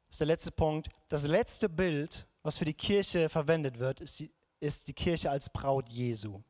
ist 0.08 0.20
der 0.20 0.26
letzte 0.26 0.52
Punkt, 0.52 0.88
das 1.08 1.24
letzte 1.24 1.68
Bild, 1.68 2.26
was 2.42 2.58
für 2.58 2.64
die 2.64 2.74
Kirche 2.74 3.28
verwendet 3.28 3.78
wird, 3.78 4.00
ist 4.00 4.18
die, 4.20 4.30
ist 4.60 4.86
die 4.86 4.94
Kirche 4.94 5.30
als 5.30 5.50
Braut 5.50 5.88
Jesu. 5.88 6.42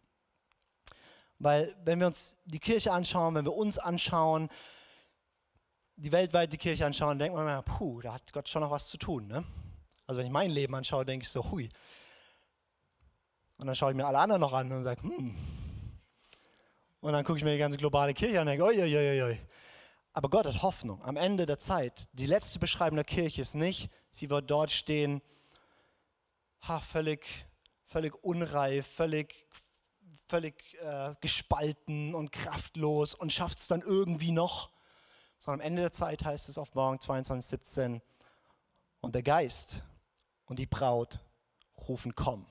Weil 1.39 1.75
wenn 1.85 2.01
wir 2.01 2.07
uns 2.07 2.37
die 2.45 2.61
Kirche 2.61 2.93
anschauen, 2.93 3.35
wenn 3.35 3.45
wir 3.45 3.55
uns 3.55 3.79
anschauen, 3.79 4.49
die 5.97 6.13
weltweite 6.13 6.57
Kirche 6.57 6.87
anschauen, 6.87 7.19
denkt 7.19 7.37
man, 7.37 7.65
puh, 7.65 8.01
da 8.01 8.15
hat 8.15 8.33
Gott 8.33 8.49
schon 8.49 8.63
noch 8.63 8.71
was 8.71 8.89
zu 8.89 8.97
tun. 8.97 9.27
Ne? 9.27 9.45
Also 10.07 10.19
wenn 10.19 10.27
ich 10.27 10.33
mein 10.33 10.51
Leben 10.51 10.75
anschaue, 10.75 11.05
denke 11.05 11.25
ich 11.25 11.31
so, 11.31 11.51
hui. 11.51 11.69
Und 13.57 13.67
dann 13.67 13.77
schaue 13.77 13.91
ich 13.91 13.97
mir 13.97 14.07
alle 14.07 14.19
anderen 14.19 14.41
noch 14.41 14.53
an 14.53 14.71
und 14.73 14.83
sage, 14.83 15.03
hm. 15.03 15.37
Und 17.01 17.13
dann 17.13 17.25
gucke 17.25 17.39
ich 17.39 17.45
mir 17.45 17.53
die 17.53 17.59
ganze 17.59 17.77
globale 17.77 18.15
Kirche 18.15 18.41
an 18.41 18.49
und 18.49 18.53
denke, 18.53 18.65
oi, 18.65 18.83
oi, 18.83 18.97
oi, 18.97 19.23
oi. 19.23 19.41
Aber 20.15 20.31
Gott 20.31 20.47
hat 20.47 20.63
Hoffnung. 20.63 21.03
Am 21.05 21.17
Ende 21.17 21.45
der 21.45 21.59
Zeit, 21.59 22.09
die 22.13 22.27
letzte 22.27 22.59
Beschreibung 22.59 22.97
der 22.97 23.05
Kirche 23.05 23.43
ist 23.43 23.55
nicht, 23.55 23.91
sie 24.11 24.31
wird 24.31 24.51
dort 24.51 24.71
stehen, 24.71 25.21
ha, 26.63 26.81
völlig, 26.81 27.27
völlig 27.85 28.15
unreif, 28.25 28.87
völlig, 28.87 29.47
völlig 30.29 30.77
äh, 30.81 31.15
gespalten 31.21 32.15
und 32.15 32.33
kraftlos 32.33 33.15
und 33.15 33.33
schafft 33.33 33.59
es 33.59 33.69
dann 33.69 33.83
irgendwie 33.83 34.33
noch. 34.33 34.71
Sondern 35.39 35.61
am 35.61 35.67
Ende 35.67 35.83
der 35.83 35.93
Zeit 35.93 36.25
heißt 36.25 36.49
es 36.49 36.59
auf 36.59 36.75
Morgen 36.75 37.01
22, 37.01 37.51
17, 37.51 38.03
und 39.01 39.15
der 39.15 39.23
Geist 39.23 39.83
und 40.47 40.59
die 40.59 40.67
Braut 40.67 41.19
rufen, 41.89 42.15
komm. 42.15 42.47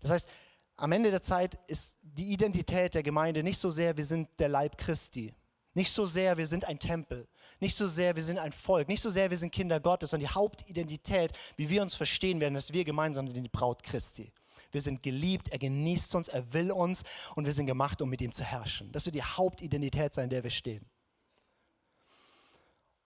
Das 0.00 0.10
heißt, 0.10 0.28
am 0.76 0.92
Ende 0.92 1.10
der 1.10 1.22
Zeit 1.22 1.58
ist 1.66 1.96
die 2.02 2.32
Identität 2.32 2.94
der 2.94 3.02
Gemeinde 3.02 3.42
nicht 3.42 3.58
so 3.58 3.70
sehr, 3.70 3.96
wir 3.96 4.04
sind 4.04 4.28
der 4.38 4.48
Leib 4.48 4.76
Christi. 4.76 5.34
Nicht 5.72 5.92
so 5.92 6.06
sehr, 6.06 6.36
wir 6.36 6.46
sind 6.46 6.66
ein 6.66 6.78
Tempel. 6.78 7.26
Nicht 7.58 7.74
so 7.74 7.86
sehr, 7.86 8.14
wir 8.14 8.22
sind 8.22 8.38
ein 8.38 8.52
Volk. 8.52 8.86
Nicht 8.86 9.02
so 9.02 9.10
sehr, 9.10 9.30
wir 9.30 9.36
sind 9.36 9.50
Kinder 9.50 9.80
Gottes. 9.80 10.10
Sondern 10.10 10.28
die 10.28 10.34
Hauptidentität, 10.34 11.32
wie 11.56 11.68
wir 11.68 11.82
uns 11.82 11.94
verstehen 11.94 12.40
werden, 12.40 12.54
dass 12.54 12.72
wir 12.72 12.84
gemeinsam 12.84 13.26
sind, 13.26 13.42
die 13.42 13.48
Braut 13.48 13.82
Christi. 13.82 14.32
Wir 14.74 14.82
sind 14.82 15.02
geliebt, 15.02 15.48
er 15.48 15.58
genießt 15.58 16.14
uns, 16.14 16.28
er 16.28 16.52
will 16.52 16.70
uns 16.70 17.02
und 17.34 17.46
wir 17.46 17.52
sind 17.52 17.66
gemacht, 17.66 18.02
um 18.02 18.10
mit 18.10 18.20
ihm 18.20 18.32
zu 18.32 18.44
herrschen. 18.44 18.92
Das 18.92 19.06
wird 19.06 19.14
die 19.14 19.22
Hauptidentität 19.22 20.12
sein, 20.12 20.24
in 20.24 20.30
der 20.30 20.42
wir 20.42 20.50
stehen. 20.50 20.84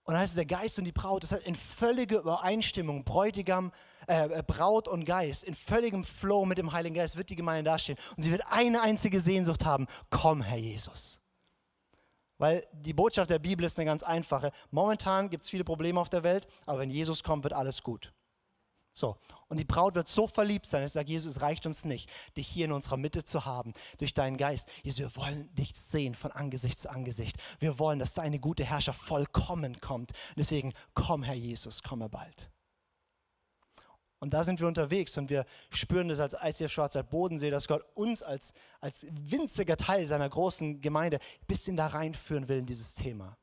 Und 0.09 0.13
dann 0.13 0.23
heißt 0.23 0.31
es 0.31 0.35
der 0.37 0.45
Geist 0.45 0.79
und 0.79 0.85
die 0.85 0.91
Braut, 0.91 1.21
das 1.21 1.31
heißt 1.31 1.43
in 1.43 1.53
völliger 1.53 2.17
Übereinstimmung, 2.17 3.03
Bräutigam, 3.03 3.71
äh, 4.07 4.39
äh, 4.39 4.41
Braut 4.41 4.87
und 4.87 5.05
Geist, 5.05 5.43
in 5.43 5.53
völligem 5.53 6.03
Flow 6.03 6.45
mit 6.45 6.57
dem 6.57 6.71
Heiligen 6.71 6.95
Geist 6.95 7.15
wird 7.15 7.29
die 7.29 7.35
Gemeinde 7.35 7.69
dastehen. 7.69 7.99
Und 8.17 8.23
sie 8.23 8.31
wird 8.31 8.41
eine 8.49 8.81
einzige 8.81 9.21
Sehnsucht 9.21 9.65
haben, 9.65 9.85
komm 10.09 10.41
Herr 10.41 10.57
Jesus. 10.57 11.21
Weil 12.39 12.65
die 12.71 12.93
Botschaft 12.93 13.29
der 13.29 13.37
Bibel 13.37 13.63
ist 13.63 13.77
eine 13.77 13.85
ganz 13.85 14.01
einfache. 14.01 14.51
Momentan 14.71 15.29
gibt 15.29 15.43
es 15.43 15.49
viele 15.51 15.63
Probleme 15.63 15.99
auf 15.99 16.09
der 16.09 16.23
Welt, 16.23 16.47
aber 16.65 16.79
wenn 16.79 16.89
Jesus 16.89 17.21
kommt, 17.21 17.43
wird 17.43 17.53
alles 17.53 17.83
gut. 17.83 18.11
So, 18.99 19.15
und 19.47 19.55
die 19.55 19.63
Braut 19.63 19.95
wird 19.95 20.09
so 20.09 20.27
verliebt 20.27 20.65
sein, 20.65 20.81
dass 20.81 20.91
sagt, 20.91 21.07
Jesus, 21.07 21.37
es 21.37 21.41
reicht 21.41 21.65
uns 21.65 21.85
nicht, 21.85 22.09
dich 22.35 22.49
hier 22.49 22.65
in 22.65 22.73
unserer 22.73 22.97
Mitte 22.97 23.23
zu 23.23 23.45
haben, 23.45 23.71
durch 23.97 24.13
deinen 24.13 24.35
Geist. 24.35 24.67
Jesus, 24.83 24.99
wir 24.99 25.15
wollen 25.15 25.55
dich 25.55 25.73
sehen 25.73 26.13
von 26.13 26.33
Angesicht 26.33 26.79
zu 26.79 26.89
Angesicht. 26.89 27.37
Wir 27.59 27.79
wollen, 27.79 27.97
dass 27.97 28.13
deine 28.13 28.39
gute 28.39 28.65
Herrscher 28.65 28.91
vollkommen 28.91 29.79
kommt. 29.79 30.11
Deswegen, 30.35 30.73
komm, 30.95 31.23
Herr 31.23 31.33
Jesus, 31.33 31.81
komme 31.81 32.09
bald. 32.09 32.51
Und 34.19 34.33
da 34.33 34.43
sind 34.43 34.59
wir 34.59 34.67
unterwegs 34.67 35.17
und 35.17 35.29
wir 35.29 35.45
spüren 35.69 36.09
das 36.09 36.19
als 36.19 36.33
ICF 36.33 36.69
Schwarzer 36.69 37.03
Bodensee, 37.03 37.51
dass 37.51 37.69
Gott 37.69 37.85
uns 37.93 38.21
als, 38.21 38.51
als 38.81 39.05
winziger 39.09 39.77
Teil 39.77 40.07
seiner 40.07 40.27
großen 40.27 40.81
Gemeinde 40.81 41.19
ein 41.19 41.47
bisschen 41.47 41.77
da 41.77 41.87
reinführen 41.87 42.49
will 42.49 42.57
in 42.57 42.65
dieses 42.65 42.95
Thema. 42.95 43.37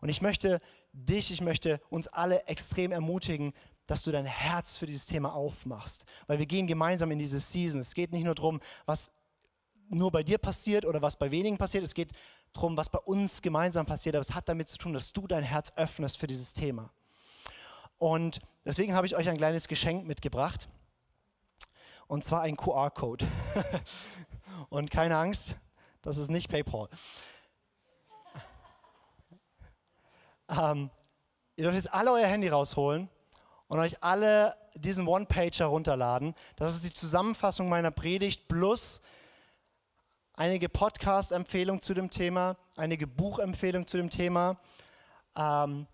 Und 0.00 0.08
ich 0.08 0.22
möchte 0.22 0.60
dich, 0.92 1.30
ich 1.30 1.42
möchte 1.42 1.80
uns 1.90 2.08
alle 2.08 2.46
extrem 2.46 2.90
ermutigen, 2.90 3.52
dass 3.90 4.04
du 4.04 4.12
dein 4.12 4.24
Herz 4.24 4.76
für 4.76 4.86
dieses 4.86 5.06
Thema 5.06 5.34
aufmachst. 5.34 6.04
Weil 6.28 6.38
wir 6.38 6.46
gehen 6.46 6.68
gemeinsam 6.68 7.10
in 7.10 7.18
diese 7.18 7.40
Season. 7.40 7.80
Es 7.80 7.92
geht 7.92 8.12
nicht 8.12 8.22
nur 8.22 8.36
darum, 8.36 8.60
was 8.86 9.10
nur 9.88 10.12
bei 10.12 10.22
dir 10.22 10.38
passiert 10.38 10.84
oder 10.84 11.02
was 11.02 11.16
bei 11.16 11.32
wenigen 11.32 11.58
passiert. 11.58 11.82
Es 11.82 11.92
geht 11.92 12.12
darum, 12.52 12.76
was 12.76 12.88
bei 12.88 13.00
uns 13.00 13.42
gemeinsam 13.42 13.86
passiert. 13.86 14.14
Aber 14.14 14.20
es 14.20 14.32
hat 14.32 14.48
damit 14.48 14.68
zu 14.68 14.78
tun, 14.78 14.92
dass 14.92 15.12
du 15.12 15.26
dein 15.26 15.42
Herz 15.42 15.72
öffnest 15.74 16.18
für 16.18 16.28
dieses 16.28 16.52
Thema. 16.52 16.92
Und 17.98 18.38
deswegen 18.64 18.94
habe 18.94 19.08
ich 19.08 19.16
euch 19.16 19.28
ein 19.28 19.38
kleines 19.38 19.66
Geschenk 19.66 20.06
mitgebracht. 20.06 20.68
Und 22.06 22.24
zwar 22.24 22.42
ein 22.42 22.56
QR-Code. 22.56 23.26
Und 24.68 24.92
keine 24.92 25.16
Angst, 25.16 25.56
das 26.00 26.16
ist 26.16 26.30
nicht 26.30 26.48
PayPal. 26.48 26.88
Ähm, 30.48 30.90
ihr 31.56 31.64
dürft 31.64 31.76
jetzt 31.76 31.92
alle 31.92 32.12
euer 32.12 32.28
Handy 32.28 32.46
rausholen 32.46 33.10
und 33.70 33.78
euch 33.78 34.02
alle 34.02 34.56
diesen 34.74 35.06
One-Pager 35.06 35.66
runterladen. 35.66 36.34
Das 36.56 36.74
ist 36.74 36.84
die 36.84 36.92
Zusammenfassung 36.92 37.68
meiner 37.68 37.92
Predigt 37.92 38.48
plus 38.48 39.00
einige 40.34 40.68
Podcast-Empfehlungen 40.68 41.80
zu 41.80 41.94
dem 41.94 42.10
Thema, 42.10 42.56
einige 42.76 43.06
Buchempfehlungen 43.06 43.86
zu 43.86 43.96
dem 43.96 44.10
Thema. 44.10 44.58
Ähm, 45.36 45.86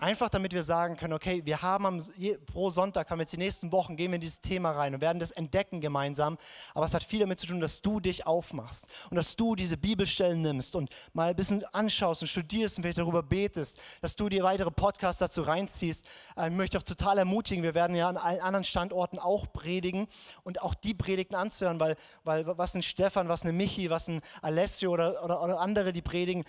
Einfach 0.00 0.30
damit 0.30 0.54
wir 0.54 0.62
sagen 0.62 0.96
können, 0.96 1.12
okay, 1.12 1.42
wir 1.44 1.60
haben 1.60 1.84
am, 1.84 2.02
pro 2.46 2.70
Sonntag, 2.70 3.10
haben 3.10 3.18
wir 3.18 3.24
jetzt 3.24 3.34
die 3.34 3.36
nächsten 3.36 3.70
Wochen, 3.70 3.96
gehen 3.96 4.10
wir 4.12 4.14
in 4.14 4.22
dieses 4.22 4.40
Thema 4.40 4.70
rein 4.70 4.94
und 4.94 5.02
werden 5.02 5.18
das 5.18 5.30
entdecken 5.30 5.82
gemeinsam. 5.82 6.38
Aber 6.72 6.86
es 6.86 6.94
hat 6.94 7.04
viel 7.04 7.20
damit 7.20 7.38
zu 7.38 7.46
tun, 7.46 7.60
dass 7.60 7.82
du 7.82 8.00
dich 8.00 8.26
aufmachst 8.26 8.86
und 9.10 9.16
dass 9.18 9.36
du 9.36 9.54
diese 9.54 9.76
Bibelstellen 9.76 10.40
nimmst 10.40 10.74
und 10.74 10.88
mal 11.12 11.28
ein 11.28 11.36
bisschen 11.36 11.66
anschaust 11.74 12.22
und 12.22 12.28
studierst 12.28 12.78
und 12.78 12.84
vielleicht 12.84 12.96
darüber 12.96 13.22
betest, 13.22 13.78
dass 14.00 14.16
du 14.16 14.30
dir 14.30 14.42
weitere 14.42 14.70
Podcasts 14.70 15.18
dazu 15.18 15.42
reinziehst. 15.42 16.06
Äh, 16.34 16.48
ich 16.48 16.54
möchte 16.54 16.78
auch 16.78 16.82
total 16.82 17.18
ermutigen, 17.18 17.62
wir 17.62 17.74
werden 17.74 17.94
ja 17.94 18.08
an 18.08 18.16
allen 18.16 18.40
anderen 18.40 18.64
Standorten 18.64 19.18
auch 19.18 19.52
predigen 19.52 20.06
und 20.44 20.62
auch 20.62 20.72
die 20.72 20.94
Predigten 20.94 21.34
anzuhören, 21.34 21.78
weil, 21.78 21.96
weil 22.24 22.46
was 22.46 22.74
ein 22.74 22.80
Stefan, 22.80 23.28
was 23.28 23.42
eine 23.42 23.52
Michi, 23.52 23.90
was 23.90 24.08
ein 24.08 24.22
Alessio 24.40 24.92
oder, 24.92 25.22
oder, 25.22 25.42
oder 25.42 25.60
andere, 25.60 25.92
die 25.92 26.00
predigen, 26.00 26.44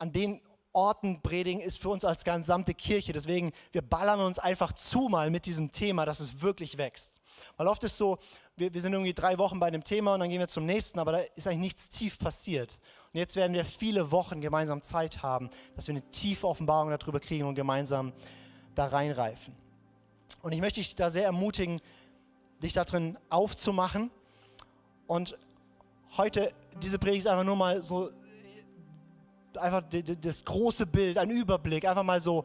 an 0.00 0.10
denen 0.10 0.40
Orten 0.76 1.22
predigen, 1.22 1.60
ist 1.60 1.78
für 1.78 1.88
uns 1.88 2.04
als 2.04 2.22
gesamte 2.22 2.74
Kirche. 2.74 3.14
Deswegen, 3.14 3.52
wir 3.72 3.80
ballern 3.80 4.20
uns 4.20 4.38
einfach 4.38 4.72
zu 4.74 5.08
mal 5.08 5.30
mit 5.30 5.46
diesem 5.46 5.70
Thema, 5.70 6.04
dass 6.04 6.20
es 6.20 6.42
wirklich 6.42 6.76
wächst. 6.76 7.14
Weil 7.56 7.66
oft 7.66 7.82
ist 7.84 7.96
so, 7.96 8.18
wir, 8.56 8.72
wir 8.74 8.80
sind 8.82 8.92
irgendwie 8.92 9.14
drei 9.14 9.38
Wochen 9.38 9.58
bei 9.58 9.70
dem 9.70 9.82
Thema 9.82 10.14
und 10.14 10.20
dann 10.20 10.28
gehen 10.28 10.38
wir 10.38 10.48
zum 10.48 10.66
nächsten, 10.66 10.98
aber 10.98 11.12
da 11.12 11.18
ist 11.34 11.46
eigentlich 11.46 11.60
nichts 11.60 11.88
tief 11.88 12.18
passiert. 12.18 12.78
Und 13.12 13.18
jetzt 13.18 13.36
werden 13.36 13.54
wir 13.54 13.64
viele 13.64 14.10
Wochen 14.10 14.42
gemeinsam 14.42 14.82
Zeit 14.82 15.22
haben, 15.22 15.48
dass 15.74 15.86
wir 15.86 15.94
eine 15.94 16.10
tiefe 16.10 16.46
Offenbarung 16.46 16.90
darüber 16.90 17.20
kriegen 17.20 17.46
und 17.46 17.54
gemeinsam 17.54 18.12
da 18.74 18.86
reinreifen. 18.86 19.56
Und 20.42 20.52
ich 20.52 20.60
möchte 20.60 20.80
dich 20.80 20.94
da 20.94 21.10
sehr 21.10 21.24
ermutigen, 21.24 21.80
dich 22.62 22.74
da 22.74 22.84
drin 22.84 23.16
aufzumachen. 23.30 24.10
Und 25.06 25.38
heute, 26.18 26.52
diese 26.82 26.98
Predigt 26.98 27.20
ist 27.20 27.26
einfach 27.28 27.44
nur 27.44 27.56
mal 27.56 27.82
so 27.82 28.10
einfach 29.58 29.82
das 30.20 30.44
große 30.44 30.86
Bild, 30.86 31.18
ein 31.18 31.30
Überblick, 31.30 31.84
einfach 31.84 32.02
mal 32.02 32.20
so, 32.20 32.44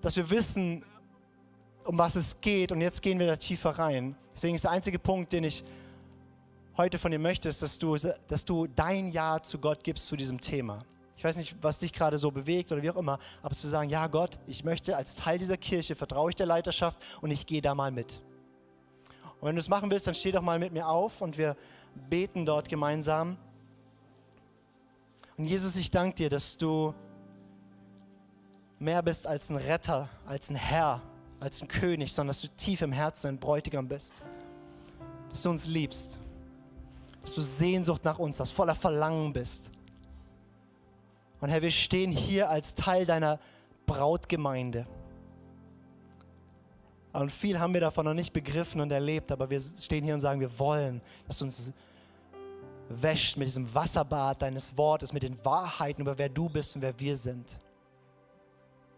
dass 0.00 0.16
wir 0.16 0.28
wissen, 0.30 0.84
um 1.84 1.98
was 1.98 2.16
es 2.16 2.40
geht 2.40 2.72
und 2.72 2.80
jetzt 2.80 3.02
gehen 3.02 3.18
wir 3.18 3.26
da 3.26 3.36
tiefer 3.36 3.70
rein. 3.70 4.16
Deswegen 4.32 4.54
ist 4.54 4.64
der 4.64 4.70
einzige 4.70 4.98
Punkt, 4.98 5.32
den 5.32 5.44
ich 5.44 5.64
heute 6.76 6.98
von 6.98 7.10
dir 7.10 7.18
möchte, 7.18 7.48
ist, 7.48 7.62
dass 7.62 7.78
du, 7.78 7.96
dass 8.28 8.44
du 8.44 8.66
dein 8.66 9.10
Ja 9.12 9.42
zu 9.42 9.58
Gott 9.58 9.84
gibst 9.84 10.06
zu 10.06 10.16
diesem 10.16 10.40
Thema. 10.40 10.78
Ich 11.16 11.24
weiß 11.24 11.36
nicht, 11.36 11.54
was 11.60 11.78
dich 11.78 11.92
gerade 11.92 12.16
so 12.16 12.30
bewegt 12.30 12.72
oder 12.72 12.82
wie 12.82 12.90
auch 12.90 12.96
immer, 12.96 13.18
aber 13.42 13.54
zu 13.54 13.68
sagen, 13.68 13.90
ja 13.90 14.06
Gott, 14.06 14.38
ich 14.46 14.64
möchte 14.64 14.96
als 14.96 15.16
Teil 15.16 15.38
dieser 15.38 15.58
Kirche, 15.58 15.94
vertraue 15.94 16.30
ich 16.30 16.36
der 16.36 16.46
Leiterschaft 16.46 16.98
und 17.20 17.30
ich 17.30 17.44
gehe 17.46 17.60
da 17.60 17.74
mal 17.74 17.90
mit. 17.90 18.22
Und 19.40 19.48
wenn 19.48 19.54
du 19.54 19.60
es 19.60 19.68
machen 19.68 19.90
willst, 19.90 20.06
dann 20.06 20.14
steh 20.14 20.32
doch 20.32 20.42
mal 20.42 20.58
mit 20.58 20.72
mir 20.72 20.88
auf 20.88 21.20
und 21.20 21.36
wir 21.36 21.56
beten 22.08 22.46
dort 22.46 22.68
gemeinsam. 22.68 23.36
Und 25.40 25.46
Jesus, 25.46 25.74
ich 25.76 25.90
danke 25.90 26.16
dir, 26.16 26.28
dass 26.28 26.54
du 26.54 26.92
mehr 28.78 29.02
bist 29.02 29.26
als 29.26 29.48
ein 29.48 29.56
Retter, 29.56 30.06
als 30.26 30.50
ein 30.50 30.54
Herr, 30.54 31.00
als 31.40 31.62
ein 31.62 31.68
König, 31.68 32.12
sondern 32.12 32.28
dass 32.28 32.42
du 32.42 32.48
tief 32.48 32.82
im 32.82 32.92
Herzen 32.92 33.28
ein 33.28 33.38
Bräutigam 33.38 33.88
bist. 33.88 34.20
Dass 35.30 35.40
du 35.40 35.48
uns 35.48 35.66
liebst. 35.66 36.18
Dass 37.22 37.32
du 37.32 37.40
Sehnsucht 37.40 38.04
nach 38.04 38.18
uns 38.18 38.38
hast, 38.38 38.50
voller 38.50 38.74
Verlangen 38.74 39.32
bist. 39.32 39.70
Und 41.40 41.48
Herr, 41.48 41.62
wir 41.62 41.70
stehen 41.70 42.12
hier 42.12 42.50
als 42.50 42.74
Teil 42.74 43.06
deiner 43.06 43.40
Brautgemeinde. 43.86 44.86
Und 47.14 47.32
viel 47.32 47.58
haben 47.58 47.72
wir 47.72 47.80
davon 47.80 48.04
noch 48.04 48.12
nicht 48.12 48.34
begriffen 48.34 48.82
und 48.82 48.92
erlebt, 48.92 49.32
aber 49.32 49.48
wir 49.48 49.58
stehen 49.58 50.04
hier 50.04 50.12
und 50.12 50.20
sagen, 50.20 50.38
wir 50.38 50.58
wollen, 50.58 51.00
dass 51.26 51.38
du 51.38 51.46
uns 51.46 51.72
wäscht 52.90 53.36
mit 53.36 53.46
diesem 53.46 53.72
Wasserbad 53.72 54.42
deines 54.42 54.76
Wortes, 54.76 55.12
mit 55.12 55.22
den 55.22 55.42
Wahrheiten 55.44 56.02
über 56.02 56.18
wer 56.18 56.28
du 56.28 56.48
bist 56.48 56.74
und 56.74 56.82
wer 56.82 56.98
wir 56.98 57.16
sind. 57.16 57.58